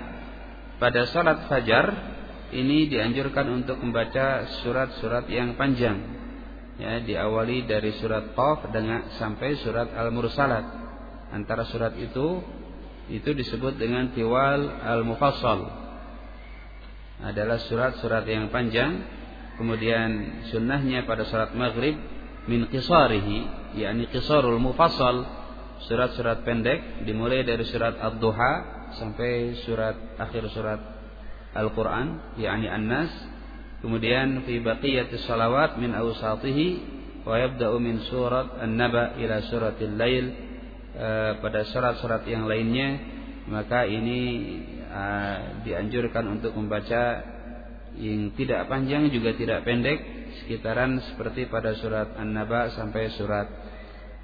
pada 0.83 1.07
salat 1.11 1.47
fajar 1.47 2.13
ini 2.53 2.85
dianjurkan 2.91 3.49
untuk 3.49 3.81
membaca 3.81 4.45
surat-surat 4.61 5.25
yang 5.33 5.57
panjang. 5.57 6.21
Ya, 6.77 7.01
diawali 7.01 7.65
dari 7.65 7.97
surat 7.97 8.37
Qaf 8.37 8.69
dengan 8.75 9.09
sampai 9.17 9.57
surat 9.65 9.89
Al-Mursalat. 9.95 10.67
Antara 11.33 11.65
surat 11.73 11.97
itu 11.97 12.45
itu 13.09 13.31
disebut 13.33 13.81
dengan 13.81 14.13
Tiwal 14.13 14.69
Al-Mufassal. 14.69 15.61
Adalah 17.25 17.63
surat-surat 17.71 18.29
yang 18.29 18.53
panjang. 18.53 19.22
Kemudian 19.61 20.43
sunnahnya 20.49 21.05
pada 21.05 21.29
salat 21.29 21.53
Maghrib 21.53 21.95
min 22.49 22.67
qisarihi, 22.73 23.39
yakni 23.79 24.09
qisarul 24.09 24.59
mufassal 24.59 25.29
surat-surat 25.87 26.47
pendek 26.47 27.05
dimulai 27.07 27.43
dari 27.43 27.67
surat 27.67 27.99
Ad-Duha 27.99 28.53
sampai 28.97 29.59
surat 29.67 29.97
akhir 30.21 30.47
surat 30.53 30.81
Al-Qur'an 31.53 32.39
yakni 32.41 32.69
An-Nas. 32.71 33.13
Kemudian 33.83 34.47
fi 34.47 34.63
baqiyatis 34.63 35.27
salawat 35.27 35.75
min 35.83 35.91
awsatihi 35.91 36.67
wa 37.27 37.35
yabda'u 37.35 37.77
min 37.83 37.99
surat 38.07 38.63
An-Naba 38.63 39.19
ila 39.19 39.43
suratil 39.51 39.95
Lail. 39.99 40.27
E, 40.93 41.09
pada 41.41 41.65
surat-surat 41.67 42.23
yang 42.29 42.45
lainnya 42.45 43.01
maka 43.49 43.89
ini 43.89 44.21
e, 44.87 45.05
dianjurkan 45.67 46.25
untuk 46.31 46.55
membaca 46.55 47.03
yang 48.01 48.33
tidak 48.39 48.69
panjang 48.73 49.13
juga 49.13 49.37
tidak 49.37 49.69
pendek 49.69 49.99
sekitaran 50.43 51.01
seperti 51.13 51.49
pada 51.49 51.77
surat 51.77 52.17
An-Naba 52.17 52.73
sampai 52.73 53.13
surat 53.17 53.49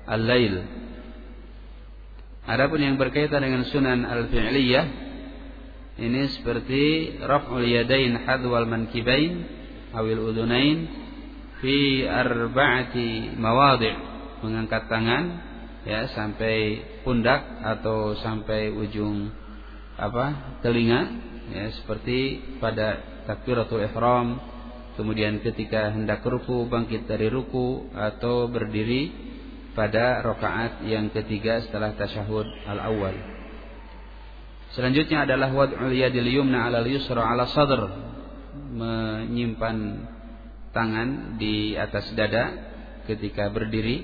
Al-Lail. 0.08 0.64
Adapun 2.48 2.80
yang 2.80 2.96
berkaitan 2.96 3.44
dengan 3.44 3.68
sunan 3.68 4.08
al-fi'liyah 4.08 4.86
ini 5.98 6.22
seperti 6.32 7.16
raf'ul 7.20 7.66
yadain 7.66 8.24
hadwal 8.24 8.64
mankibain 8.64 9.44
awil 9.92 10.32
udunain 10.32 10.88
fi 11.60 12.08
arba'ati 12.08 13.36
mawadhi' 13.36 13.96
mengangkat 14.40 14.86
tangan 14.86 15.24
ya 15.82 16.06
sampai 16.14 16.80
pundak 17.02 17.42
atau 17.64 18.14
sampai 18.16 18.70
ujung 18.70 19.28
apa 19.98 20.58
telinga 20.62 21.00
ya 21.50 21.66
seperti 21.82 22.38
pada 22.62 23.17
takbiratul 23.28 23.84
ihram 23.84 24.40
kemudian 24.96 25.44
ketika 25.44 25.92
hendak 25.92 26.24
ruku 26.24 26.64
bangkit 26.66 27.04
dari 27.04 27.28
ruku 27.28 27.92
atau 27.92 28.48
berdiri 28.48 29.28
pada 29.78 30.26
rakaat 30.26 30.82
yang 30.90 31.12
ketiga 31.14 31.62
setelah 31.62 31.94
tasyahud 31.94 32.50
al-awwal. 32.66 33.14
Selanjutnya 34.74 35.22
adalah 35.22 35.54
wad'ul 35.54 35.94
yadil 35.94 36.26
yumna 36.26 36.66
'ala 36.66 36.82
al-yusra 36.82 37.22
'ala 37.22 37.46
sadr, 37.46 37.86
menyimpan 38.74 39.76
tangan 40.74 41.38
di 41.38 41.78
atas 41.78 42.10
dada 42.18 42.58
ketika 43.06 43.54
berdiri 43.54 44.02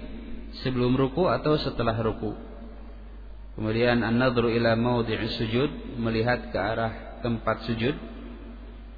sebelum 0.63 0.95
ruku 0.95 1.27
atau 1.27 1.59
setelah 1.59 1.99
ruku. 1.99 2.39
Kemudian 3.59 4.07
an-nadhru 4.07 4.47
ila 4.55 4.79
mawdi'is 4.79 5.43
sujud, 5.43 5.99
melihat 5.99 6.55
ke 6.55 6.59
arah 6.59 7.19
tempat 7.19 7.67
sujud 7.67 8.14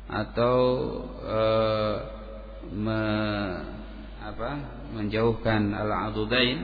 atau 0.07 0.59
e, 1.19 1.43
me, 2.71 3.03
apa 4.23 4.51
menjauhkan 4.95 5.75
al-adudain 5.75 6.59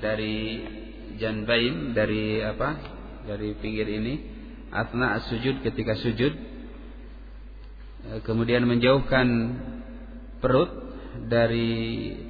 dari 0.00 0.64
janbain 1.20 1.92
dari 1.92 2.40
apa 2.40 2.80
dari 3.28 3.52
pinggir 3.60 3.84
ini 3.84 4.14
atna 4.72 5.20
sujud 5.28 5.60
ketika 5.60 5.92
sujud 6.00 6.32
e, 8.08 8.10
kemudian 8.24 8.64
menjauhkan 8.64 9.28
perut 10.40 10.72
dari 11.28 11.68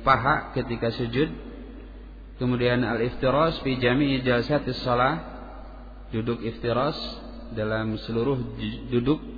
paha 0.03 0.51
ketika 0.59 0.90
sujud 0.90 1.30
kemudian 2.42 2.82
al-iftiras 2.82 3.62
fi 3.62 3.78
jami'i 3.78 4.26
jalsatis 4.26 4.82
duduk 6.11 6.42
iftiras 6.42 6.98
dalam 7.55 7.94
seluruh 8.03 8.59
duduk 8.90 9.30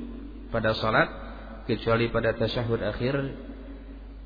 pada 0.53 0.77
salat 0.77 1.09
kecuali 1.65 2.13
pada 2.13 2.37
tasyahud 2.37 2.85
akhir 2.85 3.15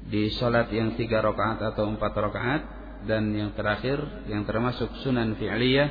di 0.07 0.31
sholat 0.35 0.71
yang 0.75 0.99
tiga 0.99 1.23
rakaat 1.23 1.63
atau 1.75 1.87
empat 1.91 2.13
rakaat 2.15 2.63
dan 3.07 3.31
yang 3.31 3.55
terakhir 3.55 4.03
yang 4.27 4.43
termasuk 4.43 4.91
sunan 5.07 5.39
fi'liyah 5.39 5.89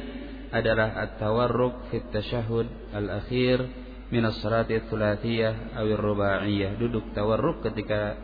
adalah 0.51 0.95
at-tawarruk 1.07 1.91
fit 1.91 2.05
tasyahud 2.11 2.67
al-akhir 2.95 3.65
min 4.11 4.23
as-salati 4.23 4.83
tsulatsiyah 4.87 5.79
aw 5.79 5.87
rubaiyah 5.87 6.77
duduk 6.77 7.11
tawarruk 7.11 7.65
ketika 7.65 8.19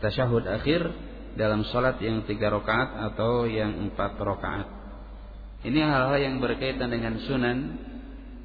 tasyahud 0.00 0.46
akhir 0.48 0.86
dalam 1.32 1.64
salat 1.72 1.96
yang 2.04 2.28
tiga 2.28 2.52
rakaat 2.52 3.12
atau 3.12 3.48
yang 3.48 3.88
empat 3.88 4.20
rakaat. 4.20 4.68
Ini 5.62 5.78
hal-hal 5.80 6.18
yang 6.18 6.36
berkaitan 6.42 6.90
dengan 6.90 7.16
sunan 7.22 7.58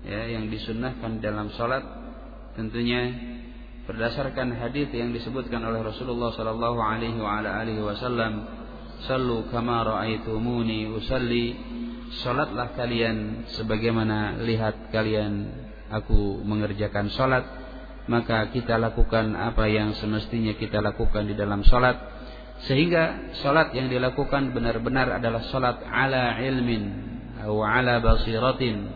ya 0.05 0.29
yang 0.29 0.47
disunnahkan 0.47 1.19
dalam 1.19 1.51
salat 1.57 1.83
tentunya 2.57 3.13
berdasarkan 3.85 4.57
hadis 4.57 4.89
yang 4.91 5.13
disebutkan 5.13 5.61
oleh 5.61 5.85
Rasulullah 5.85 6.33
sallallahu 6.33 6.81
alaihi 6.81 7.21
wa 7.21 7.39
ala 7.39 7.61
alihi 7.63 7.79
wasallam 7.79 8.43
sallu 9.05 9.45
kama 9.53 9.85
raaitumuni 9.85 10.89
usalli. 10.91 11.77
Salatlah 12.07 12.71
kalian 12.71 13.47
sebagaimana 13.51 14.39
lihat 14.39 14.95
kalian 14.95 15.51
aku 15.91 16.39
mengerjakan 16.39 17.11
salat 17.11 17.43
maka 18.07 18.47
kita 18.55 18.79
lakukan 18.79 19.35
apa 19.35 19.67
yang 19.67 19.91
semestinya 19.99 20.55
kita 20.55 20.79
lakukan 20.79 21.27
di 21.27 21.35
dalam 21.35 21.67
salat. 21.67 21.99
Sehingga 22.63 23.35
salat 23.43 23.75
yang 23.75 23.91
dilakukan 23.91 24.55
benar-benar 24.55 25.19
adalah 25.19 25.45
salat 25.51 25.83
ala 25.83 26.39
ilmin 26.41 26.83
atau 27.37 27.61
ala 27.61 28.01
basiratin 28.01 28.91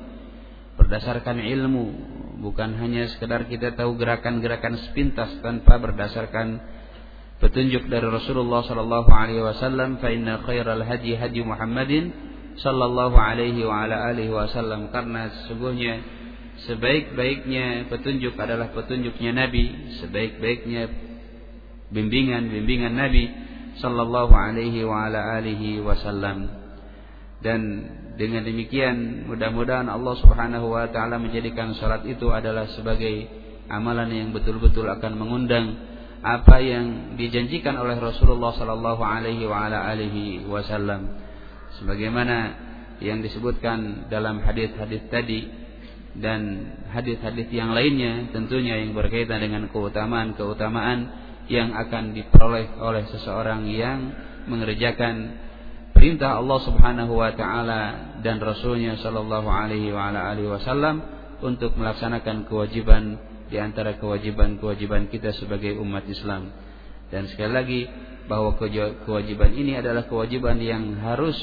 berdasarkan 0.75 1.39
ilmu 1.39 2.10
bukan 2.41 2.75
hanya 2.81 3.05
sekedar 3.13 3.45
kita 3.45 3.77
tahu 3.77 3.95
gerakan-gerakan 3.95 4.81
sepintas 4.89 5.29
tanpa 5.45 5.77
berdasarkan 5.77 6.59
petunjuk 7.41 7.89
dari 7.89 8.05
Rasulullah 8.05 8.61
sallallahu 8.65 9.09
alaihi 9.09 9.41
wasallam 9.45 9.97
fa 9.97 10.09
inna 10.13 10.41
khairal 10.45 10.85
hadi 10.85 11.17
hadi 11.17 11.41
Muhammadin 11.41 12.13
sallallahu 12.57 13.17
alaihi 13.17 13.65
wa 13.65 13.85
ala 13.85 14.09
alihi 14.11 14.33
wasallam. 14.33 14.93
Karena 14.93 15.29
sesungguhnya 15.31 16.01
sebaik-baiknya 16.69 17.89
petunjuk 17.89 18.37
adalah 18.37 18.69
petunjuknya 18.75 19.31
Nabi 19.33 19.97
sebaik-baiknya 20.03 20.89
bimbingan-bimbingan 21.89 22.93
Nabi 22.93 23.23
sallallahu 23.79 24.33
alaihi 24.33 24.85
wa 24.85 25.09
ala 25.09 25.41
alihi 25.41 25.81
wasallam. 25.81 26.49
Dan 27.41 27.61
dengan 28.21 28.45
demikian 28.45 29.25
mudah-mudahan 29.25 29.89
Allah 29.89 30.13
Subhanahu 30.21 30.77
wa 30.77 30.85
taala 30.93 31.17
menjadikan 31.17 31.73
salat 31.73 32.05
itu 32.05 32.29
adalah 32.29 32.69
sebagai 32.69 33.25
amalan 33.65 34.13
yang 34.13 34.29
betul-betul 34.29 34.85
akan 34.85 35.17
mengundang 35.17 35.73
apa 36.21 36.61
yang 36.61 37.17
dijanjikan 37.17 37.81
oleh 37.81 37.97
Rasulullah 37.97 38.53
sallallahu 38.53 39.01
alaihi 39.01 39.49
wa 39.49 39.65
ala 39.65 39.89
alihi 39.89 40.45
wasallam. 40.45 41.17
Sebagaimana 41.81 42.37
yang 43.01 43.25
disebutkan 43.25 44.05
dalam 44.13 44.37
hadis-hadis 44.45 45.01
tadi 45.09 45.49
dan 46.13 46.69
hadis-hadis 46.93 47.49
yang 47.49 47.73
lainnya 47.73 48.29
tentunya 48.29 48.85
yang 48.85 48.93
berkaitan 48.93 49.41
dengan 49.41 49.65
keutamaan-keutamaan 49.73 50.99
yang 51.49 51.73
akan 51.73 52.13
diperoleh 52.13 52.77
oleh 52.77 53.09
seseorang 53.09 53.65
yang 53.65 54.13
mengerjakan 54.45 55.41
perintah 55.95 56.37
Allah 56.37 56.59
Subhanahu 56.69 57.17
wa 57.17 57.33
taala 57.33 58.10
dan 58.21 58.37
rasulnya 58.41 58.97
sallallahu 59.01 59.49
alaihi 59.49 59.93
wasallam 60.47 61.01
untuk 61.41 61.73
melaksanakan 61.75 62.45
kewajiban 62.45 63.17
di 63.51 63.57
antara 63.59 63.99
kewajiban-kewajiban 63.99 65.11
kita 65.11 65.35
sebagai 65.35 65.75
umat 65.81 66.07
Islam. 66.07 66.53
Dan 67.11 67.27
sekali 67.27 67.51
lagi 67.51 67.81
bahwa 68.31 68.55
kewajiban 69.03 69.51
ini 69.51 69.75
adalah 69.75 70.07
kewajiban 70.07 70.55
yang 70.61 71.01
harus 71.03 71.35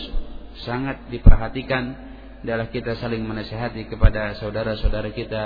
sangat 0.64 1.12
diperhatikan 1.12 2.08
adalah 2.40 2.70
kita 2.70 2.96
saling 2.96 3.26
menasihati 3.26 3.90
kepada 3.90 4.38
saudara-saudara 4.38 5.10
kita 5.12 5.44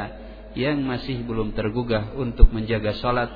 yang 0.53 0.85
masih 0.85 1.25
belum 1.25 1.57
tergugah 1.57 2.13
untuk 2.21 2.53
menjaga 2.53 2.93
salat 3.01 3.33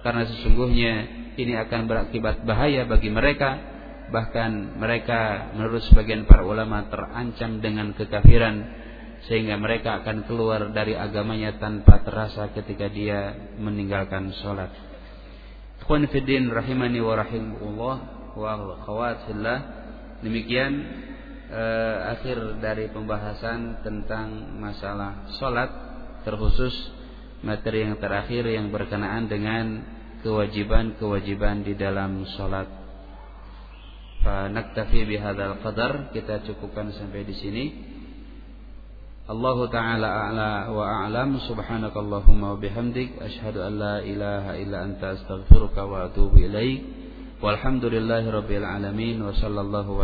karena 0.00 0.24
sesungguhnya 0.24 0.92
ini 1.36 1.52
akan 1.60 1.84
berakibat 1.84 2.42
bahaya 2.48 2.88
bagi 2.88 3.12
mereka 3.12 3.73
bahkan 4.12 4.76
mereka 4.76 5.52
menurut 5.56 5.80
sebagian 5.88 6.28
para 6.28 6.44
ulama 6.44 6.88
terancam 6.92 7.62
dengan 7.64 7.96
kekafiran 7.96 8.84
sehingga 9.24 9.56
mereka 9.56 10.04
akan 10.04 10.28
keluar 10.28 10.68
dari 10.76 10.92
agamanya 10.92 11.56
tanpa 11.56 12.04
terasa 12.04 12.52
ketika 12.52 12.92
dia 12.92 13.32
meninggalkan 13.56 14.36
sholat. 14.44 14.68
Ikhwan 15.80 16.08
rahimani 16.52 17.00
wa 17.00 17.14
rahimullah 17.16 17.96
wa 18.36 18.52
khawatillah. 18.84 19.58
Demikian 20.20 20.72
eh, 21.48 21.96
akhir 22.16 22.60
dari 22.60 22.88
pembahasan 22.92 23.84
tentang 23.84 24.56
masalah 24.60 25.28
sholat 25.36 25.70
terkhusus 26.24 26.72
materi 27.44 27.84
yang 27.84 28.00
terakhir 28.00 28.48
yang 28.48 28.72
berkenaan 28.72 29.28
dengan 29.28 29.84
kewajiban-kewajiban 30.24 31.64
di 31.64 31.76
dalam 31.76 32.24
sholat. 32.36 32.83
Eh, 34.24 34.30
Fanaktafi 34.32 35.04
bihadzal 35.04 35.60
qadar, 35.60 36.08
kita 36.16 36.40
cukupkan 36.48 36.88
sampai 36.96 37.28
di 37.28 37.34
sini. 37.36 37.64
Allah 39.28 39.58
taala 39.68 40.72
wa 40.72 40.84
a'lam 41.04 41.40
subhanakallahumma 41.44 42.56
bihamdik 42.60 43.20
asyhadu 43.20 43.60
an 43.64 43.72
la 43.76 43.94
illa 44.04 44.80
anta 44.84 45.16
astaghfiruka 45.16 45.84
wa 45.84 46.08
atubu 46.08 46.40
ilaik. 46.40 46.80
Walhamdulillahirabbil 47.44 48.64
alamin 48.64 49.20
wa 49.20 49.32
sallallahu 49.36 50.00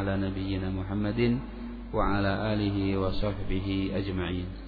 ala 0.00 0.20
nabiyyina 0.20 0.68
Muhammadin 0.68 1.40
wa 1.88 2.20
ala 2.20 2.52
alihi 2.52 3.00
ajma'in. 3.96 4.63